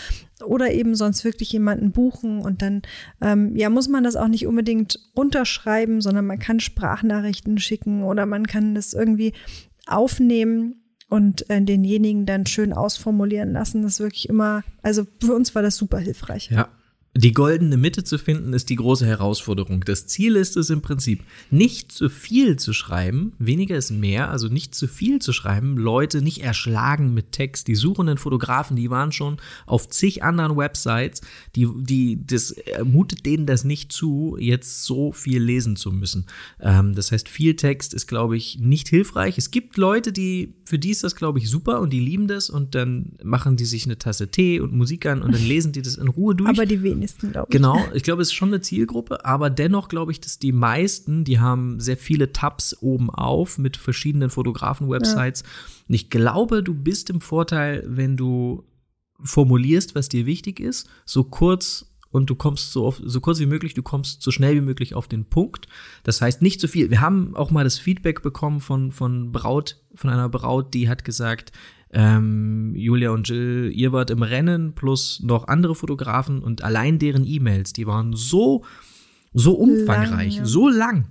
oder 0.44 0.73
eben 0.73 0.94
sonst 0.94 1.25
wirklich 1.25 1.52
jemanden 1.52 1.92
buchen 1.92 2.40
und 2.40 2.62
dann 2.62 2.82
ähm, 3.20 3.56
ja 3.56 3.70
muss 3.70 3.88
man 3.88 4.04
das 4.04 4.16
auch 4.16 4.28
nicht 4.28 4.47
unbedingt 4.47 4.99
runterschreiben, 5.16 6.00
sondern 6.00 6.26
man 6.26 6.38
kann 6.38 6.61
Sprachnachrichten 6.61 7.58
schicken 7.58 8.04
oder 8.04 8.26
man 8.26 8.47
kann 8.47 8.75
das 8.75 8.92
irgendwie 8.92 9.32
aufnehmen 9.87 10.82
und 11.08 11.49
äh, 11.50 11.62
denjenigen 11.62 12.26
dann 12.26 12.47
schön 12.47 12.73
ausformulieren 12.73 13.52
lassen. 13.52 13.82
Das 13.82 13.94
ist 13.94 14.00
wirklich 14.00 14.28
immer, 14.28 14.62
also 14.82 15.06
für 15.23 15.35
uns 15.35 15.54
war 15.54 15.62
das 15.62 15.76
super 15.76 15.99
hilfreich. 15.99 16.50
Ja, 16.50 16.68
die 17.14 17.32
goldene 17.32 17.76
Mitte 17.76 18.04
zu 18.04 18.16
finden, 18.16 18.52
ist 18.52 18.68
die 18.68 18.76
große 18.76 19.04
Herausforderung. 19.04 19.82
Das 19.84 20.06
Ziel 20.06 20.36
ist 20.36 20.56
es 20.56 20.70
im 20.70 20.82
Prinzip, 20.82 21.24
nicht 21.50 21.90
zu 21.90 22.08
viel 22.08 22.56
zu 22.56 22.72
schreiben, 22.72 23.32
weniger 23.38 23.76
ist 23.76 23.90
mehr, 23.90 24.30
also 24.30 24.48
nicht 24.48 24.74
zu 24.74 24.86
viel 24.86 25.20
zu 25.20 25.32
schreiben, 25.32 25.76
Leute 25.76 26.22
nicht 26.22 26.44
erschlagen 26.44 27.14
mit 27.14 27.32
Text. 27.32 27.66
Die 27.66 27.74
suchenden 27.74 28.18
Fotografen, 28.18 28.76
die 28.76 28.90
waren 28.90 29.10
schon 29.10 29.38
auf 29.66 29.88
zig 29.88 30.22
anderen 30.22 30.56
Websites, 30.56 31.22
die, 31.56 31.66
die, 31.76 32.24
das 32.24 32.52
ermutet 32.52 33.26
denen 33.26 33.46
das 33.46 33.64
nicht 33.64 33.90
zu, 33.90 34.36
jetzt 34.38 34.84
so 34.84 35.10
viel 35.10 35.42
lesen 35.42 35.74
zu 35.74 35.90
müssen. 35.90 36.26
Ähm, 36.60 36.94
das 36.94 37.10
heißt, 37.10 37.28
viel 37.28 37.56
Text 37.56 37.94
ist, 37.94 38.06
glaube 38.06 38.36
ich, 38.36 38.60
nicht 38.60 38.88
hilfreich. 38.88 39.38
Es 39.38 39.50
gibt 39.50 39.76
Leute, 39.76 40.12
die, 40.12 40.54
für 40.64 40.78
die 40.78 40.90
ist 40.90 41.02
das, 41.02 41.16
glaube 41.16 41.40
ich, 41.40 41.50
super 41.50 41.80
und 41.80 41.92
die 41.92 42.00
lieben 42.00 42.28
das 42.28 42.48
und 42.48 42.76
dann 42.76 43.12
machen 43.24 43.56
die 43.56 43.64
sich 43.64 43.86
eine 43.86 43.98
Tasse 43.98 44.28
Tee 44.28 44.60
und 44.60 44.72
Musik 44.72 45.06
an 45.06 45.22
und 45.22 45.34
dann 45.34 45.44
lesen 45.44 45.72
die 45.72 45.82
das 45.82 45.96
in 45.96 46.06
Ruhe 46.06 46.36
durch. 46.36 46.50
Aber 46.50 46.66
die 46.66 46.98
wenigsten 46.99 47.33
glaube 47.33 47.47
ich. 47.49 47.52
Genau, 47.52 47.83
ich 47.95 48.02
glaube, 48.02 48.23
es 48.23 48.28
ist 48.28 48.35
schon 48.35 48.50
eine 48.50 48.61
Zielgruppe, 48.61 49.25
aber 49.25 49.50
dennoch 49.50 49.88
glaube 49.88 50.12
ich, 50.12 50.21
dass 50.21 50.38
die 50.38 50.52
meisten, 50.52 51.25
die 51.25 51.40
haben 51.40 51.81
sehr 51.81 51.97
viele 51.97 52.33
Tabs 52.33 52.76
oben 52.81 53.11
auf 53.11 53.59
mit 53.59 53.76
verschiedenen 53.76 54.31
Fotografen-Websites. 54.31 55.43
Ja. 55.43 55.49
Und 55.88 55.95
ich 55.95 56.11
glaube, 56.11 56.62
du 56.62 56.75
bist 56.75 57.11
im 57.11 57.21
Vorteil, 57.21 57.85
wenn 57.87 58.17
du 58.17 58.64
formulierst, 59.21 59.95
was 59.95 60.09
dir 60.09 60.26
wichtig 60.26 60.61
ist, 60.61 60.88
so 61.05 61.25
kurz 61.25 61.87
und 62.11 62.31
du 62.31 62.37
kommst 62.37 62.73
so, 62.73 62.87
auf, 62.87 63.00
so 63.05 63.21
kurz 63.21 63.38
wie 63.38 63.47
möglich, 63.47 63.75
du 63.75 63.83
kommst 63.83 64.23
so 64.23 64.31
schnell 64.31 64.55
wie 64.55 64.62
möglich 64.62 64.95
auf 64.95 65.09
den 65.09 65.26
Punkt. 65.26 65.69
Das 66.05 66.21
heißt 66.21 66.40
nicht 66.40 66.61
so 66.61 66.69
viel. 66.69 66.90
Wir 66.90 67.00
haben 67.00 67.37
auch 67.37 67.50
mal 67.50 67.64
das 67.64 67.78
Feedback 67.78 68.23
bekommen 68.23 68.61
von, 68.61 68.93
von 68.93 69.31
Braut, 69.31 69.76
von 69.95 70.11
einer 70.11 70.28
Braut, 70.28 70.73
die 70.73 70.88
hat 70.88 71.05
gesagt, 71.05 71.52
ähm, 71.92 72.75
Julia 72.75 73.11
und 73.11 73.28
Jill, 73.28 73.71
ihr 73.75 73.92
wart 73.92 74.11
im 74.11 74.23
Rennen 74.23 74.75
plus 74.75 75.21
noch 75.23 75.49
andere 75.49 75.75
Fotografen 75.75 76.42
und 76.42 76.62
allein 76.62 76.99
deren 76.99 77.26
E-Mails, 77.26 77.73
die 77.73 77.87
waren 77.87 78.14
so, 78.14 78.64
so 79.33 79.54
umfangreich, 79.54 80.37
lang, 80.37 80.45
ja. 80.45 80.47
so 80.47 80.68
lang. 80.68 81.07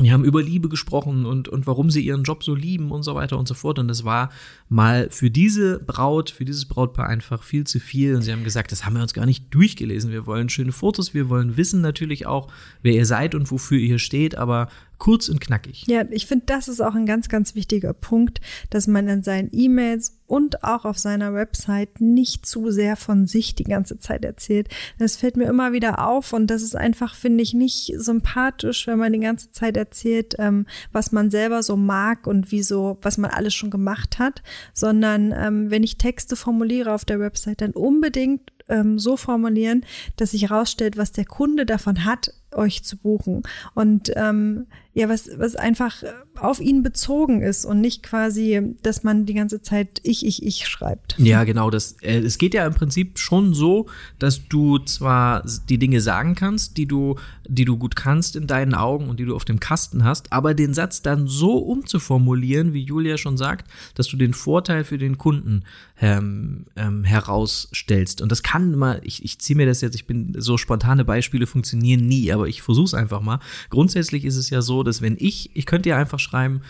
Die 0.00 0.10
haben 0.10 0.24
über 0.24 0.42
Liebe 0.42 0.70
gesprochen 0.70 1.26
und, 1.26 1.48
und 1.48 1.66
warum 1.66 1.90
sie 1.90 2.00
ihren 2.00 2.22
Job 2.22 2.42
so 2.42 2.54
lieben 2.54 2.90
und 2.90 3.02
so 3.02 3.14
weiter 3.14 3.38
und 3.38 3.46
so 3.46 3.52
fort. 3.52 3.78
Und 3.78 3.88
das 3.88 4.04
war 4.04 4.30
mal 4.70 5.08
für 5.10 5.30
diese 5.30 5.80
Braut, 5.80 6.30
für 6.30 6.46
dieses 6.46 6.64
Brautpaar 6.64 7.08
einfach 7.08 7.42
viel 7.42 7.64
zu 7.64 7.78
viel. 7.78 8.16
Und 8.16 8.22
sie 8.22 8.32
haben 8.32 8.42
gesagt, 8.42 8.72
das 8.72 8.86
haben 8.86 8.94
wir 8.94 9.02
uns 9.02 9.12
gar 9.12 9.26
nicht 9.26 9.52
durchgelesen. 9.52 10.10
Wir 10.10 10.24
wollen 10.24 10.48
schöne 10.48 10.72
Fotos, 10.72 11.12
wir 11.12 11.28
wollen 11.28 11.58
wissen 11.58 11.82
natürlich 11.82 12.24
auch, 12.24 12.50
wer 12.80 12.94
ihr 12.94 13.04
seid 13.04 13.34
und 13.34 13.50
wofür 13.50 13.78
ihr 13.78 13.98
steht, 13.98 14.34
aber 14.34 14.68
kurz 15.02 15.28
und 15.28 15.40
knackig. 15.40 15.82
Ja, 15.88 16.04
ich 16.10 16.28
finde, 16.28 16.44
das 16.46 16.68
ist 16.68 16.80
auch 16.80 16.94
ein 16.94 17.06
ganz, 17.06 17.28
ganz 17.28 17.56
wichtiger 17.56 17.92
Punkt, 17.92 18.40
dass 18.70 18.86
man 18.86 19.08
in 19.08 19.24
seinen 19.24 19.48
E-Mails 19.50 20.20
und 20.28 20.62
auch 20.62 20.84
auf 20.84 20.96
seiner 20.96 21.34
Website 21.34 22.00
nicht 22.00 22.46
zu 22.46 22.70
sehr 22.70 22.94
von 22.94 23.26
sich 23.26 23.56
die 23.56 23.64
ganze 23.64 23.98
Zeit 23.98 24.24
erzählt. 24.24 24.68
Das 25.00 25.16
fällt 25.16 25.36
mir 25.36 25.46
immer 25.46 25.72
wieder 25.72 26.06
auf 26.06 26.32
und 26.32 26.46
das 26.46 26.62
ist 26.62 26.76
einfach, 26.76 27.16
finde 27.16 27.42
ich, 27.42 27.52
nicht 27.52 27.92
sympathisch, 27.96 28.86
wenn 28.86 29.00
man 29.00 29.12
die 29.12 29.18
ganze 29.18 29.50
Zeit 29.50 29.76
erzählt, 29.76 30.36
ähm, 30.38 30.66
was 30.92 31.10
man 31.10 31.32
selber 31.32 31.64
so 31.64 31.76
mag 31.76 32.28
und 32.28 32.52
wieso, 32.52 32.98
was 33.02 33.18
man 33.18 33.32
alles 33.32 33.54
schon 33.54 33.70
gemacht 33.70 34.20
hat, 34.20 34.44
sondern 34.72 35.34
ähm, 35.36 35.68
wenn 35.72 35.82
ich 35.82 35.98
Texte 35.98 36.36
formuliere 36.36 36.94
auf 36.94 37.04
der 37.04 37.18
Website, 37.18 37.60
dann 37.60 37.72
unbedingt 37.72 38.52
ähm, 38.68 39.00
so 39.00 39.16
formulieren, 39.16 39.84
dass 40.16 40.30
sich 40.30 40.42
herausstellt, 40.42 40.96
was 40.96 41.10
der 41.10 41.24
Kunde 41.24 41.66
davon 41.66 42.04
hat, 42.04 42.32
euch 42.54 42.82
zu 42.82 42.96
buchen. 42.96 43.42
Und 43.74 44.12
ähm, 44.16 44.66
ja, 44.94 45.08
was, 45.08 45.30
was 45.38 45.56
einfach 45.56 46.02
auf 46.38 46.60
ihn 46.60 46.82
bezogen 46.82 47.40
ist 47.40 47.64
und 47.64 47.80
nicht 47.80 48.02
quasi, 48.02 48.74
dass 48.82 49.04
man 49.04 49.24
die 49.24 49.32
ganze 49.32 49.62
Zeit 49.62 50.00
ich, 50.02 50.26
ich, 50.26 50.42
ich 50.42 50.68
schreibt. 50.68 51.14
Ja, 51.18 51.44
genau. 51.44 51.70
Das, 51.70 51.96
äh, 52.02 52.18
es 52.18 52.36
geht 52.36 52.52
ja 52.52 52.66
im 52.66 52.74
Prinzip 52.74 53.18
schon 53.18 53.54
so, 53.54 53.86
dass 54.18 54.48
du 54.48 54.78
zwar 54.80 55.44
die 55.68 55.78
Dinge 55.78 56.02
sagen 56.02 56.34
kannst, 56.34 56.76
die 56.76 56.86
du, 56.86 57.16
die 57.48 57.64
du 57.64 57.78
gut 57.78 57.96
kannst 57.96 58.36
in 58.36 58.46
deinen 58.46 58.74
Augen 58.74 59.08
und 59.08 59.18
die 59.18 59.24
du 59.24 59.34
auf 59.34 59.46
dem 59.46 59.60
Kasten 59.60 60.04
hast, 60.04 60.30
aber 60.30 60.52
den 60.52 60.74
Satz 60.74 61.00
dann 61.00 61.26
so 61.26 61.56
umzuformulieren, 61.56 62.74
wie 62.74 62.82
Julia 62.82 63.16
schon 63.16 63.38
sagt, 63.38 63.70
dass 63.94 64.08
du 64.08 64.18
den 64.18 64.34
Vorteil 64.34 64.84
für 64.84 64.98
den 64.98 65.16
Kunden 65.16 65.64
ähm, 66.02 66.66
ähm, 66.76 67.04
herausstellst. 67.04 68.20
Und 68.20 68.30
das 68.30 68.42
kann 68.42 68.76
mal, 68.76 69.00
ich, 69.04 69.24
ich 69.24 69.38
ziehe 69.38 69.56
mir 69.56 69.66
das 69.66 69.80
jetzt, 69.80 69.94
ich 69.94 70.06
bin 70.06 70.34
so 70.36 70.58
spontane 70.58 71.04
Beispiele 71.04 71.46
funktionieren 71.46 72.06
nie, 72.06 72.30
aber 72.30 72.41
ich 72.48 72.62
versuche 72.62 72.86
es 72.86 72.94
einfach 72.94 73.20
mal. 73.20 73.40
Grundsätzlich 73.70 74.24
ist 74.24 74.36
es 74.36 74.50
ja 74.50 74.62
so, 74.62 74.82
dass 74.82 75.02
wenn 75.02 75.16
ich, 75.18 75.54
ich 75.54 75.66
könnte 75.66 75.90
ja 75.90 75.96
einfach 75.96 76.18
schreiben, 76.18 76.62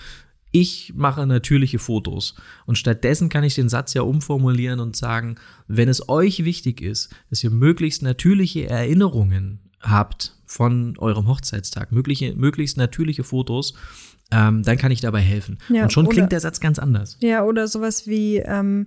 ich 0.52 0.92
mache 0.94 1.26
natürliche 1.26 1.78
Fotos. 1.78 2.34
Und 2.66 2.76
stattdessen 2.76 3.28
kann 3.28 3.42
ich 3.42 3.54
den 3.54 3.68
Satz 3.68 3.94
ja 3.94 4.02
umformulieren 4.02 4.80
und 4.80 4.96
sagen, 4.96 5.36
wenn 5.66 5.88
es 5.88 6.08
euch 6.08 6.44
wichtig 6.44 6.80
ist, 6.82 7.08
dass 7.30 7.42
ihr 7.42 7.50
möglichst 7.50 8.02
natürliche 8.02 8.68
Erinnerungen 8.68 9.60
habt 9.80 10.36
von 10.44 10.96
eurem 10.98 11.26
Hochzeitstag, 11.26 11.90
mögliche, 11.90 12.34
möglichst 12.34 12.76
natürliche 12.76 13.24
Fotos, 13.24 13.74
ähm, 14.30 14.62
dann 14.62 14.78
kann 14.78 14.92
ich 14.92 15.00
dabei 15.00 15.20
helfen. 15.20 15.58
Ja, 15.68 15.84
und 15.84 15.92
schon 15.92 16.06
oder, 16.06 16.14
klingt 16.14 16.32
der 16.32 16.40
Satz 16.40 16.60
ganz 16.60 16.78
anders. 16.78 17.18
Ja, 17.20 17.44
oder 17.44 17.68
sowas 17.68 18.06
wie, 18.06 18.38
ähm, 18.38 18.86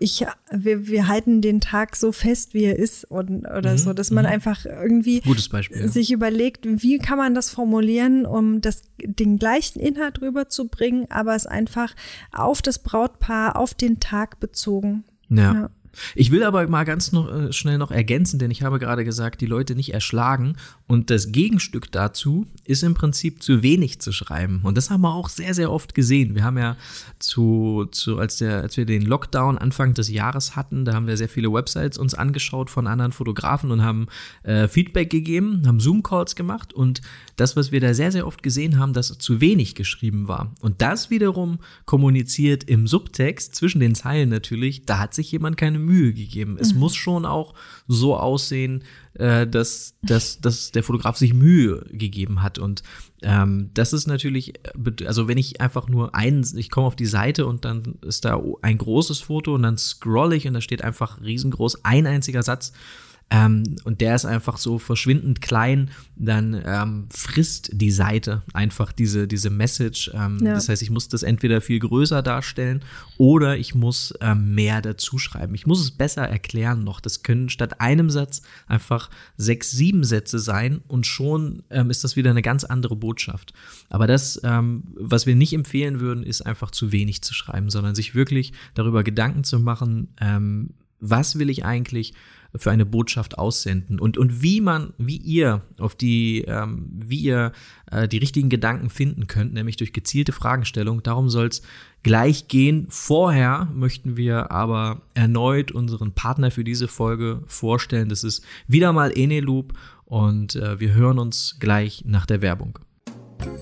ich, 0.00 0.26
wir, 0.50 0.86
wir 0.86 1.08
halten 1.08 1.42
den 1.42 1.60
Tag 1.60 1.94
so 1.94 2.10
fest, 2.10 2.54
wie 2.54 2.64
er 2.64 2.76
ist 2.76 3.04
und, 3.04 3.44
oder 3.44 3.72
mhm, 3.72 3.78
so, 3.78 3.92
dass 3.92 4.10
man 4.10 4.24
mhm. 4.24 4.32
einfach 4.32 4.64
irgendwie 4.64 5.20
Beispiel, 5.50 5.88
sich 5.88 6.10
überlegt, 6.10 6.64
wie 6.64 6.98
kann 6.98 7.18
man 7.18 7.34
das 7.34 7.50
formulieren, 7.50 8.24
um 8.24 8.62
das, 8.62 8.82
den 9.04 9.38
gleichen 9.38 9.78
Inhalt 9.78 10.22
rüberzubringen, 10.22 11.10
aber 11.10 11.34
es 11.34 11.46
einfach 11.46 11.94
auf 12.32 12.62
das 12.62 12.78
Brautpaar, 12.78 13.56
auf 13.56 13.74
den 13.74 14.00
Tag 14.00 14.40
bezogen. 14.40 15.04
ja. 15.28 15.52
ja. 15.52 15.70
Ich 16.14 16.30
will 16.30 16.42
aber 16.42 16.66
mal 16.68 16.84
ganz 16.84 17.12
noch, 17.12 17.30
äh, 17.32 17.52
schnell 17.52 17.78
noch 17.78 17.90
ergänzen, 17.90 18.38
denn 18.38 18.50
ich 18.50 18.62
habe 18.62 18.78
gerade 18.78 19.04
gesagt, 19.04 19.40
die 19.40 19.46
Leute 19.46 19.74
nicht 19.74 19.94
erschlagen. 19.94 20.56
Und 20.86 21.10
das 21.10 21.32
Gegenstück 21.32 21.92
dazu 21.92 22.46
ist 22.64 22.82
im 22.82 22.94
Prinzip 22.94 23.42
zu 23.42 23.62
wenig 23.62 24.00
zu 24.00 24.12
schreiben. 24.12 24.60
Und 24.62 24.76
das 24.76 24.90
haben 24.90 25.02
wir 25.02 25.14
auch 25.14 25.28
sehr, 25.28 25.54
sehr 25.54 25.70
oft 25.70 25.94
gesehen. 25.94 26.34
Wir 26.34 26.44
haben 26.44 26.58
ja 26.58 26.76
zu, 27.18 27.86
zu 27.90 28.18
als, 28.18 28.38
der, 28.38 28.62
als 28.62 28.76
wir 28.76 28.86
den 28.86 29.02
Lockdown 29.02 29.58
Anfang 29.58 29.94
des 29.94 30.10
Jahres 30.10 30.56
hatten, 30.56 30.84
da 30.84 30.94
haben 30.94 31.06
wir 31.06 31.16
sehr 31.16 31.28
viele 31.28 31.52
Websites 31.52 31.98
uns 31.98 32.14
angeschaut 32.14 32.70
von 32.70 32.86
anderen 32.86 33.12
Fotografen 33.12 33.70
und 33.70 33.82
haben 33.82 34.06
äh, 34.42 34.66
Feedback 34.66 35.10
gegeben, 35.10 35.62
haben 35.66 35.80
Zoom-Calls 35.80 36.34
gemacht. 36.34 36.72
Und 36.72 37.00
das, 37.36 37.56
was 37.56 37.72
wir 37.72 37.80
da 37.80 37.94
sehr, 37.94 38.12
sehr 38.12 38.26
oft 38.26 38.42
gesehen 38.42 38.78
haben, 38.78 38.92
dass 38.92 39.10
zu 39.18 39.40
wenig 39.40 39.74
geschrieben 39.74 40.28
war. 40.28 40.54
Und 40.60 40.82
das 40.82 41.10
wiederum 41.10 41.58
kommuniziert 41.84 42.64
im 42.64 42.86
Subtext 42.86 43.54
zwischen 43.54 43.80
den 43.80 43.94
Zeilen 43.94 44.28
natürlich, 44.28 44.86
da 44.86 44.98
hat 44.98 45.14
sich 45.14 45.30
jemand 45.32 45.56
keine 45.56 45.78
Mühe 45.78 45.89
gegeben. 45.90 46.56
Es 46.60 46.74
mhm. 46.74 46.80
muss 46.80 46.94
schon 46.94 47.24
auch 47.24 47.54
so 47.86 48.16
aussehen, 48.16 48.84
äh, 49.14 49.46
dass, 49.46 49.94
dass, 50.02 50.40
dass 50.40 50.72
der 50.72 50.82
Fotograf 50.82 51.16
sich 51.16 51.34
Mühe 51.34 51.84
gegeben 51.90 52.42
hat. 52.42 52.58
Und 52.58 52.82
ähm, 53.22 53.70
das 53.74 53.92
ist 53.92 54.06
natürlich, 54.06 54.54
also 55.06 55.28
wenn 55.28 55.38
ich 55.38 55.60
einfach 55.60 55.88
nur 55.88 56.14
ein, 56.14 56.46
ich 56.56 56.70
komme 56.70 56.86
auf 56.86 56.96
die 56.96 57.06
Seite 57.06 57.46
und 57.46 57.64
dann 57.64 57.98
ist 58.02 58.24
da 58.24 58.40
ein 58.62 58.78
großes 58.78 59.20
Foto 59.20 59.54
und 59.54 59.62
dann 59.62 59.78
scroll 59.78 60.32
ich 60.32 60.46
und 60.46 60.54
da 60.54 60.60
steht 60.60 60.82
einfach 60.82 61.20
riesengroß 61.20 61.84
ein 61.84 62.06
einziger 62.06 62.42
Satz 62.42 62.72
ähm, 63.30 63.76
und 63.84 64.00
der 64.00 64.16
ist 64.16 64.24
einfach 64.24 64.56
so 64.56 64.78
verschwindend 64.80 65.40
klein, 65.40 65.90
dann 66.16 66.60
ähm, 66.66 67.06
frisst 67.10 67.70
die 67.72 67.92
Seite 67.92 68.42
einfach 68.52 68.90
diese, 68.90 69.28
diese 69.28 69.50
Message. 69.50 70.10
Ähm, 70.12 70.40
ja. 70.42 70.54
Das 70.54 70.68
heißt, 70.68 70.82
ich 70.82 70.90
muss 70.90 71.08
das 71.08 71.22
entweder 71.22 71.60
viel 71.60 71.78
größer 71.78 72.22
darstellen 72.22 72.82
oder 73.18 73.56
ich 73.56 73.74
muss 73.74 74.12
ähm, 74.20 74.56
mehr 74.56 74.82
dazu 74.82 75.18
schreiben. 75.18 75.54
Ich 75.54 75.64
muss 75.64 75.80
es 75.80 75.92
besser 75.92 76.28
erklären 76.28 76.82
noch. 76.82 76.98
Das 76.98 77.22
können 77.22 77.48
statt 77.48 77.80
einem 77.80 78.10
Satz 78.10 78.42
einfach 78.66 79.10
sechs, 79.36 79.70
sieben 79.70 80.02
Sätze 80.02 80.40
sein 80.40 80.80
und 80.88 81.06
schon 81.06 81.62
ähm, 81.70 81.90
ist 81.90 82.02
das 82.02 82.16
wieder 82.16 82.30
eine 82.30 82.42
ganz 82.42 82.64
andere 82.64 82.96
Botschaft. 82.96 83.54
Aber 83.90 84.08
das, 84.08 84.40
ähm, 84.42 84.82
was 84.96 85.26
wir 85.26 85.36
nicht 85.36 85.52
empfehlen 85.52 86.00
würden, 86.00 86.24
ist 86.24 86.42
einfach 86.42 86.72
zu 86.72 86.90
wenig 86.90 87.22
zu 87.22 87.32
schreiben, 87.32 87.70
sondern 87.70 87.94
sich 87.94 88.16
wirklich 88.16 88.52
darüber 88.74 89.04
Gedanken 89.04 89.44
zu 89.44 89.60
machen, 89.60 90.08
was 91.00 91.38
will 91.38 91.50
ich 91.50 91.64
eigentlich 91.64 92.14
für 92.56 92.70
eine 92.70 92.86
Botschaft 92.86 93.38
aussenden 93.38 94.00
und, 94.00 94.18
und 94.18 94.42
wie 94.42 94.60
man, 94.60 94.92
wie 94.98 95.16
ihr 95.16 95.62
auf 95.78 95.94
die, 95.94 96.42
ähm, 96.48 96.86
wie 96.92 97.20
ihr 97.20 97.52
äh, 97.90 98.08
die 98.08 98.18
richtigen 98.18 98.48
Gedanken 98.48 98.90
finden 98.90 99.26
könnt, 99.26 99.52
nämlich 99.52 99.76
durch 99.76 99.92
gezielte 99.92 100.32
Fragestellung. 100.32 101.02
Darum 101.02 101.30
soll 101.30 101.46
es 101.46 101.62
gleich 102.02 102.48
gehen. 102.48 102.86
Vorher 102.88 103.68
möchten 103.74 104.16
wir 104.16 104.50
aber 104.50 105.02
erneut 105.14 105.70
unseren 105.72 106.12
Partner 106.12 106.50
für 106.50 106.64
diese 106.64 106.88
Folge 106.88 107.42
vorstellen. 107.46 108.08
Das 108.08 108.24
ist 108.24 108.44
wieder 108.66 108.92
mal 108.92 109.12
Eneloop 109.16 109.74
und 110.04 110.56
äh, 110.56 110.80
wir 110.80 110.92
hören 110.92 111.18
uns 111.18 111.56
gleich 111.60 112.04
nach 112.04 112.26
der 112.26 112.42
Werbung. 112.42 112.78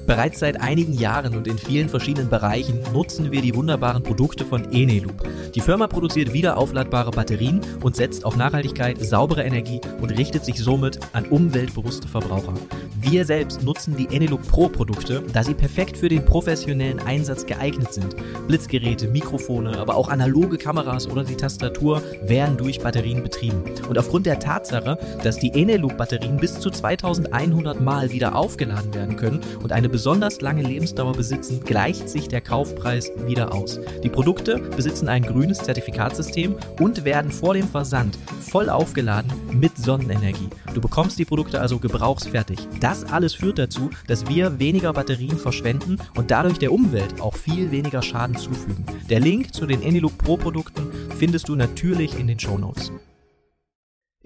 Bereits 0.06 0.38
seit 0.38 0.60
einigen 0.60 0.94
Jahren 0.94 1.36
und 1.36 1.46
in 1.46 1.58
vielen 1.58 1.88
verschiedenen 1.88 2.30
Bereichen 2.30 2.80
nutzen 2.92 3.30
wir 3.30 3.42
die 3.42 3.54
wunderbaren 3.54 4.02
Produkte 4.02 4.44
von 4.44 4.72
Eneloop. 4.72 5.28
Die 5.54 5.60
Firma 5.60 5.86
produziert 5.86 6.32
wiederaufladbare 6.32 7.10
Batterien 7.10 7.60
und 7.82 7.96
setzt 7.96 8.24
auf 8.24 8.36
Nachhaltigkeit, 8.36 8.98
saubere 9.00 9.42
Energie 9.42 9.80
und 10.00 10.10
richtet 10.16 10.44
sich 10.44 10.58
somit 10.58 10.98
an 11.12 11.26
umweltbewusste 11.26 12.08
Verbraucher. 12.08 12.54
Wir 13.00 13.24
selbst 13.24 13.62
nutzen 13.62 13.96
die 13.96 14.08
Eneloop 14.14 14.46
Pro 14.48 14.68
Produkte, 14.68 15.22
da 15.32 15.44
sie 15.44 15.54
perfekt 15.54 15.96
für 15.96 16.08
den 16.08 16.24
professionellen 16.24 16.98
Einsatz 17.00 17.46
geeignet 17.46 17.92
sind. 17.92 18.16
Blitzgeräte, 18.48 19.08
Mikrofone, 19.08 19.78
aber 19.78 19.94
auch 19.94 20.08
analoge 20.08 20.58
Kameras 20.58 21.06
oder 21.06 21.22
die 21.22 21.36
Tastatur 21.36 22.02
werden 22.22 22.56
durch 22.56 22.80
Batterien 22.80 23.22
betrieben. 23.22 23.62
Und 23.88 23.98
aufgrund 23.98 24.26
der 24.26 24.40
Tatsache, 24.40 24.98
dass 25.22 25.38
die 25.38 25.52
Eneloop 25.52 25.96
Batterien 25.96 26.38
bis 26.38 26.58
zu 26.58 26.70
2100 26.70 27.80
Mal 27.80 28.10
wieder 28.10 28.34
aufgeladen 28.34 28.92
werden 28.94 29.16
können 29.16 29.40
und 29.62 29.67
eine 29.72 29.88
besonders 29.88 30.40
lange 30.40 30.62
Lebensdauer 30.62 31.12
besitzen, 31.12 31.60
gleicht 31.64 32.08
sich 32.08 32.28
der 32.28 32.40
Kaufpreis 32.40 33.10
wieder 33.26 33.54
aus. 33.54 33.80
Die 34.02 34.08
Produkte 34.08 34.58
besitzen 34.58 35.08
ein 35.08 35.22
grünes 35.22 35.58
Zertifikatssystem 35.58 36.56
und 36.80 37.04
werden 37.04 37.30
vor 37.30 37.54
dem 37.54 37.68
Versand 37.68 38.18
voll 38.40 38.68
aufgeladen 38.68 39.32
mit 39.52 39.76
Sonnenenergie. 39.76 40.48
Du 40.74 40.80
bekommst 40.80 41.18
die 41.18 41.24
Produkte 41.24 41.60
also 41.60 41.78
gebrauchsfertig. 41.78 42.58
Das 42.80 43.04
alles 43.04 43.34
führt 43.34 43.58
dazu, 43.58 43.90
dass 44.06 44.28
wir 44.28 44.58
weniger 44.58 44.92
Batterien 44.92 45.38
verschwenden 45.38 45.98
und 46.16 46.30
dadurch 46.30 46.58
der 46.58 46.72
Umwelt 46.72 47.20
auch 47.20 47.36
viel 47.36 47.70
weniger 47.70 48.02
Schaden 48.02 48.36
zufügen. 48.36 48.84
Der 49.08 49.20
Link 49.20 49.54
zu 49.54 49.66
den 49.66 49.82
Anylook 49.82 50.18
Pro 50.18 50.36
Produkten 50.36 50.88
findest 51.18 51.48
du 51.48 51.56
natürlich 51.56 52.18
in 52.18 52.26
den 52.26 52.38
Show 52.38 52.58
Notes. 52.58 52.92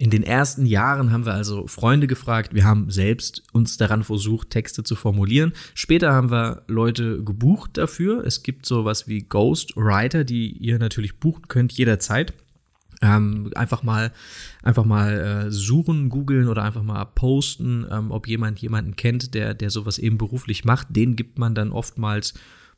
In 0.02 0.10
den 0.10 0.24
ersten 0.24 0.66
Jahren 0.66 1.12
haben 1.12 1.26
wir 1.26 1.34
also 1.34 1.68
Freunde 1.68 2.08
gefragt, 2.08 2.52
wir 2.52 2.64
haben 2.64 2.90
selbst 2.90 3.44
uns 3.52 3.76
daran 3.76 4.02
versucht, 4.02 4.50
Texte 4.50 4.82
zu 4.82 4.96
formulieren. 4.96 5.52
Später 5.74 6.12
haben 6.12 6.32
wir 6.32 6.64
Leute 6.66 7.22
gebucht 7.22 7.78
dafür. 7.78 8.26
Es 8.26 8.42
gibt 8.42 8.66
sowas 8.66 9.06
wie 9.06 9.20
Ghostwriter, 9.20 10.24
die 10.24 10.50
ihr 10.58 10.80
natürlich 10.80 11.20
buchen 11.20 11.46
könnt 11.46 11.72
jederzeit. 11.74 12.34
Ähm, 13.00 13.52
einfach 13.54 13.84
mal, 13.84 14.10
einfach 14.64 14.84
mal 14.84 15.46
äh, 15.46 15.50
suchen, 15.52 16.08
googeln 16.08 16.48
oder 16.48 16.64
einfach 16.64 16.82
mal 16.82 17.04
posten, 17.04 17.86
ähm, 17.88 18.10
ob 18.10 18.26
jemand 18.26 18.58
jemanden 18.58 18.96
kennt, 18.96 19.34
der, 19.34 19.54
der 19.54 19.70
sowas 19.70 20.00
eben 20.00 20.18
beruflich 20.18 20.64
macht. 20.64 20.88
Den 20.90 21.14
gibt 21.14 21.38
man 21.38 21.54
dann 21.54 21.70
oftmals 21.70 22.34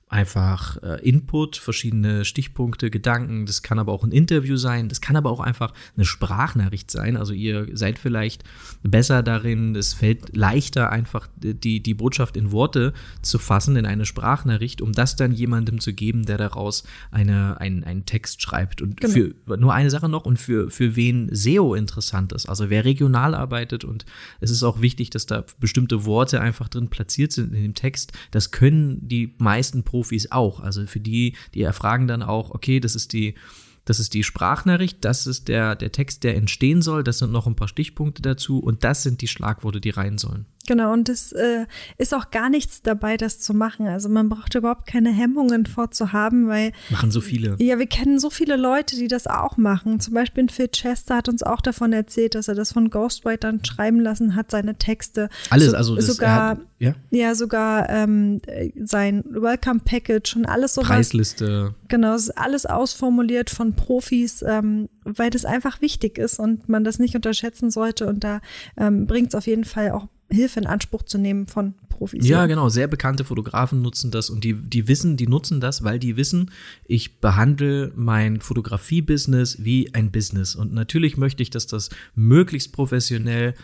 einfach 0.08 0.80
äh, 0.82 1.00
Input, 1.08 1.56
verschiedene 1.56 2.24
Stichpunkte, 2.24 2.90
Gedanken. 2.90 3.46
Das 3.46 3.62
kann 3.62 3.78
aber 3.78 3.92
auch 3.92 4.04
ein 4.04 4.12
Interview 4.12 4.56
sein. 4.56 4.88
Das 4.88 5.00
kann 5.00 5.16
aber 5.16 5.30
auch 5.30 5.40
einfach 5.40 5.72
eine 5.96 6.04
Sprachnachricht 6.04 6.90
sein. 6.90 7.16
Also 7.16 7.32
ihr 7.32 7.68
seid 7.72 7.98
vielleicht 7.98 8.44
besser 8.82 9.22
darin. 9.22 9.74
Es 9.74 9.94
fällt 9.94 10.36
leichter, 10.36 10.90
einfach 10.90 11.28
die, 11.36 11.82
die 11.82 11.94
Botschaft 11.94 12.36
in 12.36 12.52
Worte 12.52 12.92
zu 13.22 13.38
fassen, 13.38 13.76
in 13.76 13.86
eine 13.86 14.04
Sprachnachricht, 14.04 14.82
um 14.82 14.92
das 14.92 15.16
dann 15.16 15.32
jemandem 15.32 15.80
zu 15.80 15.92
geben, 15.94 16.26
der 16.26 16.38
daraus 16.38 16.84
eine, 17.10 17.60
ein, 17.60 17.82
einen 17.82 18.04
Text 18.04 18.42
schreibt. 18.42 18.82
Und 18.82 19.00
genau. 19.00 19.12
für 19.12 19.56
nur 19.56 19.72
eine 19.72 19.90
Sache 19.90 20.08
noch 20.08 20.26
und 20.26 20.38
für, 20.38 20.70
für 20.70 20.96
wen 20.96 21.28
SEO 21.34 21.74
interessant 21.74 22.32
ist. 22.32 22.48
Also 22.48 22.68
wer 22.70 22.84
regional 22.84 23.34
arbeitet 23.34 23.84
und 23.84 24.04
es 24.40 24.50
ist 24.50 24.62
auch 24.62 24.80
wichtig, 24.80 25.10
dass 25.10 25.26
da 25.26 25.44
bestimmte 25.58 26.04
Worte 26.04 26.40
einfach 26.40 26.68
drin 26.68 26.88
platziert 26.88 27.32
sind 27.32 27.54
in 27.54 27.62
dem 27.62 27.74
Text. 27.74 28.12
Das 28.30 28.50
können 28.50 29.08
die 29.08 29.34
meisten 29.38 29.82
Profis 29.94 30.32
auch. 30.32 30.58
Also 30.58 30.84
für 30.88 30.98
die, 30.98 31.36
die 31.54 31.62
erfragen 31.62 32.08
dann 32.08 32.24
auch, 32.24 32.50
okay, 32.50 32.80
das 32.80 32.96
ist 32.96 33.12
die, 33.12 33.36
das 33.84 34.00
ist 34.00 34.12
die 34.12 34.24
Sprachnachricht, 34.24 35.04
das 35.04 35.28
ist 35.28 35.46
der, 35.46 35.76
der 35.76 35.92
Text, 35.92 36.24
der 36.24 36.34
entstehen 36.34 36.82
soll, 36.82 37.04
das 37.04 37.18
sind 37.18 37.30
noch 37.30 37.46
ein 37.46 37.54
paar 37.54 37.68
Stichpunkte 37.68 38.20
dazu 38.20 38.58
und 38.58 38.82
das 38.82 39.04
sind 39.04 39.20
die 39.20 39.28
Schlagworte, 39.28 39.80
die 39.80 39.90
rein 39.90 40.18
sollen. 40.18 40.46
Genau, 40.66 40.92
und 40.92 41.08
es 41.08 41.32
äh, 41.32 41.66
ist 41.98 42.14
auch 42.14 42.30
gar 42.30 42.48
nichts 42.48 42.80
dabei, 42.82 43.16
das 43.16 43.38
zu 43.38 43.52
machen. 43.52 43.86
Also 43.86 44.08
man 44.08 44.28
braucht 44.28 44.54
überhaupt 44.54 44.86
keine 44.86 45.10
Hemmungen 45.10 45.66
vorzuhaben, 45.66 46.48
weil. 46.48 46.72
Machen 46.90 47.10
so 47.10 47.20
viele. 47.20 47.56
Ja, 47.58 47.78
wir 47.78 47.86
kennen 47.86 48.18
so 48.18 48.30
viele 48.30 48.56
Leute, 48.56 48.96
die 48.96 49.08
das 49.08 49.26
auch 49.26 49.56
machen. 49.58 50.00
Zum 50.00 50.14
Beispiel 50.14 50.48
Phil 50.48 50.68
Chester 50.68 51.16
hat 51.16 51.28
uns 51.28 51.42
auch 51.42 51.60
davon 51.60 51.92
erzählt, 51.92 52.34
dass 52.34 52.48
er 52.48 52.54
das 52.54 52.72
von 52.72 52.88
Ghostwritern 52.88 53.64
schreiben 53.64 54.00
lassen 54.00 54.34
hat, 54.36 54.50
seine 54.50 54.76
Texte. 54.76 55.28
Alles, 55.50 55.70
so, 55.70 55.76
also 55.76 55.96
das, 55.96 56.06
sogar, 56.06 56.50
hat, 56.50 56.60
ja? 56.78 56.94
ja, 57.10 57.34
sogar 57.34 57.88
ähm, 57.90 58.40
sein 58.82 59.22
Welcome 59.28 59.80
Package 59.84 60.36
und 60.36 60.46
alles 60.46 60.74
so. 60.74 60.80
Preisliste. 60.80 61.74
Genau, 61.88 62.16
alles 62.36 62.66
ausformuliert 62.66 63.50
von 63.50 63.74
Profis, 63.74 64.42
ähm, 64.46 64.88
weil 65.04 65.30
das 65.30 65.44
einfach 65.44 65.82
wichtig 65.82 66.16
ist 66.18 66.38
und 66.38 66.68
man 66.68 66.84
das 66.84 66.98
nicht 66.98 67.14
unterschätzen 67.14 67.70
sollte. 67.70 68.06
Und 68.06 68.24
da 68.24 68.40
ähm, 68.78 69.06
bringt 69.06 69.28
es 69.28 69.34
auf 69.34 69.46
jeden 69.46 69.64
Fall 69.64 69.90
auch 69.90 70.08
Hilfe 70.30 70.60
in 70.60 70.66
Anspruch 70.66 71.02
zu 71.02 71.18
nehmen 71.18 71.46
von 71.46 71.74
Profis. 71.88 72.26
Ja, 72.26 72.46
genau. 72.46 72.68
Sehr 72.68 72.88
bekannte 72.88 73.24
Fotografen 73.24 73.82
nutzen 73.82 74.10
das 74.10 74.30
und 74.30 74.44
die, 74.44 74.54
die 74.54 74.88
wissen, 74.88 75.16
die 75.16 75.26
nutzen 75.26 75.60
das, 75.60 75.84
weil 75.84 75.98
die 75.98 76.16
wissen, 76.16 76.50
ich 76.86 77.20
behandle 77.20 77.92
mein 77.94 78.40
Fotografie-Business 78.40 79.64
wie 79.64 79.94
ein 79.94 80.10
Business. 80.10 80.54
Und 80.54 80.72
natürlich 80.72 81.16
möchte 81.16 81.42
ich, 81.42 81.50
dass 81.50 81.66
das 81.66 81.90
möglichst 82.14 82.72
professionell 82.72 83.54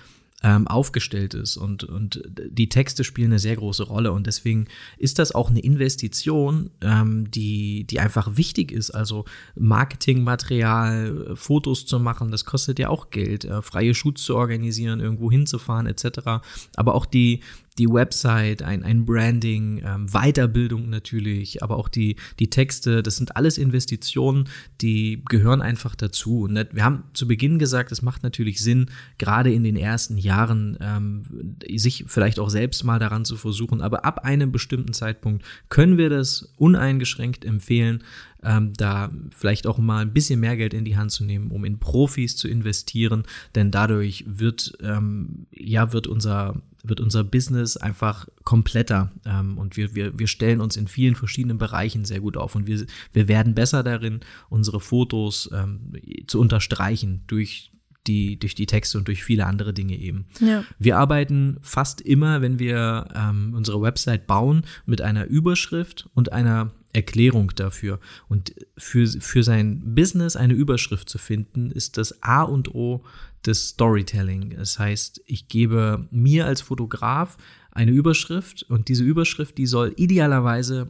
ähm, 0.42 0.66
aufgestellt 0.66 1.34
ist 1.34 1.56
und, 1.56 1.84
und 1.84 2.22
die 2.26 2.68
Texte 2.68 3.04
spielen 3.04 3.30
eine 3.30 3.38
sehr 3.38 3.56
große 3.56 3.82
Rolle 3.82 4.12
und 4.12 4.26
deswegen 4.26 4.68
ist 4.96 5.18
das 5.18 5.34
auch 5.34 5.50
eine 5.50 5.60
Investition, 5.60 6.70
ähm, 6.80 7.30
die, 7.30 7.84
die 7.84 8.00
einfach 8.00 8.36
wichtig 8.36 8.72
ist. 8.72 8.90
Also 8.90 9.24
Marketingmaterial, 9.54 11.32
Fotos 11.34 11.84
zu 11.84 12.00
machen, 12.00 12.30
das 12.30 12.44
kostet 12.44 12.78
ja 12.78 12.88
auch 12.88 13.10
Geld, 13.10 13.44
äh, 13.44 13.60
freie 13.62 13.94
Shoots 13.94 14.22
zu 14.22 14.36
organisieren, 14.36 15.00
irgendwo 15.00 15.30
hinzufahren 15.30 15.86
etc. 15.86 16.42
Aber 16.74 16.94
auch 16.94 17.06
die, 17.06 17.40
die 17.78 17.88
Website, 17.88 18.62
ein, 18.62 18.82
ein 18.82 19.04
Branding, 19.04 19.82
ähm, 19.84 20.06
Weiterbildung 20.08 20.90
natürlich, 20.90 21.62
aber 21.62 21.76
auch 21.76 21.88
die, 21.88 22.16
die 22.38 22.50
Texte, 22.50 23.02
das 23.02 23.16
sind 23.16 23.36
alles 23.36 23.58
Investitionen, 23.58 24.48
die 24.80 25.22
gehören 25.28 25.62
einfach 25.62 25.94
dazu. 25.94 26.42
Und 26.42 26.54
wir 26.72 26.84
haben 26.84 27.04
zu 27.14 27.26
Beginn 27.28 27.58
gesagt, 27.58 27.92
es 27.92 28.02
macht 28.02 28.22
natürlich 28.22 28.60
Sinn, 28.60 28.90
gerade 29.18 29.52
in 29.52 29.64
den 29.64 29.76
ersten 29.76 30.18
Jahren 30.18 30.76
ähm, 30.80 31.56
sich 31.74 32.04
vielleicht 32.06 32.38
auch 32.38 32.50
selbst 32.50 32.84
mal 32.84 32.98
daran 32.98 33.24
zu 33.24 33.36
versuchen, 33.36 33.80
aber 33.80 34.04
ab 34.04 34.24
einem 34.24 34.52
bestimmten 34.52 34.92
Zeitpunkt 34.92 35.44
können 35.68 35.96
wir 35.96 36.10
das 36.10 36.52
uneingeschränkt 36.56 37.44
empfehlen, 37.44 38.02
ähm, 38.42 38.72
da 38.76 39.10
vielleicht 39.30 39.66
auch 39.66 39.78
mal 39.78 40.02
ein 40.02 40.12
bisschen 40.12 40.40
mehr 40.40 40.56
Geld 40.56 40.74
in 40.74 40.84
die 40.84 40.96
Hand 40.96 41.12
zu 41.12 41.24
nehmen, 41.24 41.50
um 41.50 41.64
in 41.64 41.78
Profis 41.78 42.36
zu 42.36 42.48
investieren, 42.48 43.24
denn 43.54 43.70
dadurch 43.70 44.24
wird 44.26 44.76
ähm, 44.82 45.46
ja 45.52 45.92
wird 45.92 46.06
unser 46.06 46.60
wird 46.82 47.00
unser 47.00 47.24
Business 47.24 47.76
einfach 47.76 48.28
kompletter 48.44 49.10
ähm, 49.24 49.58
und 49.58 49.76
wir, 49.76 49.94
wir, 49.94 50.18
wir 50.18 50.26
stellen 50.26 50.60
uns 50.60 50.76
in 50.76 50.88
vielen 50.88 51.14
verschiedenen 51.14 51.58
Bereichen 51.58 52.04
sehr 52.04 52.20
gut 52.20 52.36
auf 52.36 52.54
und 52.54 52.66
wir, 52.66 52.84
wir 53.12 53.28
werden 53.28 53.54
besser 53.54 53.82
darin, 53.82 54.20
unsere 54.48 54.80
Fotos 54.80 55.50
ähm, 55.52 55.92
zu 56.26 56.40
unterstreichen 56.40 57.24
durch 57.26 57.72
die, 58.06 58.38
durch 58.38 58.54
die 58.54 58.66
Texte 58.66 58.98
und 58.98 59.08
durch 59.08 59.22
viele 59.22 59.46
andere 59.46 59.72
Dinge 59.72 59.96
eben. 59.96 60.26
Ja. 60.40 60.64
Wir 60.78 60.98
arbeiten 60.98 61.58
fast 61.60 62.00
immer, 62.00 62.40
wenn 62.40 62.58
wir 62.58 63.08
ähm, 63.14 63.52
unsere 63.54 63.82
Website 63.82 64.26
bauen, 64.26 64.62
mit 64.86 65.02
einer 65.02 65.26
Überschrift 65.26 66.08
und 66.14 66.32
einer 66.32 66.72
Erklärung 66.92 67.52
dafür. 67.54 68.00
Und 68.28 68.54
für, 68.76 69.06
für 69.06 69.42
sein 69.42 69.94
Business 69.94 70.34
eine 70.34 70.54
Überschrift 70.54 71.08
zu 71.08 71.18
finden, 71.18 71.70
ist 71.70 71.98
das 71.98 72.22
A 72.22 72.42
und 72.42 72.74
O 72.74 73.04
des 73.46 73.70
Storytelling. 73.70 74.54
Das 74.56 74.78
heißt, 74.78 75.22
ich 75.26 75.48
gebe 75.48 76.06
mir 76.10 76.46
als 76.46 76.60
Fotograf 76.60 77.36
eine 77.72 77.90
Überschrift 77.90 78.64
und 78.64 78.88
diese 78.88 79.04
Überschrift, 79.04 79.58
die 79.58 79.66
soll 79.66 79.94
idealerweise 79.96 80.88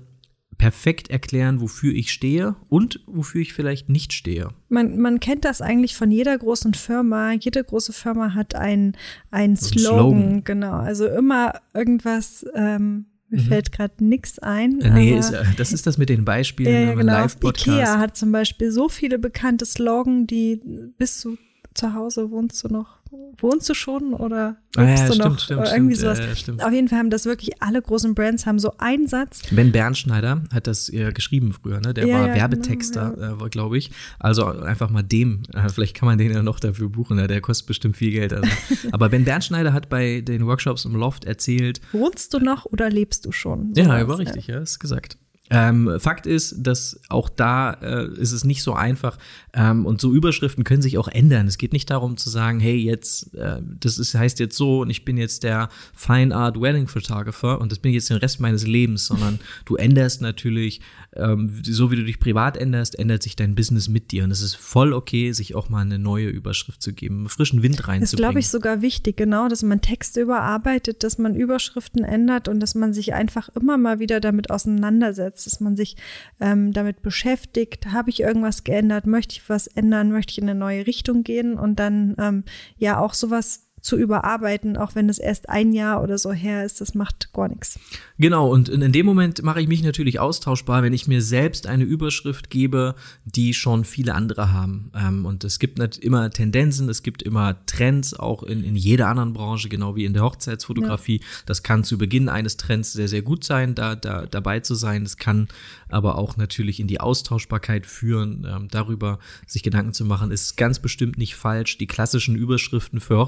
perfekt 0.61 1.09
erklären, 1.09 1.63
wofür 1.63 1.95
ich 1.95 2.13
stehe 2.13 2.55
und 2.69 3.01
wofür 3.07 3.41
ich 3.41 3.55
vielleicht 3.55 3.89
nicht 3.89 4.13
stehe. 4.13 4.49
Man, 4.69 4.99
man 4.99 5.19
kennt 5.19 5.47
das 5.47 5.63
eigentlich 5.63 5.97
von 5.97 6.11
jeder 6.11 6.37
großen 6.37 6.75
Firma. 6.75 7.33
Jede 7.33 7.65
große 7.65 7.95
Firma 7.95 8.35
hat 8.35 8.55
einen, 8.55 8.95
einen 9.31 9.57
Slogan, 9.57 9.81
Slogan, 9.81 10.45
genau. 10.45 10.73
Also 10.73 11.07
immer 11.07 11.55
irgendwas, 11.73 12.45
ähm, 12.55 13.07
mir 13.31 13.41
mhm. 13.41 13.47
fällt 13.47 13.73
gerade 13.73 14.05
nichts 14.05 14.39
ein. 14.41 14.83
Äh, 14.83 14.91
nee, 14.91 15.19
ist, 15.19 15.31
äh, 15.31 15.45
das 15.57 15.73
ist 15.73 15.87
das 15.87 15.97
mit 15.97 16.11
den 16.11 16.27
Beispielen 16.27 16.75
ja, 16.75 16.81
ja, 16.81 16.95
genau. 16.95 17.13
Live-Podcast. 17.13 17.69
Ikea 17.69 17.99
hat 17.99 18.17
zum 18.19 18.31
Beispiel 18.31 18.71
so 18.71 18.91
viele 18.91 19.19
bekannte 19.19 19.65
Slogan, 19.65 20.27
die 20.27 20.61
bis 20.99 21.21
zu 21.21 21.39
zu 21.75 21.95
Hause 21.95 22.31
wohnst 22.31 22.63
du 22.65 22.69
noch 22.69 23.01
wohnst 23.39 23.69
du 23.69 23.75
schon 23.75 24.15
oder 24.15 24.57
ah, 24.77 24.83
ja, 24.83 25.07
du 25.07 25.15
stimmt, 25.15 25.19
noch 25.19 25.39
stimmt, 25.39 25.69
irgendwie 25.73 25.97
stimmt, 25.97 26.17
sowas. 26.17 26.49
Äh, 26.49 26.63
Auf 26.63 26.73
jeden 26.73 26.89
Fall 26.89 26.99
haben 26.99 27.11
das 27.11 27.27
wirklich 27.27 27.63
alle 27.63 27.83
großen 27.83 28.15
Brands 28.15 28.47
haben 28.47 28.59
so 28.59 28.75
einen 28.79 29.09
Satz. 29.09 29.43
Ben 29.51 29.73
Bernschneider 29.73 30.45
hat 30.53 30.67
das 30.67 30.89
äh, 30.91 31.13
geschrieben 31.13 31.53
früher, 31.53 31.81
ne? 31.81 31.95
Der 31.95 32.07
ja, 32.07 32.21
war 32.21 32.29
ja, 32.29 32.35
Werbetexter, 32.35 33.11
genau, 33.11 33.45
äh, 33.45 33.49
glaube 33.49 33.79
ich. 33.79 33.91
Also 34.19 34.47
einfach 34.47 34.91
mal 34.91 35.03
dem, 35.03 35.43
äh, 35.55 35.69
vielleicht 35.69 35.97
kann 35.97 36.07
man 36.07 36.19
den 36.19 36.33
ja 36.33 36.43
noch 36.43 36.61
dafür 36.61 36.89
buchen, 36.89 37.17
ne? 37.17 37.27
der 37.27 37.41
kostet 37.41 37.67
bestimmt 37.67 37.97
viel 37.97 38.13
Geld. 38.13 38.33
Also. 38.33 38.49
Aber 38.93 39.09
Ben 39.09 39.25
Bernschneider 39.25 39.73
hat 39.73 39.89
bei 39.89 40.21
den 40.21 40.47
Workshops 40.47 40.85
im 40.85 40.95
Loft 40.95 41.25
erzählt. 41.25 41.81
Wohnst 41.93 42.33
du 42.35 42.39
noch 42.39 42.67
oder 42.67 42.91
lebst 42.91 43.27
du 43.27 43.33
schon? 43.33 43.75
So 43.75 43.83
ja, 43.83 44.07
war 44.07 44.19
richtig, 44.19 44.47
ja, 44.47 44.59
ist 44.59 44.79
gesagt. 44.79 45.17
Ähm, 45.51 45.99
Fakt 45.99 46.27
ist, 46.27 46.57
dass 46.59 47.01
auch 47.09 47.29
da 47.29 47.73
äh, 47.73 48.07
ist 48.15 48.33
es 48.33 48.45
nicht 48.45 48.63
so 48.63 48.73
einfach 48.73 49.19
ähm, 49.53 49.85
und 49.85 50.01
so 50.01 50.13
Überschriften 50.13 50.63
können 50.63 50.81
sich 50.81 50.97
auch 50.97 51.09
ändern. 51.09 51.49
Es 51.49 51.59
geht 51.59 51.73
nicht 51.73 51.91
darum 51.91 52.17
zu 52.17 52.31
sagen, 52.31 52.61
hey, 52.61 52.77
jetzt, 52.77 53.35
äh, 53.35 53.61
das 53.81 53.99
ist, 53.99 54.15
heißt 54.15 54.39
jetzt 54.39 54.57
so 54.57 54.83
und 54.83 54.91
ich 54.91 55.05
bin 55.05 55.17
jetzt 55.17 55.43
der 55.43 55.69
Fine 55.95 56.35
Art 56.35 56.61
Wedding 56.61 56.87
Photographer 56.87 57.61
und 57.61 57.73
das 57.73 57.81
bin 57.81 57.91
ich 57.91 57.97
jetzt 57.97 58.11
den 58.11 58.19
Rest 58.19 58.41
meines 58.41 58.67
Lebens, 58.67 59.07
sondern 59.07 59.41
du 59.65 59.75
änderst 59.75 60.23
natürlich, 60.23 60.81
ähm, 61.17 61.61
so 61.65 61.91
wie 61.91 61.97
du 61.97 62.05
dich 62.05 62.21
privat 62.21 62.57
änderst, 62.57 62.99
ändert 62.99 63.23
sich 63.23 63.35
dein 63.35 63.55
Business 63.55 63.89
mit 63.89 64.13
dir. 64.13 64.25
Und 64.25 64.31
es 64.31 64.43
ist 64.43 64.55
voll 64.55 64.93
okay, 64.93 65.33
sich 65.33 65.55
auch 65.55 65.69
mal 65.69 65.81
eine 65.81 65.99
neue 65.99 66.29
Überschrift 66.29 66.81
zu 66.81 66.93
geben, 66.93 67.29
frischen 67.29 67.63
Wind 67.63 67.89
reinzubringen. 67.89 68.01
Das 68.01 68.13
ist, 68.13 68.17
glaube 68.17 68.39
ich, 68.39 68.49
sogar 68.49 68.83
wichtig, 68.83 69.17
genau, 69.17 69.49
dass 69.49 69.63
man 69.63 69.81
Texte 69.81 70.21
überarbeitet, 70.21 71.03
dass 71.03 71.19
man 71.19 71.35
Überschriften 71.35 72.05
ändert 72.05 72.47
und 72.47 72.61
dass 72.61 72.75
man 72.75 72.93
sich 72.93 73.13
einfach 73.13 73.49
immer 73.51 73.77
mal 73.77 73.99
wieder 73.99 74.21
damit 74.21 74.51
auseinandersetzt, 74.51 75.47
dass 75.47 75.61
man 75.61 75.75
sich 75.75 75.97
ähm, 76.39 76.73
damit 76.73 77.03
beschäftigt, 77.03 77.87
habe 77.87 78.11
ich 78.11 78.21
irgendwas 78.21 78.63
geändert, 78.63 79.07
möchte 79.07 79.35
ich 79.35 79.49
was 79.49 79.67
ändern, 79.67 80.13
möchte 80.13 80.33
ich 80.33 80.39
in 80.39 80.49
eine 80.49 80.59
neue 80.59 80.87
Richtung 80.87 81.25
gehen? 81.25 81.59
Und 81.59 81.81
dann 81.81 82.15
ähm, 82.19 82.45
ja 82.77 83.01
auch 83.01 83.15
sowas 83.15 83.70
zu 83.81 83.97
überarbeiten, 83.97 84.77
auch 84.77 84.95
wenn 84.95 85.09
es 85.09 85.19
erst 85.19 85.49
ein 85.49 85.73
Jahr 85.73 86.03
oder 86.03 86.19
so 86.19 86.33
her 86.33 86.65
ist, 86.65 86.81
das 86.81 86.95
macht 86.95 87.33
gar 87.33 87.49
nichts. 87.49 87.79
Genau, 88.19 88.51
und 88.51 88.69
in 88.69 88.93
dem 88.93 89.07
Moment 89.07 89.43
mache 89.43 89.61
ich 89.61 89.69
mich 89.69 89.83
natürlich 89.83 90.21
austauschbar, 90.21 90.83
wenn 90.83 90.93
ich 90.93 91.07
mir 91.07 91.23
selbst 91.23 91.67
eine 91.67 91.85
Überschrift 91.85 92.51
gebe, 92.51 92.95
die 93.25 93.55
schon 93.55 93.85
viele 93.85 94.15
andere 94.15 94.53
haben. 94.53 94.93
Ähm, 94.95 95.25
und 95.25 95.45
es 95.45 95.59
gibt 95.59 95.79
nicht 95.79 95.99
immer 95.99 96.31
Tendenzen, 96.31 96.89
es 96.89 97.03
gibt 97.03 97.23
immer 97.23 97.65
Trends, 97.67 98.15
auch 98.15 98.43
in, 98.43 98.63
in 98.63 98.77
jeder 98.77 99.09
anderen 99.09 99.33
Branche, 99.33 99.69
genau 99.69 99.97
wie 99.97 100.05
in 100.05 100.13
der 100.13 100.23
Hochzeitsfotografie. 100.23 101.21
Ja. 101.21 101.27
Das 101.47 101.63
kann 101.63 101.85
zu 101.85 101.99
Beginn 101.99 102.29
eines 102.29 102.57
Trends 102.57 102.93
sehr, 102.93 103.09
sehr 103.09 103.23
gut 103.23 103.45
sein, 103.45 103.75
da, 103.75 103.97
da 103.97 104.27
dabei 104.27 104.61
zu 104.61 104.75
sein. 104.75 105.05
Es 105.05 105.17
kann 105.17 105.49
aber 105.89 106.19
auch 106.19 106.37
natürlich 106.37 106.81
in 106.81 106.87
die 106.87 107.01
Austauschbarkeit 107.01 107.87
führen, 107.87 108.47
ähm, 108.49 108.69
darüber 108.71 109.19
sich 109.47 109.63
Gedanken 109.63 109.95
zu 109.95 110.05
machen, 110.05 110.31
ist 110.31 110.57
ganz 110.57 110.79
bestimmt 110.79 111.19
nicht 111.19 111.35
falsch. 111.35 111.79
Die 111.79 111.87
klassischen 111.87 112.37
Überschriften 112.37 113.01
für 113.01 113.19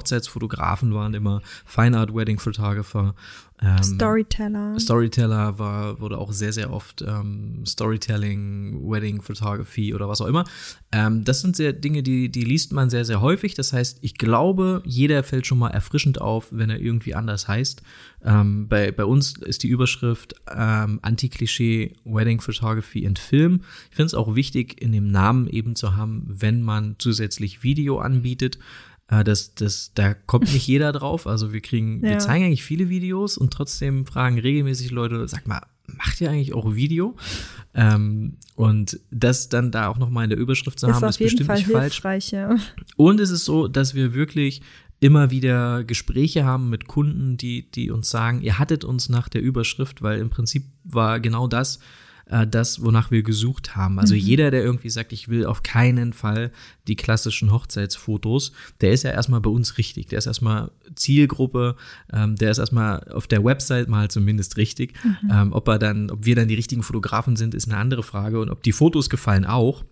Hochzeitsfotografen 0.42 0.94
waren 0.94 1.14
immer 1.14 1.42
Fine 1.64 1.98
Art 1.98 2.14
Wedding 2.14 2.38
Photographer 2.38 3.14
ähm, 3.62 3.82
Storyteller. 3.82 4.78
Storyteller 4.78 5.58
war, 5.58 6.00
wurde 6.00 6.18
auch 6.18 6.32
sehr, 6.32 6.52
sehr 6.52 6.72
oft 6.72 7.02
ähm, 7.02 7.64
Storytelling, 7.64 8.90
Wedding 8.90 9.22
Photography 9.22 9.94
oder 9.94 10.08
was 10.08 10.20
auch 10.20 10.26
immer. 10.26 10.44
Ähm, 10.90 11.24
das 11.24 11.40
sind 11.40 11.54
sehr 11.54 11.72
Dinge, 11.72 12.02
die, 12.02 12.28
die 12.28 12.42
liest 12.42 12.72
man 12.72 12.90
sehr, 12.90 13.04
sehr 13.04 13.20
häufig. 13.20 13.54
Das 13.54 13.72
heißt, 13.72 13.98
ich 14.00 14.14
glaube, 14.18 14.82
jeder 14.84 15.22
fällt 15.22 15.46
schon 15.46 15.58
mal 15.58 15.70
erfrischend 15.70 16.20
auf, 16.20 16.48
wenn 16.50 16.70
er 16.70 16.80
irgendwie 16.80 17.14
anders 17.14 17.46
heißt. 17.46 17.82
Ähm, 18.24 18.66
bei, 18.68 18.90
bei 18.90 19.04
uns 19.04 19.38
ist 19.38 19.62
die 19.62 19.68
Überschrift 19.68 20.34
ähm, 20.52 20.98
Anti-Klischee 21.02 21.94
Wedding 22.04 22.40
Photography 22.40 23.06
and 23.06 23.20
Film. 23.20 23.60
Ich 23.90 23.96
finde 23.96 24.06
es 24.06 24.14
auch 24.14 24.34
wichtig, 24.34 24.82
in 24.82 24.90
dem 24.90 25.08
Namen 25.08 25.46
eben 25.46 25.76
zu 25.76 25.96
haben, 25.96 26.24
wenn 26.26 26.62
man 26.62 26.96
zusätzlich 26.98 27.62
Video 27.62 27.98
anbietet. 27.98 28.58
Äh, 29.08 29.24
das, 29.24 29.54
das, 29.54 29.92
da 29.94 30.14
kommt 30.14 30.52
nicht 30.52 30.66
jeder 30.66 30.92
drauf. 30.92 31.26
Also 31.26 31.52
wir 31.52 31.60
kriegen, 31.60 32.00
ja. 32.04 32.10
wir 32.10 32.18
zeigen 32.18 32.44
eigentlich 32.44 32.64
viele 32.64 32.88
Videos 32.88 33.36
und 33.36 33.52
trotzdem 33.52 34.06
fragen 34.06 34.38
regelmäßig 34.38 34.90
Leute, 34.90 35.26
sag 35.28 35.46
mal, 35.46 35.62
macht 35.86 36.20
ihr 36.20 36.30
eigentlich 36.30 36.54
auch 36.54 36.74
Video? 36.74 37.16
Ähm, 37.74 38.36
und 38.54 39.00
das 39.10 39.48
dann 39.48 39.70
da 39.70 39.88
auch 39.88 39.98
nochmal 39.98 40.24
in 40.24 40.30
der 40.30 40.38
Überschrift 40.38 40.78
zu 40.78 40.86
ist 40.86 40.94
haben, 40.94 41.08
ist 41.08 41.18
bestimmt 41.18 41.46
Fall 41.46 41.58
nicht 41.58 42.00
falsch. 42.00 42.32
Ja. 42.32 42.56
Und 42.96 43.20
es 43.20 43.30
ist 43.30 43.44
so, 43.44 43.68
dass 43.68 43.94
wir 43.94 44.14
wirklich 44.14 44.62
immer 45.00 45.30
wieder 45.32 45.82
Gespräche 45.82 46.44
haben 46.44 46.70
mit 46.70 46.86
Kunden, 46.86 47.36
die, 47.36 47.68
die 47.70 47.90
uns 47.90 48.08
sagen, 48.08 48.40
ihr 48.40 48.58
hattet 48.58 48.84
uns 48.84 49.08
nach 49.08 49.28
der 49.28 49.42
Überschrift, 49.42 50.02
weil 50.02 50.20
im 50.20 50.30
Prinzip 50.30 50.64
war 50.84 51.18
genau 51.18 51.48
das, 51.48 51.80
äh, 52.26 52.46
das, 52.46 52.82
wonach 52.82 53.10
wir 53.10 53.22
gesucht 53.22 53.76
haben. 53.76 53.98
Also 53.98 54.14
mhm. 54.14 54.20
jeder, 54.20 54.50
der 54.50 54.62
irgendwie 54.62 54.90
sagt, 54.90 55.12
ich 55.12 55.28
will 55.28 55.46
auf 55.46 55.62
keinen 55.62 56.12
Fall 56.12 56.50
die 56.88 56.96
klassischen 56.96 57.52
Hochzeitsfotos, 57.52 58.52
der 58.80 58.92
ist 58.92 59.04
ja 59.04 59.10
erstmal 59.10 59.40
bei 59.40 59.50
uns 59.50 59.78
richtig. 59.78 60.08
Der 60.08 60.18
ist 60.18 60.26
erstmal 60.26 60.70
Zielgruppe, 60.94 61.76
ähm, 62.12 62.36
der 62.36 62.50
ist 62.50 62.58
erstmal 62.58 63.04
auf 63.12 63.26
der 63.26 63.44
Website 63.44 63.88
mal 63.88 64.10
zumindest 64.10 64.56
richtig. 64.56 64.94
Mhm. 65.04 65.30
Ähm, 65.30 65.52
ob 65.52 65.68
er 65.68 65.78
dann, 65.78 66.10
ob 66.10 66.24
wir 66.24 66.34
dann 66.34 66.48
die 66.48 66.54
richtigen 66.54 66.82
Fotografen 66.82 67.36
sind, 67.36 67.54
ist 67.54 67.68
eine 67.68 67.76
andere 67.76 68.02
Frage. 68.02 68.40
Und 68.40 68.50
ob 68.50 68.62
die 68.62 68.72
Fotos 68.72 69.10
gefallen 69.10 69.44
auch. 69.44 69.84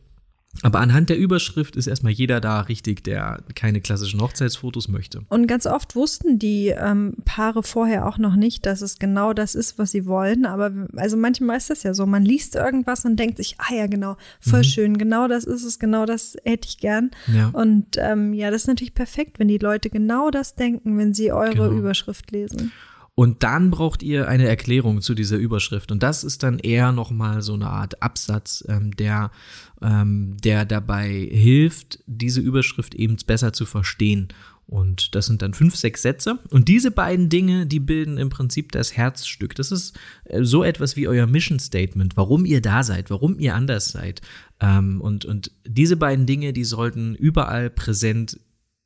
Aber 0.63 0.81
anhand 0.81 1.09
der 1.09 1.19
Überschrift 1.19 1.77
ist 1.77 1.87
erstmal 1.87 2.13
jeder 2.13 2.41
da 2.41 2.63
richtig, 2.63 3.05
der 3.05 3.43
keine 3.55 3.81
klassischen 3.81 4.21
Hochzeitsfotos 4.21 4.89
möchte. 4.89 5.23
Und 5.29 5.47
ganz 5.47 5.65
oft 5.65 5.95
wussten 5.95 6.39
die 6.39 6.69
ähm, 6.69 7.15
Paare 7.25 7.63
vorher 7.63 8.07
auch 8.07 8.19
noch 8.19 8.35
nicht, 8.37 8.67
dass 8.67 8.83
es 8.83 8.99
genau 8.99 9.33
das 9.33 9.55
ist, 9.55 9.79
was 9.79 9.93
sie 9.93 10.07
wollen. 10.07 10.47
Aber 10.47 10.73
also 10.97 11.17
manchmal 11.17 11.57
ist 11.57 11.71
das 11.71 11.85
ja 11.85 11.95
so. 11.95 12.05
Man 12.05 12.25
liest 12.25 12.57
irgendwas 12.57 13.05
und 13.05 13.17
denkt 13.17 13.37
sich, 13.37 13.57
ah 13.59 13.75
ja, 13.75 13.87
genau, 13.87 14.17
voll 14.41 14.61
mhm. 14.61 14.65
schön, 14.65 14.99
genau 14.99 15.29
das 15.29 15.45
ist 15.45 15.65
es, 15.65 15.79
genau 15.79 16.05
das 16.05 16.37
hätte 16.45 16.69
ich 16.69 16.79
gern. 16.79 17.11
Ja. 17.33 17.51
Und 17.51 17.97
ähm, 17.97 18.35
ja, 18.35 18.51
das 18.51 18.63
ist 18.63 18.69
natürlich 18.69 18.95
perfekt, 18.95 19.39
wenn 19.39 19.49
die 19.49 19.59
Leute 19.59 19.89
genau 19.89 20.31
das 20.31 20.57
denken, 20.57 20.99
wenn 20.99 21.15
sie 21.15 21.33
eure 21.33 21.69
genau. 21.69 21.71
Überschrift 21.71 22.33
lesen. 22.33 22.73
Und 23.15 23.43
dann 23.43 23.71
braucht 23.71 24.03
ihr 24.03 24.29
eine 24.29 24.49
Erklärung 24.49 25.03
zu 25.03 25.15
dieser 25.15 25.37
Überschrift. 25.37 25.93
Und 25.93 26.03
das 26.03 26.25
ist 26.25 26.43
dann 26.43 26.59
eher 26.59 26.93
nochmal 26.93 27.43
so 27.43 27.55
eine 27.55 27.69
Art 27.69 28.03
Absatz, 28.03 28.65
ähm, 28.69 28.97
der, 28.97 29.31
ähm, 29.83 30.37
der 30.43 30.65
dabei 30.65 31.09
hilft, 31.31 31.99
diese 32.07 32.41
Überschrift 32.41 32.95
eben 32.95 33.17
besser 33.27 33.53
zu 33.53 33.67
verstehen. 33.67 34.29
Und 34.71 35.17
das 35.17 35.27
sind 35.27 35.43
dann 35.43 35.53
fünf, 35.53 35.75
sechs 35.75 36.03
Sätze. 36.03 36.39
Und 36.51 36.69
diese 36.69 36.93
beiden 36.93 37.29
Dinge, 37.29 37.67
die 37.67 37.81
bilden 37.81 38.19
im 38.19 38.29
Prinzip 38.29 38.71
das 38.71 38.97
Herzstück. 38.97 39.57
Das 39.57 39.73
ist 39.73 39.99
äh, 40.25 40.45
so 40.45 40.63
etwas 40.63 40.95
wie 40.95 41.09
euer 41.09 41.27
Mission 41.27 41.59
Statement, 41.59 42.17
warum 42.17 42.45
ihr 42.45 42.63
da 42.63 42.85
seid, 42.85 43.11
warum 43.11 43.41
ihr 43.41 43.57
anders 43.57 43.91
seid. 43.91 44.23
Ähm, 44.61 45.01
und, 45.01 45.25
und 45.25 45.51
diese 45.67 45.97
beiden 45.97 46.25
Dinge, 46.25 46.53
die 46.53 46.63
sollten 46.63 47.17
überall 47.17 47.69
präsent 47.69 48.39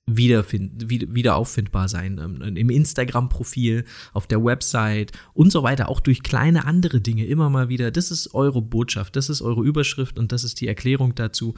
wiederfind, 0.06 0.90
wieder, 0.90 1.14
wieder 1.14 1.36
auffindbar 1.36 1.88
sein. 1.88 2.20
Ähm, 2.22 2.56
Im 2.56 2.68
Instagram-Profil, 2.68 3.84
auf 4.12 4.26
der 4.26 4.44
Website 4.44 5.12
und 5.32 5.50
so 5.50 5.62
weiter, 5.62 5.88
auch 5.88 6.00
durch 6.00 6.22
kleine 6.22 6.66
andere 6.66 7.00
Dinge 7.00 7.24
immer 7.26 7.48
mal 7.48 7.68
wieder. 7.68 7.90
Das 7.90 8.10
ist 8.10 8.34
eure 8.34 8.60
Botschaft, 8.60 9.16
das 9.16 9.30
ist 9.30 9.40
eure 9.40 9.62
Überschrift 9.62 10.18
und 10.18 10.32
das 10.32 10.44
ist 10.44 10.60
die 10.60 10.68
Erklärung 10.68 11.14
dazu. 11.14 11.54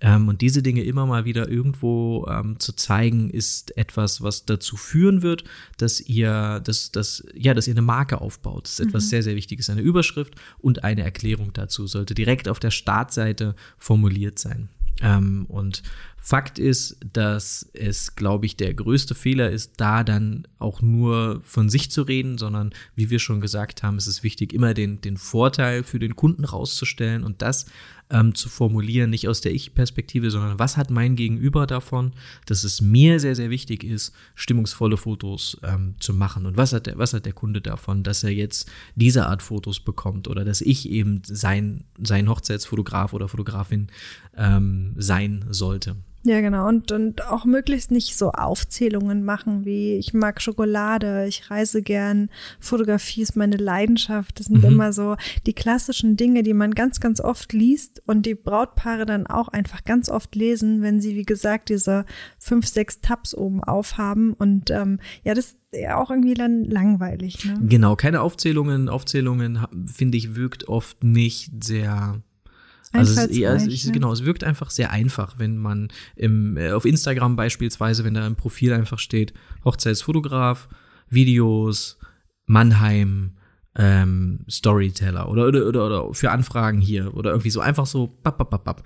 Ähm, 0.00 0.28
und 0.28 0.42
diese 0.42 0.62
Dinge 0.62 0.84
immer 0.84 1.06
mal 1.06 1.24
wieder 1.24 1.48
irgendwo 1.48 2.26
ähm, 2.30 2.60
zu 2.60 2.72
zeigen, 2.72 3.30
ist 3.30 3.76
etwas, 3.76 4.22
was 4.22 4.44
dazu 4.44 4.76
führen 4.76 5.22
wird, 5.22 5.42
dass 5.76 6.00
ihr, 6.00 6.60
dass, 6.60 6.92
dass, 6.92 7.24
ja, 7.34 7.52
dass 7.52 7.66
ihr 7.66 7.74
eine 7.74 7.82
Marke 7.82 8.20
aufbaut. 8.20 8.66
Das 8.66 8.72
ist 8.74 8.80
mhm. 8.80 8.88
etwas 8.88 9.08
sehr, 9.08 9.24
sehr 9.24 9.34
Wichtiges. 9.34 9.70
Eine 9.70 9.80
Überschrift 9.80 10.36
und 10.58 10.84
eine 10.84 11.02
Erklärung 11.02 11.52
dazu 11.52 11.88
sollte 11.88 12.14
direkt 12.14 12.48
auf 12.48 12.60
der 12.60 12.70
Startseite 12.70 13.56
formuliert 13.76 14.38
sein. 14.38 14.68
Ähm, 15.02 15.46
und 15.48 15.82
Fakt 16.16 16.58
ist, 16.58 16.98
dass 17.12 17.70
es, 17.72 18.16
glaube 18.16 18.46
ich, 18.46 18.56
der 18.56 18.74
größte 18.74 19.14
Fehler 19.14 19.50
ist, 19.50 19.74
da 19.76 20.02
dann 20.04 20.46
auch 20.58 20.82
nur 20.82 21.40
von 21.44 21.68
sich 21.68 21.90
zu 21.90 22.02
reden, 22.02 22.38
sondern 22.38 22.74
wie 22.96 23.08
wir 23.08 23.18
schon 23.18 23.40
gesagt 23.40 23.82
haben, 23.82 23.96
es 23.96 24.06
ist 24.06 24.22
wichtig, 24.22 24.52
immer 24.52 24.74
den, 24.74 25.00
den 25.00 25.16
Vorteil 25.16 25.84
für 25.84 25.98
den 25.98 26.16
Kunden 26.16 26.44
rauszustellen. 26.44 27.24
Und 27.24 27.40
das 27.40 27.66
ähm, 28.10 28.34
zu 28.34 28.48
formulieren, 28.48 29.10
nicht 29.10 29.28
aus 29.28 29.40
der 29.40 29.52
Ich-Perspektive, 29.52 30.30
sondern 30.30 30.58
was 30.58 30.76
hat 30.76 30.90
mein 30.90 31.16
Gegenüber 31.16 31.66
davon, 31.66 32.12
dass 32.46 32.64
es 32.64 32.80
mir 32.80 33.20
sehr, 33.20 33.34
sehr 33.34 33.50
wichtig 33.50 33.84
ist, 33.84 34.14
stimmungsvolle 34.34 34.96
Fotos 34.96 35.58
ähm, 35.62 35.94
zu 36.00 36.14
machen. 36.14 36.46
Und 36.46 36.56
was 36.56 36.72
hat, 36.72 36.86
der, 36.86 36.98
was 36.98 37.12
hat 37.12 37.26
der 37.26 37.32
Kunde 37.32 37.60
davon, 37.60 38.02
dass 38.02 38.24
er 38.24 38.30
jetzt 38.30 38.70
diese 38.94 39.26
Art 39.26 39.42
Fotos 39.42 39.80
bekommt 39.80 40.28
oder 40.28 40.44
dass 40.44 40.60
ich 40.60 40.88
eben 40.88 41.22
sein, 41.24 41.84
sein 42.02 42.28
Hochzeitsfotograf 42.28 43.12
oder 43.12 43.28
Fotografin 43.28 43.88
ähm, 44.36 44.94
sein 44.96 45.44
sollte. 45.50 45.96
Ja, 46.24 46.40
genau. 46.40 46.66
Und, 46.66 46.90
und 46.90 47.24
auch 47.26 47.44
möglichst 47.44 47.90
nicht 47.90 48.16
so 48.16 48.32
Aufzählungen 48.32 49.24
machen 49.24 49.64
wie 49.64 49.94
ich 49.96 50.12
mag 50.14 50.42
Schokolade, 50.42 51.26
ich 51.28 51.50
reise 51.50 51.80
gern, 51.80 52.28
Fotografie 52.58 53.22
ist 53.22 53.36
meine 53.36 53.56
Leidenschaft. 53.56 54.38
Das 54.38 54.46
sind 54.46 54.58
mhm. 54.58 54.64
immer 54.64 54.92
so 54.92 55.16
die 55.46 55.52
klassischen 55.52 56.16
Dinge, 56.16 56.42
die 56.42 56.54
man 56.54 56.74
ganz, 56.74 57.00
ganz 57.00 57.20
oft 57.20 57.52
liest 57.52 58.02
und 58.06 58.26
die 58.26 58.34
Brautpaare 58.34 59.06
dann 59.06 59.26
auch 59.26 59.48
einfach 59.48 59.84
ganz 59.84 60.08
oft 60.10 60.34
lesen, 60.34 60.82
wenn 60.82 61.00
sie, 61.00 61.14
wie 61.14 61.24
gesagt, 61.24 61.68
diese 61.68 62.04
fünf, 62.38 62.66
sechs 62.66 63.00
Tabs 63.00 63.34
oben 63.34 63.62
aufhaben. 63.62 64.32
Und 64.32 64.70
ähm, 64.70 64.98
ja, 65.22 65.34
das 65.34 65.46
ist 65.46 65.58
ja 65.72 65.98
auch 65.98 66.10
irgendwie 66.10 66.34
dann 66.34 66.64
langweilig. 66.64 67.44
Ne? 67.44 67.58
Genau, 67.62 67.94
keine 67.94 68.22
Aufzählungen. 68.22 68.88
Aufzählungen, 68.88 69.60
finde 69.86 70.18
ich, 70.18 70.34
wirkt 70.34 70.68
oft 70.68 71.04
nicht 71.04 71.62
sehr 71.62 72.22
also 72.92 73.20
es, 73.20 73.36
ja, 73.36 73.54
es, 73.54 73.92
genau, 73.92 74.12
es 74.12 74.24
wirkt 74.24 74.44
einfach 74.44 74.70
sehr 74.70 74.90
einfach, 74.90 75.38
wenn 75.38 75.58
man 75.58 75.88
im, 76.16 76.56
äh, 76.56 76.72
auf 76.72 76.84
Instagram 76.84 77.36
beispielsweise, 77.36 78.04
wenn 78.04 78.14
da 78.14 78.26
im 78.26 78.36
Profil 78.36 78.72
einfach 78.72 78.98
steht, 78.98 79.34
Hochzeitsfotograf, 79.64 80.68
Videos, 81.08 81.98
Mannheim, 82.46 83.32
ähm, 83.76 84.40
Storyteller 84.50 85.28
oder, 85.28 85.46
oder, 85.46 85.66
oder, 85.66 85.86
oder 85.86 86.14
für 86.14 86.30
Anfragen 86.30 86.80
hier 86.80 87.14
oder 87.14 87.30
irgendwie 87.30 87.50
so 87.50 87.60
einfach 87.60 87.86
so, 87.86 88.18
bap, 88.22 88.38
bap, 88.38 88.50
bap, 88.50 88.64
bap 88.64 88.82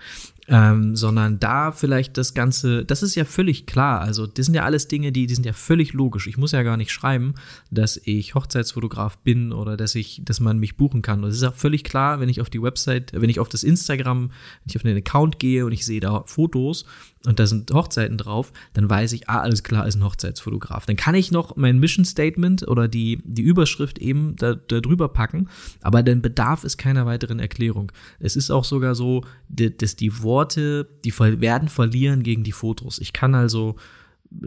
ähm, 0.53 0.95
sondern 0.95 1.41
da 1.41 1.73
vielleicht 1.73 2.19
das 2.19 2.35
Ganze, 2.35 2.85
das 2.85 3.03
ist 3.03 3.15
ja 3.15 3.25
völlig 3.25 3.65
klar. 3.65 4.03
Also, 4.03 4.27
das 4.27 4.45
sind 4.45 4.55
ja 4.55 4.65
alles 4.65 4.87
Dinge, 4.87 5.11
die, 5.11 5.27
die 5.27 5.35
sind 5.35 5.47
ja 5.47 5.55
völlig 5.55 5.95
logisch. 5.95 6.27
Ich 6.27 6.37
muss 6.37 6.53
ja 6.53 6.63
gar 6.63 6.77
nicht 6.77 6.93
schreiben, 6.93 7.37
dass 7.71 7.99
ich 8.05 8.35
Hochzeitsfotograf 8.35 9.17
bin 9.17 9.55
oder 9.55 9.79
dass 9.79 9.95
ich, 9.95 10.21
dass 10.27 10.41
man 10.41 10.59
mich 10.59 10.77
buchen 10.77 11.01
kann. 11.01 11.25
Es 11.25 11.37
ist 11.37 11.43
ja 11.43 11.53
völlig 11.53 11.85
klar, 11.85 12.21
wenn 12.21 12.29
ich 12.29 12.43
auf 12.43 12.51
die 12.51 12.61
Website, 12.61 13.15
wenn 13.15 13.31
ich 13.31 13.41
auf 13.41 13.49
das 13.49 13.65
Instagram, 13.65 14.29
wenn 14.29 14.69
ich 14.69 14.77
auf 14.77 14.83
den 14.83 14.99
Account 14.99 15.39
gehe 15.39 15.65
und 15.65 15.73
ich 15.73 15.87
sehe 15.87 16.01
da 16.01 16.23
Fotos 16.27 16.85
und 17.25 17.39
da 17.39 17.47
sind 17.47 17.73
Hochzeiten 17.73 18.19
drauf, 18.19 18.53
dann 18.75 18.91
weiß 18.91 19.13
ich, 19.13 19.31
ah, 19.31 19.41
alles 19.41 19.63
klar, 19.63 19.87
ist 19.87 19.95
ein 19.95 20.05
Hochzeitsfotograf. 20.05 20.85
Dann 20.85 20.97
kann 20.97 21.15
ich 21.15 21.31
noch 21.31 21.57
mein 21.57 21.79
Mission 21.79 22.05
Statement 22.05 22.69
oder 22.69 22.89
die, 22.89 23.23
die 23.25 23.43
Überschrift 23.43 23.99
eben 23.99 24.37
da, 24.37 24.55
da 24.55 24.81
drüber 24.81 25.09
packen, 25.09 25.49
aber 25.81 26.03
dann 26.03 26.21
bedarf 26.21 26.65
es 26.65 26.77
keiner 26.77 27.07
weiteren 27.07 27.39
Erklärung. 27.39 27.91
Es 28.19 28.37
ist 28.37 28.51
auch 28.51 28.65
sogar 28.65 28.95
so, 28.95 29.25
dass 29.49 29.97
die 29.97 30.23
Worte 30.23 30.42
Worte, 30.43 30.89
die 31.05 31.17
werden 31.19 31.69
verlieren 31.69 32.25
gegen 32.25 32.43
die 32.43 32.53
Fotos. 32.53 32.99
Ich 32.99 33.13
kann 33.13 33.35
also 33.35 33.77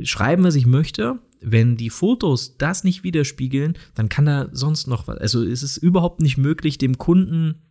schreiben, 0.04 0.44
was 0.44 0.56
ich 0.56 0.66
möchte. 0.66 1.20
Wenn 1.40 1.78
die 1.78 1.90
Fotos 1.90 2.58
das 2.58 2.84
nicht 2.84 3.04
widerspiegeln, 3.04 3.78
dann 3.94 4.10
kann 4.10 4.28
er 4.28 4.50
sonst 4.52 4.88
noch 4.88 5.08
was. 5.08 5.18
Also 5.20 5.44
ist 5.44 5.64
es 5.64 5.78
überhaupt 5.78 6.22
nicht 6.22 6.38
möglich, 6.38 6.78
dem 6.78 6.98
Kunden 6.98 7.62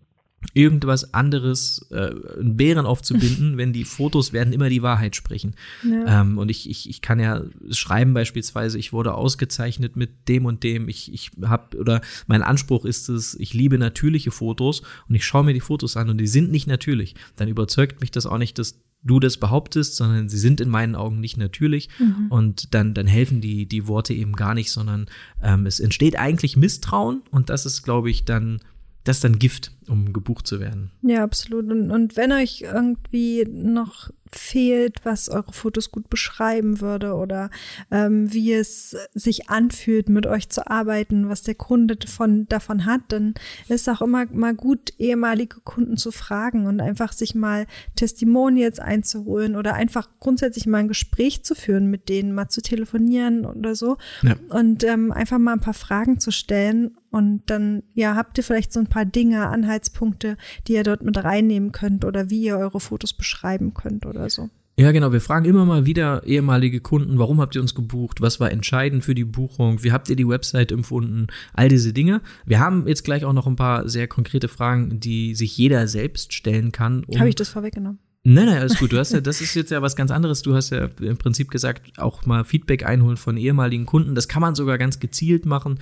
irgendwas 0.52 1.14
anderes, 1.14 1.86
äh, 1.90 2.10
einen 2.38 2.56
Bären 2.56 2.86
aufzubinden, 2.86 3.56
wenn 3.56 3.72
die 3.72 3.84
Fotos 3.84 4.32
werden 4.32 4.52
immer 4.52 4.68
die 4.68 4.82
Wahrheit 4.82 5.16
sprechen. 5.16 5.54
Ja. 5.82 6.20
Ähm, 6.20 6.38
und 6.38 6.50
ich, 6.50 6.68
ich, 6.68 6.88
ich 6.88 7.00
kann 7.00 7.18
ja 7.18 7.42
schreiben 7.70 8.14
beispielsweise, 8.14 8.78
ich 8.78 8.92
wurde 8.92 9.14
ausgezeichnet 9.14 9.96
mit 9.96 10.28
dem 10.28 10.44
und 10.44 10.62
dem, 10.62 10.88
ich, 10.88 11.12
ich 11.12 11.30
habe, 11.42 11.78
oder 11.78 12.00
mein 12.26 12.42
Anspruch 12.42 12.84
ist 12.84 13.08
es, 13.08 13.34
ich 13.34 13.54
liebe 13.54 13.78
natürliche 13.78 14.30
Fotos 14.30 14.82
und 15.08 15.14
ich 15.14 15.24
schaue 15.24 15.44
mir 15.44 15.54
die 15.54 15.60
Fotos 15.60 15.96
an 15.96 16.10
und 16.10 16.18
die 16.18 16.26
sind 16.26 16.50
nicht 16.50 16.66
natürlich. 16.66 17.14
Dann 17.36 17.48
überzeugt 17.48 18.00
mich 18.00 18.10
das 18.10 18.26
auch 18.26 18.38
nicht, 18.38 18.58
dass 18.58 18.80
du 19.04 19.20
das 19.20 19.36
behauptest, 19.36 19.96
sondern 19.96 20.28
sie 20.28 20.38
sind 20.38 20.60
in 20.60 20.70
meinen 20.70 20.94
Augen 20.94 21.20
nicht 21.20 21.36
natürlich 21.36 21.90
mhm. 21.98 22.26
und 22.30 22.74
dann, 22.74 22.94
dann 22.94 23.06
helfen 23.06 23.40
die, 23.40 23.66
die 23.66 23.86
Worte 23.86 24.14
eben 24.14 24.32
gar 24.32 24.54
nicht, 24.54 24.70
sondern 24.70 25.06
ähm, 25.42 25.66
es 25.66 25.78
entsteht 25.78 26.18
eigentlich 26.18 26.56
Misstrauen 26.56 27.22
und 27.30 27.50
das 27.50 27.66
ist, 27.66 27.82
glaube 27.82 28.10
ich, 28.10 28.24
dann 28.24 28.60
das 29.04 29.18
ist 29.18 29.24
dann 29.24 29.38
Gift, 29.38 29.70
um 29.86 30.12
gebucht 30.12 30.46
zu 30.46 30.60
werden. 30.60 30.90
Ja, 31.02 31.22
absolut. 31.22 31.70
Und, 31.70 31.90
und 31.90 32.16
wenn 32.16 32.32
euch 32.32 32.62
irgendwie 32.62 33.44
noch 33.46 34.10
fehlt, 34.34 35.04
was 35.04 35.28
eure 35.28 35.52
Fotos 35.52 35.90
gut 35.90 36.10
beschreiben 36.10 36.80
würde 36.80 37.14
oder 37.14 37.50
ähm, 37.90 38.32
wie 38.32 38.52
es 38.52 38.96
sich 39.14 39.50
anfühlt, 39.50 40.08
mit 40.08 40.26
euch 40.26 40.48
zu 40.48 40.66
arbeiten, 40.68 41.28
was 41.28 41.42
der 41.42 41.54
Kunde 41.54 41.96
davon, 41.96 42.46
davon 42.48 42.84
hat, 42.84 43.00
dann 43.08 43.34
ist 43.68 43.88
auch 43.88 44.02
immer 44.02 44.26
mal 44.32 44.54
gut, 44.54 44.92
ehemalige 44.98 45.60
Kunden 45.60 45.96
zu 45.96 46.10
fragen 46.10 46.66
und 46.66 46.80
einfach 46.80 47.12
sich 47.12 47.34
mal 47.34 47.66
Testimonials 47.96 48.78
einzuholen 48.78 49.56
oder 49.56 49.74
einfach 49.74 50.08
grundsätzlich 50.20 50.66
mal 50.66 50.78
ein 50.78 50.88
Gespräch 50.88 51.44
zu 51.44 51.54
führen 51.54 51.90
mit 51.90 52.08
denen, 52.08 52.34
mal 52.34 52.48
zu 52.48 52.62
telefonieren 52.62 53.46
oder 53.46 53.74
so 53.74 53.96
ja. 54.22 54.36
und 54.48 54.84
ähm, 54.84 55.12
einfach 55.12 55.38
mal 55.38 55.54
ein 55.54 55.60
paar 55.60 55.74
Fragen 55.74 56.20
zu 56.20 56.30
stellen 56.30 56.96
und 57.14 57.42
dann, 57.46 57.84
ja, 57.94 58.16
habt 58.16 58.38
ihr 58.38 58.42
vielleicht 58.42 58.72
so 58.72 58.80
ein 58.80 58.88
paar 58.88 59.04
Dinge, 59.04 59.46
Anhaltspunkte, 59.46 60.36
die 60.66 60.72
ihr 60.72 60.82
dort 60.82 61.04
mit 61.04 61.22
reinnehmen 61.22 61.70
könnt 61.70 62.04
oder 62.04 62.28
wie 62.28 62.42
ihr 62.42 62.58
eure 62.58 62.80
Fotos 62.80 63.12
beschreiben 63.12 63.72
könnt 63.72 64.04
oder 64.04 64.23
so. 64.30 64.48
Ja, 64.76 64.90
genau. 64.90 65.12
Wir 65.12 65.20
fragen 65.20 65.44
immer 65.44 65.64
mal 65.64 65.86
wieder 65.86 66.26
ehemalige 66.26 66.80
Kunden, 66.80 67.18
warum 67.18 67.40
habt 67.40 67.54
ihr 67.54 67.60
uns 67.60 67.76
gebucht? 67.76 68.20
Was 68.20 68.40
war 68.40 68.50
entscheidend 68.50 69.04
für 69.04 69.14
die 69.14 69.24
Buchung? 69.24 69.84
Wie 69.84 69.92
habt 69.92 70.08
ihr 70.10 70.16
die 70.16 70.26
Website 70.26 70.72
empfunden? 70.72 71.28
All 71.52 71.68
diese 71.68 71.92
Dinge. 71.92 72.22
Wir 72.44 72.58
haben 72.58 72.88
jetzt 72.88 73.04
gleich 73.04 73.24
auch 73.24 73.32
noch 73.32 73.46
ein 73.46 73.54
paar 73.54 73.88
sehr 73.88 74.08
konkrete 74.08 74.48
Fragen, 74.48 74.98
die 74.98 75.36
sich 75.36 75.56
jeder 75.56 75.86
selbst 75.86 76.32
stellen 76.32 76.72
kann. 76.72 77.04
Um 77.04 77.20
Habe 77.20 77.28
ich 77.28 77.36
das 77.36 77.50
vorweggenommen? 77.50 78.00
Nein, 78.26 78.46
nein, 78.46 78.56
alles 78.56 78.78
gut. 78.78 78.90
Du 78.90 78.98
hast 78.98 79.12
ja, 79.12 79.20
das 79.20 79.42
ist 79.42 79.54
jetzt 79.54 79.70
ja 79.70 79.82
was 79.82 79.96
ganz 79.96 80.10
anderes. 80.10 80.40
Du 80.40 80.54
hast 80.54 80.70
ja 80.70 80.88
im 81.00 81.18
Prinzip 81.18 81.50
gesagt, 81.50 81.98
auch 81.98 82.24
mal 82.24 82.42
Feedback 82.42 82.86
einholen 82.86 83.18
von 83.18 83.36
ehemaligen 83.36 83.84
Kunden. 83.84 84.14
Das 84.14 84.28
kann 84.28 84.40
man 84.40 84.54
sogar 84.54 84.78
ganz 84.78 84.98
gezielt 84.98 85.44
machen, 85.44 85.78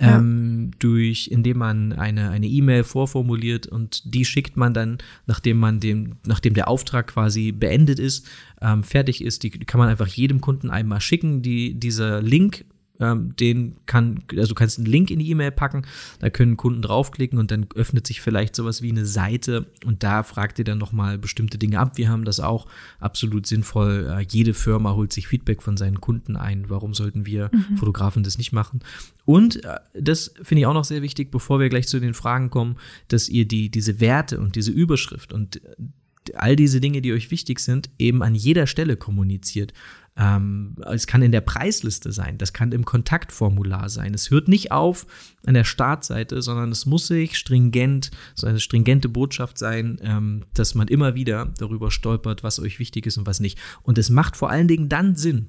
ja. 0.00 0.16
ähm, 0.16 0.70
durch, 0.78 1.28
indem 1.30 1.58
man 1.58 1.92
eine 1.92 2.30
eine 2.30 2.46
E-Mail 2.46 2.84
vorformuliert 2.84 3.66
und 3.66 4.14
die 4.14 4.24
schickt 4.24 4.56
man 4.56 4.72
dann, 4.72 4.98
nachdem 5.26 5.58
man 5.58 5.80
dem, 5.80 6.14
nachdem 6.26 6.54
der 6.54 6.68
Auftrag 6.68 7.08
quasi 7.08 7.52
beendet 7.52 7.98
ist, 7.98 8.26
ähm, 8.62 8.84
fertig 8.84 9.22
ist. 9.22 9.42
Die 9.42 9.50
kann 9.50 9.78
man 9.78 9.90
einfach 9.90 10.08
jedem 10.08 10.40
Kunden 10.40 10.70
einmal 10.70 11.02
schicken. 11.02 11.42
Die 11.42 11.74
dieser 11.74 12.22
Link 12.22 12.64
ähm, 13.00 13.34
den 13.36 13.76
kann, 13.86 14.22
also 14.30 14.48
du 14.48 14.54
kannst 14.54 14.78
einen 14.78 14.86
Link 14.86 15.10
in 15.10 15.18
die 15.18 15.30
E-Mail 15.30 15.50
packen, 15.50 15.82
da 16.20 16.30
können 16.30 16.56
Kunden 16.56 16.82
draufklicken 16.82 17.38
und 17.38 17.50
dann 17.50 17.66
öffnet 17.74 18.06
sich 18.06 18.20
vielleicht 18.20 18.54
sowas 18.54 18.82
wie 18.82 18.90
eine 18.90 19.06
Seite 19.06 19.66
und 19.84 20.02
da 20.02 20.22
fragt 20.22 20.58
ihr 20.58 20.64
dann 20.64 20.78
nochmal 20.78 21.18
bestimmte 21.18 21.58
Dinge 21.58 21.78
ab. 21.78 21.98
Wir 21.98 22.08
haben 22.08 22.24
das 22.24 22.40
auch 22.40 22.66
absolut 23.00 23.46
sinnvoll. 23.46 24.08
Äh, 24.10 24.26
jede 24.28 24.54
Firma 24.54 24.94
holt 24.94 25.12
sich 25.12 25.26
Feedback 25.26 25.62
von 25.62 25.76
seinen 25.76 26.00
Kunden 26.00 26.36
ein. 26.36 26.70
Warum 26.70 26.94
sollten 26.94 27.26
wir 27.26 27.50
mhm. 27.52 27.76
Fotografen 27.76 28.22
das 28.22 28.38
nicht 28.38 28.52
machen? 28.52 28.80
Und 29.24 29.64
äh, 29.64 29.78
das 29.94 30.34
finde 30.42 30.60
ich 30.60 30.66
auch 30.66 30.74
noch 30.74 30.84
sehr 30.84 31.02
wichtig, 31.02 31.30
bevor 31.30 31.60
wir 31.60 31.68
gleich 31.68 31.88
zu 31.88 32.00
den 32.00 32.14
Fragen 32.14 32.50
kommen, 32.50 32.76
dass 33.08 33.28
ihr 33.28 33.46
die, 33.46 33.70
diese 33.70 34.00
Werte 34.00 34.38
und 34.40 34.56
diese 34.56 34.70
Überschrift 34.70 35.32
und 35.32 35.60
all 36.34 36.56
diese 36.56 36.80
Dinge, 36.80 37.02
die 37.02 37.12
euch 37.12 37.30
wichtig 37.30 37.60
sind, 37.60 37.90
eben 37.98 38.22
an 38.22 38.34
jeder 38.34 38.66
Stelle 38.66 38.96
kommuniziert. 38.96 39.72
Ähm, 40.14 40.76
es 40.90 41.06
kann 41.06 41.22
in 41.22 41.32
der 41.32 41.40
Preisliste 41.40 42.12
sein, 42.12 42.36
das 42.36 42.52
kann 42.52 42.72
im 42.72 42.84
Kontaktformular 42.84 43.88
sein. 43.88 44.12
Es 44.12 44.30
hört 44.30 44.46
nicht 44.46 44.70
auf 44.70 45.06
an 45.46 45.54
der 45.54 45.64
Startseite, 45.64 46.42
sondern 46.42 46.70
es 46.70 46.84
muss 46.84 47.06
sich 47.06 47.38
stringent, 47.38 48.10
so 48.34 48.46
eine 48.46 48.60
stringente 48.60 49.08
Botschaft 49.08 49.56
sein, 49.56 49.98
ähm, 50.02 50.44
dass 50.52 50.74
man 50.74 50.88
immer 50.88 51.14
wieder 51.14 51.52
darüber 51.58 51.90
stolpert, 51.90 52.42
was 52.42 52.60
euch 52.60 52.78
wichtig 52.78 53.06
ist 53.06 53.16
und 53.16 53.26
was 53.26 53.40
nicht. 53.40 53.58
Und 53.82 53.96
es 53.96 54.10
macht 54.10 54.36
vor 54.36 54.50
allen 54.50 54.68
Dingen 54.68 54.90
dann 54.90 55.16
Sinn, 55.16 55.48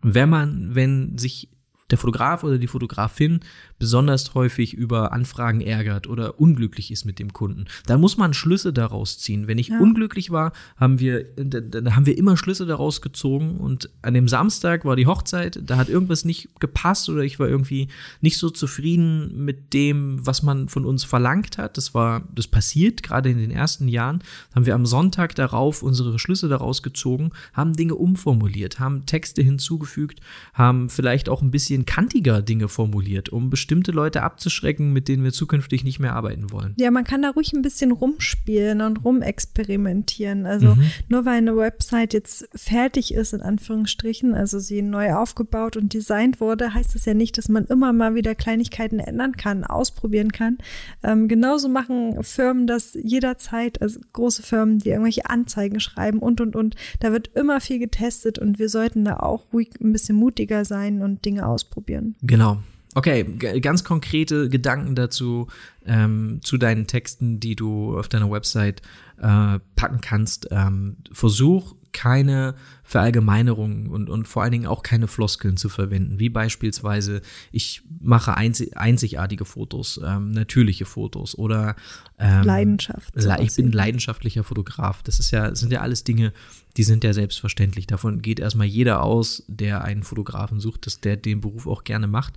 wenn 0.00 0.28
man, 0.28 0.74
wenn 0.76 1.18
sich 1.18 1.48
der 1.90 1.98
Fotograf 1.98 2.44
oder 2.44 2.58
die 2.58 2.66
Fotografin 2.66 3.40
besonders 3.78 4.34
häufig 4.34 4.74
über 4.74 5.12
Anfragen 5.12 5.60
ärgert 5.60 6.06
oder 6.06 6.40
unglücklich 6.40 6.90
ist 6.90 7.04
mit 7.04 7.18
dem 7.18 7.32
Kunden. 7.32 7.66
Dann 7.86 8.00
muss 8.00 8.16
man 8.16 8.34
Schlüsse 8.34 8.72
daraus 8.72 9.18
ziehen. 9.18 9.46
Wenn 9.46 9.58
ich 9.58 9.68
ja. 9.68 9.78
unglücklich 9.78 10.30
war, 10.30 10.52
haben 10.76 11.00
wir, 11.00 11.24
dann 11.24 11.94
haben 11.94 12.06
wir 12.06 12.18
immer 12.18 12.36
Schlüsse 12.36 12.66
daraus 12.66 13.00
gezogen 13.00 13.58
und 13.58 13.90
an 14.02 14.14
dem 14.14 14.28
Samstag 14.28 14.84
war 14.84 14.96
die 14.96 15.06
Hochzeit, 15.06 15.60
da 15.64 15.76
hat 15.76 15.88
irgendwas 15.88 16.24
nicht 16.24 16.48
gepasst 16.60 17.08
oder 17.08 17.22
ich 17.22 17.38
war 17.38 17.48
irgendwie 17.48 17.88
nicht 18.20 18.38
so 18.38 18.50
zufrieden 18.50 19.44
mit 19.44 19.72
dem, 19.72 20.26
was 20.26 20.42
man 20.42 20.68
von 20.68 20.84
uns 20.84 21.04
verlangt 21.04 21.58
hat. 21.58 21.76
Das 21.76 21.94
war, 21.94 22.22
das 22.34 22.48
passiert 22.48 23.02
gerade 23.02 23.30
in 23.30 23.38
den 23.38 23.50
ersten 23.50 23.88
Jahren. 23.88 24.22
Haben 24.54 24.66
wir 24.66 24.74
am 24.74 24.86
Sonntag 24.86 25.34
darauf 25.34 25.82
unsere 25.82 26.18
Schlüsse 26.18 26.48
daraus 26.48 26.82
gezogen, 26.82 27.30
haben 27.52 27.74
Dinge 27.74 27.94
umformuliert, 27.94 28.80
haben 28.80 29.06
Texte 29.06 29.42
hinzugefügt, 29.42 30.20
haben 30.52 30.90
vielleicht 30.90 31.28
auch 31.28 31.42
ein 31.42 31.50
bisschen 31.50 31.77
bisschen 31.78 31.84
kantiger 31.86 32.42
Dinge 32.42 32.68
formuliert, 32.68 33.28
um 33.28 33.50
bestimmte 33.50 33.92
Leute 33.92 34.22
abzuschrecken, 34.22 34.92
mit 34.92 35.08
denen 35.08 35.24
wir 35.24 35.32
zukünftig 35.32 35.84
nicht 35.84 35.98
mehr 35.98 36.14
arbeiten 36.14 36.50
wollen. 36.50 36.74
Ja, 36.78 36.90
man 36.90 37.04
kann 37.04 37.22
da 37.22 37.30
ruhig 37.30 37.52
ein 37.52 37.62
bisschen 37.62 37.92
rumspielen 37.92 38.80
und 38.80 39.04
rumexperimentieren. 39.04 40.46
Also 40.46 40.74
mhm. 40.74 40.90
nur 41.08 41.24
weil 41.24 41.38
eine 41.38 41.56
Website 41.56 42.14
jetzt 42.14 42.48
fertig 42.54 43.14
ist, 43.14 43.32
in 43.32 43.40
Anführungsstrichen, 43.40 44.34
also 44.34 44.58
sie 44.58 44.82
neu 44.82 45.14
aufgebaut 45.14 45.76
und 45.76 45.94
designt 45.94 46.40
wurde, 46.40 46.74
heißt 46.74 46.94
das 46.94 47.04
ja 47.04 47.14
nicht, 47.14 47.38
dass 47.38 47.48
man 47.48 47.64
immer 47.66 47.92
mal 47.92 48.14
wieder 48.14 48.34
Kleinigkeiten 48.34 48.98
ändern 48.98 49.36
kann, 49.36 49.64
ausprobieren 49.64 50.32
kann. 50.32 50.58
Ähm, 51.02 51.28
genauso 51.28 51.68
machen 51.68 52.22
Firmen 52.22 52.66
das 52.66 52.96
jederzeit, 53.00 53.80
also 53.82 54.00
große 54.12 54.42
Firmen, 54.42 54.78
die 54.78 54.90
irgendwelche 54.90 55.28
Anzeigen 55.28 55.80
schreiben 55.80 56.18
und 56.18 56.40
und 56.40 56.56
und. 56.56 56.74
Da 57.00 57.12
wird 57.12 57.28
immer 57.34 57.60
viel 57.60 57.78
getestet 57.78 58.38
und 58.38 58.58
wir 58.58 58.68
sollten 58.68 59.04
da 59.04 59.18
auch 59.18 59.52
ruhig 59.52 59.70
ein 59.80 59.92
bisschen 59.92 60.16
mutiger 60.16 60.64
sein 60.64 61.02
und 61.02 61.24
Dinge 61.24 61.46
ausprobieren 61.46 61.67
ausprobieren. 61.68 62.16
Genau. 62.22 62.62
Okay, 62.94 63.22
ganz 63.60 63.84
konkrete 63.84 64.48
Gedanken 64.48 64.94
dazu, 64.94 65.48
ähm, 65.86 66.40
zu 66.42 66.56
deinen 66.56 66.86
Texten, 66.86 67.38
die 67.38 67.54
du 67.54 67.96
auf 67.96 68.08
deiner 68.08 68.30
Website 68.30 68.82
äh, 69.18 69.58
packen 69.76 70.00
kannst. 70.00 70.48
Ähm, 70.50 70.96
versuch 71.12 71.76
keine 71.92 72.54
Verallgemeinerungen 72.82 73.88
und, 73.88 74.08
und 74.08 74.26
vor 74.26 74.42
allen 74.42 74.52
Dingen 74.52 74.66
auch 74.66 74.82
keine 74.82 75.08
Floskeln 75.08 75.56
zu 75.56 75.68
verwenden, 75.68 76.18
wie 76.18 76.28
beispielsweise, 76.28 77.20
ich 77.52 77.82
mache 78.00 78.36
einzig, 78.36 78.76
einzigartige 78.76 79.44
Fotos, 79.44 80.00
ähm, 80.04 80.30
natürliche 80.30 80.86
Fotos 80.86 81.36
oder 81.36 81.76
ähm, 82.18 82.44
Leidenschaft. 82.44 83.14
Ich 83.50 83.56
bin 83.56 83.66
ein 83.66 83.72
leidenschaftlicher 83.72 84.44
Fotograf. 84.44 85.02
Das 85.02 85.20
ist 85.20 85.30
ja, 85.30 85.54
sind 85.54 85.72
ja 85.72 85.80
alles 85.80 86.04
Dinge, 86.04 86.32
die 86.76 86.84
sind 86.84 87.04
ja 87.04 87.12
selbstverständlich. 87.12 87.86
Davon 87.86 88.22
geht 88.22 88.40
erstmal 88.40 88.66
jeder 88.66 89.02
aus, 89.02 89.44
der 89.48 89.84
einen 89.84 90.02
Fotografen 90.02 90.60
sucht, 90.60 90.86
dass 90.86 91.00
der 91.00 91.16
den 91.16 91.40
Beruf 91.40 91.66
auch 91.66 91.84
gerne 91.84 92.06
macht. 92.06 92.34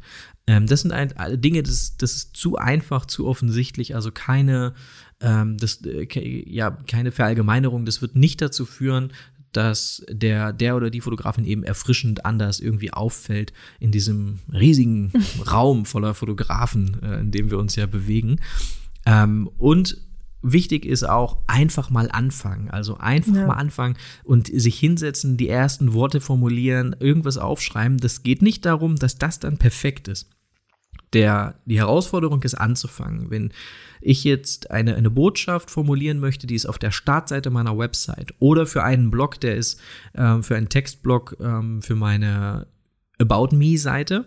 Ähm, 0.47 0.67
das 0.67 0.81
sind 0.81 0.91
ein, 0.91 1.13
Dinge, 1.41 1.63
das, 1.63 1.97
das 1.97 2.13
ist 2.13 2.35
zu 2.35 2.57
einfach, 2.57 3.05
zu 3.05 3.27
offensichtlich, 3.27 3.95
also 3.95 4.11
keine, 4.11 4.73
ähm, 5.21 5.57
das, 5.57 5.81
äh, 5.85 6.07
ja, 6.49 6.71
keine 6.87 7.11
Verallgemeinerung. 7.11 7.85
Das 7.85 8.01
wird 8.01 8.15
nicht 8.15 8.41
dazu 8.41 8.65
führen, 8.65 9.13
dass 9.51 10.03
der, 10.09 10.53
der 10.53 10.75
oder 10.75 10.89
die 10.89 11.01
Fotografin 11.01 11.45
eben 11.45 11.63
erfrischend 11.63 12.25
anders 12.25 12.59
irgendwie 12.59 12.93
auffällt 12.93 13.53
in 13.79 13.91
diesem 13.91 14.39
riesigen 14.51 15.11
Raum 15.51 15.85
voller 15.85 16.13
Fotografen, 16.13 17.01
äh, 17.03 17.19
in 17.19 17.31
dem 17.31 17.51
wir 17.51 17.57
uns 17.57 17.75
ja 17.75 17.85
bewegen. 17.85 18.39
Ähm, 19.05 19.49
und 19.57 19.97
wichtig 20.41 20.85
ist 20.85 21.03
auch 21.03 21.37
einfach 21.47 21.89
mal 21.89 22.09
anfangen. 22.11 22.69
Also 22.69 22.97
einfach 22.97 23.35
ja. 23.35 23.47
mal 23.47 23.55
anfangen 23.55 23.97
und 24.23 24.47
sich 24.47 24.79
hinsetzen, 24.79 25.37
die 25.37 25.49
ersten 25.49 25.93
Worte 25.93 26.21
formulieren, 26.21 26.95
irgendwas 26.99 27.37
aufschreiben. 27.37 27.97
Das 27.97 28.23
geht 28.23 28.41
nicht 28.41 28.65
darum, 28.65 28.95
dass 28.95 29.17
das 29.17 29.39
dann 29.39 29.57
perfekt 29.57 30.07
ist. 30.07 30.29
Der, 31.13 31.55
die 31.65 31.77
Herausforderung 31.77 32.41
ist 32.43 32.55
anzufangen. 32.55 33.29
Wenn 33.29 33.51
ich 34.01 34.23
jetzt 34.23 34.71
eine, 34.71 34.95
eine 34.95 35.09
Botschaft 35.09 35.71
formulieren 35.71 36.19
möchte, 36.19 36.47
die 36.47 36.55
ist 36.55 36.65
auf 36.65 36.79
der 36.79 36.91
Startseite 36.91 37.49
meiner 37.49 37.77
Website 37.77 38.33
oder 38.39 38.65
für 38.65 38.83
einen 38.83 39.11
Blog, 39.11 39.39
der 39.39 39.55
ist 39.55 39.79
äh, 40.13 40.41
für 40.41 40.55
einen 40.55 40.69
Textblog 40.69 41.37
ähm, 41.39 41.81
für 41.81 41.95
meine 41.95 42.67
About 43.19 43.55
Me-Seite, 43.55 44.25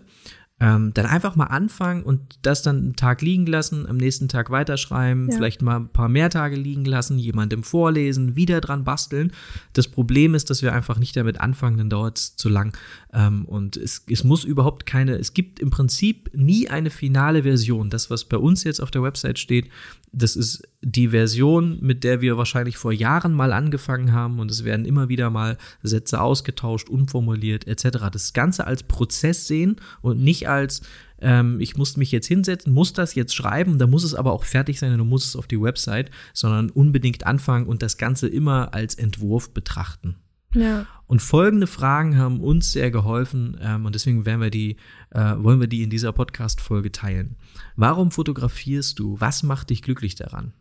ähm, 0.57 0.93
dann 0.93 1.05
einfach 1.05 1.35
mal 1.35 1.47
anfangen 1.47 2.03
und 2.03 2.39
das 2.41 2.61
dann 2.61 2.77
einen 2.77 2.95
Tag 2.95 3.21
liegen 3.21 3.45
lassen, 3.45 3.85
am 3.87 3.97
nächsten 3.97 4.29
Tag 4.29 4.51
weiterschreiben, 4.51 5.29
ja. 5.29 5.35
vielleicht 5.35 5.61
mal 5.61 5.75
ein 5.77 5.89
paar 5.89 6.07
mehr 6.07 6.29
Tage 6.29 6.55
liegen 6.55 6.85
lassen, 6.85 7.19
jemandem 7.19 7.61
vorlesen, 7.61 8.37
wieder 8.37 8.61
dran 8.61 8.85
basteln. 8.85 9.33
Das 9.73 9.89
Problem 9.89 10.33
ist, 10.33 10.49
dass 10.49 10.61
wir 10.61 10.73
einfach 10.73 10.97
nicht 10.97 11.17
damit 11.17 11.41
anfangen, 11.41 11.77
dann 11.77 11.89
dauert 11.89 12.17
es 12.17 12.35
zu 12.37 12.47
lang. 12.47 12.75
Ähm, 13.15 13.45
und 13.45 13.77
es, 13.77 14.03
es 14.09 14.25
muss 14.25 14.43
überhaupt 14.43 14.85
keine, 14.85 15.15
es 15.15 15.33
gibt 15.33 15.59
im 15.61 15.69
Prinzip 15.69 16.29
nie 16.35 16.67
eine 16.67 16.89
finale 16.89 17.43
Version. 17.43 17.89
Das, 17.89 18.09
was 18.09 18.25
bei 18.25 18.37
uns 18.37 18.65
jetzt 18.65 18.81
auf 18.81 18.91
der 18.91 19.03
Website 19.03 19.39
steht, 19.39 19.69
das 20.11 20.35
ist 20.35 20.67
die 20.81 21.09
Version, 21.09 21.79
mit 21.81 22.03
der 22.03 22.19
wir 22.19 22.37
wahrscheinlich 22.37 22.75
vor 22.75 22.91
Jahren 22.91 23.33
mal 23.33 23.53
angefangen 23.53 24.11
haben 24.11 24.39
und 24.39 24.51
es 24.51 24.65
werden 24.65 24.85
immer 24.85 25.07
wieder 25.07 25.29
mal 25.29 25.57
Sätze 25.81 26.19
ausgetauscht, 26.19 26.89
umformuliert 26.89 27.67
etc. 27.67 28.09
Das 28.11 28.33
Ganze 28.33 28.67
als 28.67 28.83
Prozess 28.83 29.47
sehen 29.47 29.77
und 30.01 30.19
nicht 30.19 30.49
als 30.49 30.81
ähm, 31.19 31.61
ich 31.61 31.77
muss 31.77 31.95
mich 31.95 32.11
jetzt 32.11 32.27
hinsetzen, 32.27 32.73
muss 32.73 32.91
das 32.91 33.15
jetzt 33.15 33.33
schreiben, 33.33 33.77
da 33.77 33.87
muss 33.87 34.03
es 34.03 34.13
aber 34.13 34.33
auch 34.33 34.43
fertig 34.43 34.77
sein 34.77 34.91
und 34.91 34.97
du 34.97 35.05
musst 35.05 35.29
es 35.29 35.35
auf 35.37 35.47
die 35.47 35.61
Website, 35.61 36.11
sondern 36.33 36.69
unbedingt 36.69 37.25
anfangen 37.25 37.67
und 37.67 37.81
das 37.81 37.97
Ganze 37.97 38.27
immer 38.27 38.73
als 38.73 38.95
Entwurf 38.95 39.53
betrachten. 39.53 40.17
Ja. 40.55 40.87
Und 41.07 41.21
folgende 41.21 41.67
Fragen 41.67 42.17
haben 42.17 42.39
uns 42.39 42.71
sehr 42.71 42.89
geholfen 42.89 43.57
ähm, 43.61 43.85
und 43.85 43.93
deswegen 43.93 44.25
werden 44.25 44.41
wir 44.41 44.49
die, 44.49 44.77
äh, 45.11 45.35
wollen 45.37 45.59
wir 45.59 45.67
die 45.67 45.83
in 45.83 45.89
dieser 45.89 46.11
Podcast-Folge 46.11 46.91
teilen. 46.91 47.35
Warum 47.75 48.09
fotografierst 48.11 48.97
du? 48.97 49.19
Was 49.19 49.43
macht 49.43 49.69
dich 49.69 49.83
glücklich 49.83 50.15
daran? 50.15 50.53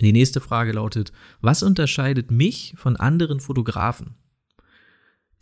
Die 0.00 0.12
nächste 0.12 0.40
Frage 0.40 0.72
lautet, 0.72 1.12
was 1.40 1.62
unterscheidet 1.62 2.30
mich 2.30 2.74
von 2.76 2.96
anderen 2.96 3.38
Fotografen? 3.38 4.14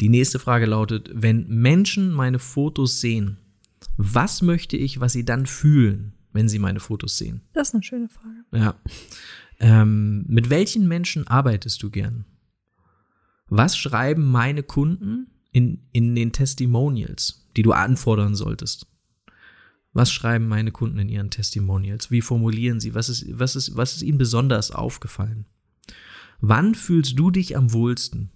Die 0.01 0.09
nächste 0.09 0.41
Frage 0.41 0.67
lautet, 0.67 1.11
wenn 1.15 1.47
Menschen 1.49 2.13
meine 2.13 2.41
Fotos 2.41 3.01
sehen, 3.01 3.39
was 3.97 4.43
möchte 4.43 4.77
ich, 4.77 5.01
was 5.01 5.13
sie 5.13 5.25
dann 5.25 5.47
fühlen, 5.47 6.13
wenn 6.33 6.49
sie 6.49 6.59
meine 6.59 6.81
Fotos 6.81 7.17
sehen? 7.17 7.43
Das 7.53 7.69
ist 7.69 7.75
eine 7.75 7.85
schöne 7.85 8.09
Frage. 8.09 8.45
Ja. 8.53 8.75
Ähm, 9.61 10.25
mit 10.27 10.51
welchen 10.51 10.89
Menschen 10.89 11.27
arbeitest 11.29 11.83
du 11.83 11.91
gern? 11.91 12.25
Was 13.49 13.77
schreiben 13.77 14.31
meine 14.31 14.63
Kunden 14.63 15.29
in, 15.53 15.87
in 15.93 16.15
den 16.15 16.33
Testimonials, 16.33 17.49
die 17.57 17.63
du 17.63 17.73
anfordern 17.73 18.35
solltest? 18.35 18.87
Was 19.93 20.11
schreiben 20.11 20.49
meine 20.49 20.73
Kunden 20.73 20.99
in 20.99 21.09
ihren 21.09 21.31
Testimonials? 21.31 22.11
Wie 22.11 22.23
formulieren 22.23 22.81
sie? 22.81 22.95
Was 22.95 23.09
ist, 23.09 23.27
was 23.39 23.57
ist, 23.57 23.77
was 23.77 23.95
ist 23.95 24.03
ihnen 24.03 24.19
besonders 24.19 24.71
aufgefallen? 24.71 25.45
Wann 26.41 26.75
fühlst 26.75 27.19
du 27.19 27.31
dich 27.31 27.57
am 27.57 27.73
wohlsten? 27.73 28.31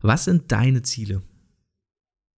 Was 0.00 0.24
sind 0.24 0.50
deine 0.50 0.82
Ziele? 0.82 1.22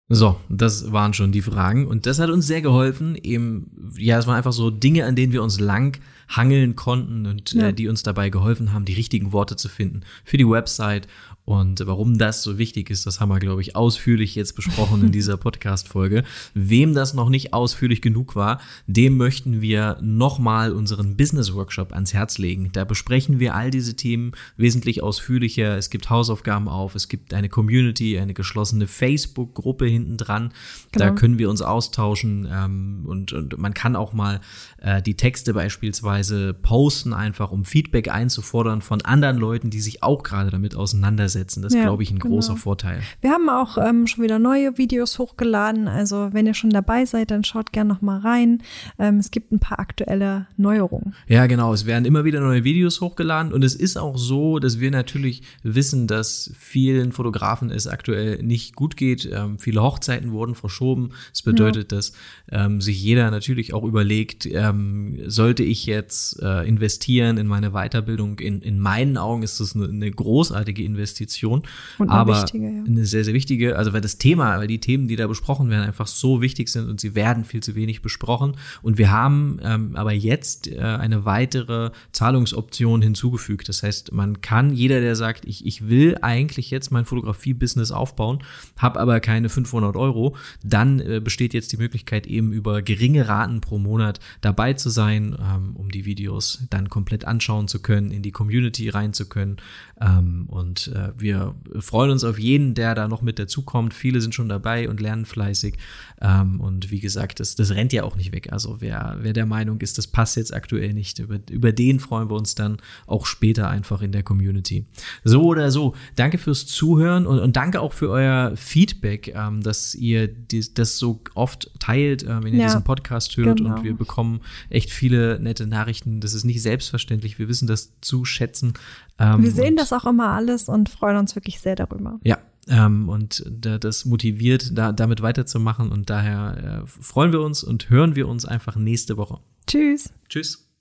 So, 0.09 0.39
das 0.51 0.93
waren 0.93 1.15
schon 1.15 1.33
die 1.33 1.41
Fragen 1.41 1.87
und 1.87 2.05
das 2.05 2.19
hat 2.19 2.29
uns 2.29 2.47
sehr 2.47 2.61
geholfen. 2.61 3.15
Eben, 3.15 3.95
ja, 3.97 4.19
es 4.19 4.27
waren 4.27 4.37
einfach 4.37 4.53
so 4.53 4.71
Dinge, 4.71 5.07
an 5.07 5.17
denen 5.17 5.33
wir 5.33 5.43
uns 5.43 5.59
lang 5.59 5.99
hangeln 6.37 6.77
konnten 6.77 7.27
und 7.27 7.53
ja. 7.53 7.69
äh, 7.69 7.75
die 7.75 7.89
uns 7.89 8.03
dabei 8.03 8.31
geholfen 8.31 8.73
haben, 8.73 8.85
die 8.85 8.95
richtigen 8.95 9.33
Worte 9.33 9.57
zu 9.57 9.69
finden 9.69 10.03
für 10.25 10.37
die 10.37 10.49
Website 10.49 11.09
und 11.45 11.85
warum 11.87 12.19
das 12.19 12.45
so 12.45 12.57
wichtig 12.57 12.89
ist, 12.89 13.05
das 13.05 13.21
haben 13.21 13.29
wir, 13.29 13.41
glaube 13.41 13.63
ich, 13.63 13.75
ausführlich 13.75 14.37
jetzt 14.37 14.55
besprochen 14.55 15.03
in 15.03 15.13
dieser 15.13 15.37
Podcast-Folge. 15.37 16.23
Wem 16.55 16.95
das 16.95 17.15
noch 17.15 17.29
nicht 17.29 17.53
ausführlich 17.53 18.01
genug 18.01 18.37
war, 18.37 18.61
dem 18.87 19.17
möchten 19.17 19.61
wir 19.61 19.99
nochmal 20.01 20.73
unseren 20.73 21.17
Business-Workshop 21.17 21.93
ans 21.93 22.15
Herz 22.15 22.39
legen. 22.39 22.71
Da 22.73 22.85
besprechen 22.85 23.41
wir 23.41 23.57
all 23.57 23.73
diese 23.73 23.97
Themen 23.97 24.33
wesentlich 24.57 25.03
ausführlicher. 25.03 25.77
Es 25.77 25.91
gibt 25.91 26.11
Hausaufgaben 26.11 26.69
auf, 26.69 26.95
es 26.95 27.09
gibt 27.09 27.35
eine 27.35 27.49
Community, 27.49 28.19
eine 28.21 28.35
geschlossene 28.35 28.87
Facebook-Gruppe 28.87 29.87
hinten 29.87 30.19
dran. 30.19 30.53
Genau. 30.93 31.07
Da 31.07 31.11
können 31.11 31.39
wir 31.39 31.51
uns 31.51 31.61
austauschen 31.61 32.49
ähm, 32.51 33.03
und, 33.05 33.33
und 33.33 33.59
man 33.59 33.75
kann 33.75 33.97
auch 33.97 34.13
mal 34.13 34.41
äh, 34.79 35.03
die 35.03 35.17
Texte 35.17 35.55
beispielsweise 35.55 36.22
posten, 36.63 37.13
einfach 37.13 37.53
um 37.53 37.65
Feedback 37.65 38.09
einzufordern 38.09 38.83
von 38.83 39.03
anderen 39.03 39.37
Leuten, 39.37 39.71
die 39.71 39.81
sich 39.81 40.03
auch 40.03 40.23
gerade 40.23 40.51
damit 40.51 40.77
auseinandersetzen 40.77 41.43
setzen. 41.43 41.63
Das 41.63 41.73
ist, 41.73 41.79
ja, 41.79 41.85
glaube 41.85 42.03
ich, 42.03 42.11
ein 42.11 42.19
genau. 42.19 42.37
großer 42.37 42.57
Vorteil. 42.57 43.01
Wir 43.21 43.31
haben 43.31 43.49
auch 43.49 43.79
ähm, 43.79 44.07
schon 44.07 44.25
wieder 44.25 44.39
neue 44.39 44.79
Videos 44.79 45.19
hochgeladen. 45.19 45.89
Also 45.89 46.31
wenn 46.33 46.47
ihr 46.47 46.55
schon 46.55 46.71
dabei 46.71 47.05
seid, 47.05 47.31
dann 47.31 47.45
schaut 47.45 47.73
gerne 47.73 47.89
noch 47.89 48.03
mal 48.03 48.19
rein. 48.19 48.63
Ähm, 48.99 49.19
es 49.19 49.31
gibt 49.31 49.53
ein 49.53 49.59
paar 49.59 49.79
aktuelle 49.79 50.47
Neuerungen. 50.57 51.15
Ja, 51.27 51.47
genau. 51.47 51.73
Es 51.73 51.87
werden 51.87 52.05
immer 52.05 52.25
wieder 52.25 52.41
neue 52.41 52.65
Videos 52.65 53.01
hochgeladen. 53.01 53.53
Und 53.53 53.65
es 53.65 53.75
ist 53.75 53.97
auch 53.97 54.17
so, 54.17 54.59
dass 54.59 54.81
wir 54.81 54.91
natürlich 54.91 55.43
wissen, 55.63 56.07
dass 56.07 56.53
vielen 56.59 57.13
Fotografen 57.13 57.71
es 57.71 57.87
aktuell 57.87 58.43
nicht 58.43 58.77
gut 58.77 58.97
geht. 58.97 59.29
Ähm, 59.31 59.59
viele 59.59 59.83
Hochzeiten 59.83 60.33
wurden 60.33 60.55
verschoben. 60.55 61.11
Das 61.31 61.43
bedeutet, 61.43 61.93
ja. 61.93 61.99
dass 61.99 62.13
ähm, 62.51 62.81
sich 62.81 63.03
jeder 63.03 63.31
natürlich 63.31 63.75
auch 63.75 63.85
überlegt, 63.85 64.47
ähm, 64.47 65.19
sollte 65.27 65.63
ich 65.63 65.87
jetzt 65.87 66.02
äh, 66.41 66.67
investieren 66.67 67.37
in 67.37 67.47
meine 67.47 67.71
Weiterbildung? 67.71 68.39
In, 68.39 68.61
in 68.63 68.79
meinen 68.79 69.17
Augen 69.17 69.43
ist 69.43 69.61
das 69.61 69.77
eine, 69.77 69.87
eine 69.87 70.11
großartige 70.11 70.83
Investition 70.83 71.03
Investition. 71.03 71.63
Und 71.99 72.11
eine 72.11 72.21
aber 72.21 72.43
wichtige, 72.43 72.65
ja. 72.65 72.85
eine 72.85 73.05
sehr, 73.05 73.25
sehr 73.25 73.35
wichtige, 73.35 73.77
also 73.77 73.93
weil 73.93 74.01
das 74.01 74.19
Thema, 74.19 74.59
weil 74.59 74.67
die 74.67 74.81
Themen, 74.81 75.09
die 75.09 75.17
da 75.17 75.27
besprochen 75.27 75.71
werden, 75.71 75.85
einfach 75.85 76.07
so 76.07 76.41
wichtig 76.41 76.69
sind 76.69 76.89
und 76.89 77.01
sie 77.01 77.15
werden 77.15 77.45
viel 77.45 77.63
zu 77.63 77.75
wenig 77.75 78.03
besprochen. 78.03 78.57
Und 78.83 78.99
wir 78.99 79.11
haben 79.11 79.59
ähm, 79.63 79.97
aber 79.97 80.13
jetzt 80.13 80.69
äh, 80.69 80.81
eine 80.81 81.25
weitere 81.25 81.91
Zahlungsoption 82.13 83.03
hinzugefügt. 83.03 83.69
Das 83.69 83.83
heißt, 83.83 84.13
man 84.13 84.41
kann, 84.41 84.75
jeder, 84.75 85.01
der 85.01 85.17
sagt, 85.17 85.45
ich, 85.45 85.67
ich 85.67 85.89
will 85.89 86.17
eigentlich 86.23 86.71
jetzt 86.71 86.91
mein 86.91 87.05
Fotografie-Business 87.05 87.91
aufbauen, 87.91 88.43
habe 88.77 89.01
aber 89.01 89.21
keine 89.21 89.49
500 89.49 89.97
Euro, 89.97 90.37
dann 90.65 91.01
äh, 91.01 91.21
besteht 91.23 91.55
jetzt 91.55 91.73
die 91.73 91.77
Möglichkeit, 91.77 92.27
eben 92.27 92.53
über 92.53 92.83
geringe 92.83 93.29
Raten 93.29 93.61
pro 93.61 93.79
Monat 93.79 94.21
dabei 94.41 94.75
zu 94.75 94.91
sein, 94.91 95.37
ähm, 95.41 95.73
um 95.75 95.91
die 95.93 96.05
Videos 96.05 96.65
dann 96.71 96.89
komplett 96.89 97.25
anschauen 97.25 97.69
zu 97.69 97.81
können, 97.81 98.11
in 98.11 98.23
die 98.23 98.33
Community 98.33 98.89
rein 98.89 99.13
zu 99.13 99.29
können. 99.29 99.59
Ähm, 100.01 100.47
und 100.49 100.89
äh, 100.89 101.13
wir 101.17 101.55
freuen 101.79 102.11
uns 102.11 102.25
auf 102.25 102.39
jeden, 102.39 102.75
der 102.75 102.95
da 102.97 103.07
noch 103.07 103.23
mit 103.23 103.39
dazukommt. 103.39 103.95
Viele 103.95 104.21
sind 104.21 104.35
schon 104.35 104.49
dabei 104.49 104.89
und 104.89 105.01
lernen 105.01 105.25
fleißig. 105.25 105.77
Ähm, 106.21 106.61
und 106.61 106.91
wie 106.91 107.01
gesagt, 107.01 107.41
das, 107.41 107.55
das 107.55 107.71
rennt 107.71 107.93
ja 107.93 108.05
auch 108.05 108.17
nicht 108.17 108.33
weg. 108.33 108.53
Also 108.53 108.81
wer, 108.81 109.19
wer 109.21 109.33
der 109.33 109.47
Meinung 109.47 109.81
ist, 109.81 109.99
das 109.99 110.07
passt 110.07 110.37
jetzt 110.37 110.53
aktuell 110.53 110.93
nicht, 110.95 111.19
über, 111.19 111.39
über 111.51 111.73
den 111.73 112.01
freuen 112.01 112.31
wir 112.31 112.37
uns 112.37 112.55
dann 112.55 112.79
auch 113.07 113.27
später 113.27 113.69
einfach 113.69 114.03
in 114.03 114.13
der 114.13 114.23
Community. 114.23 114.87
So 115.25 115.43
oder 115.45 115.71
so, 115.71 115.95
danke 116.17 116.39
fürs 116.39 116.67
Zuhören 116.67 117.27
und, 117.27 117.39
und 117.39 117.57
danke 117.57 117.81
auch 117.81 117.93
für 117.93 118.11
euer 118.11 118.53
Feedback, 118.57 119.35
ähm, 119.35 119.63
dass 119.63 119.95
ihr 119.95 120.29
die, 120.29 120.65
das 120.75 120.99
so 120.99 121.21
oft 121.35 121.71
teilt, 121.81 122.23
äh, 122.23 122.43
wenn 122.43 122.55
ihr 122.55 122.61
ja, 122.61 122.67
diesen 122.67 122.85
Podcast 122.85 123.37
hört. 123.37 123.59
Genau. 123.59 123.77
Und 123.77 123.85
wir 123.85 123.95
bekommen 123.95 124.41
echt 124.71 124.91
viele 124.91 125.39
nette 125.41 125.67
Nachrichten. 125.83 126.21
Das 126.21 126.35
ist 126.35 126.45
nicht 126.45 126.63
selbstverständlich. 126.63 127.39
Wir 127.39 127.49
wissen 127.49 127.67
das 127.67 127.93
zu 128.01 128.25
schätzen. 128.25 128.75
Ähm, 129.19 129.43
wir 129.43 129.51
sehen 129.51 129.77
das 129.77 129.93
auch 129.93 130.05
immer 130.05 130.31
alles 130.31 130.69
und 130.69 130.89
freuen 130.89 131.17
uns 131.17 131.35
wirklich 131.35 131.61
sehr 131.61 131.77
darüber. 131.77 132.21
Ja, 132.25 132.39
ähm, 132.69 133.09
und 133.09 133.45
da, 133.49 133.79
das 133.79 134.05
motiviert, 134.05 134.77
da, 134.77 134.93
damit 134.93 135.23
weiterzumachen. 135.23 135.91
Und 135.91 136.11
daher 136.11 136.83
äh, 136.85 136.87
freuen 136.87 137.33
wir 137.33 137.41
uns 137.41 137.65
und 137.65 137.91
hören 137.91 138.15
wir 138.17 138.29
uns 138.29 138.45
einfach 138.45 138.77
nächste 138.77 139.17
Woche. 139.17 139.41
Tschüss. 139.67 140.13
Tschüss. 140.29 140.72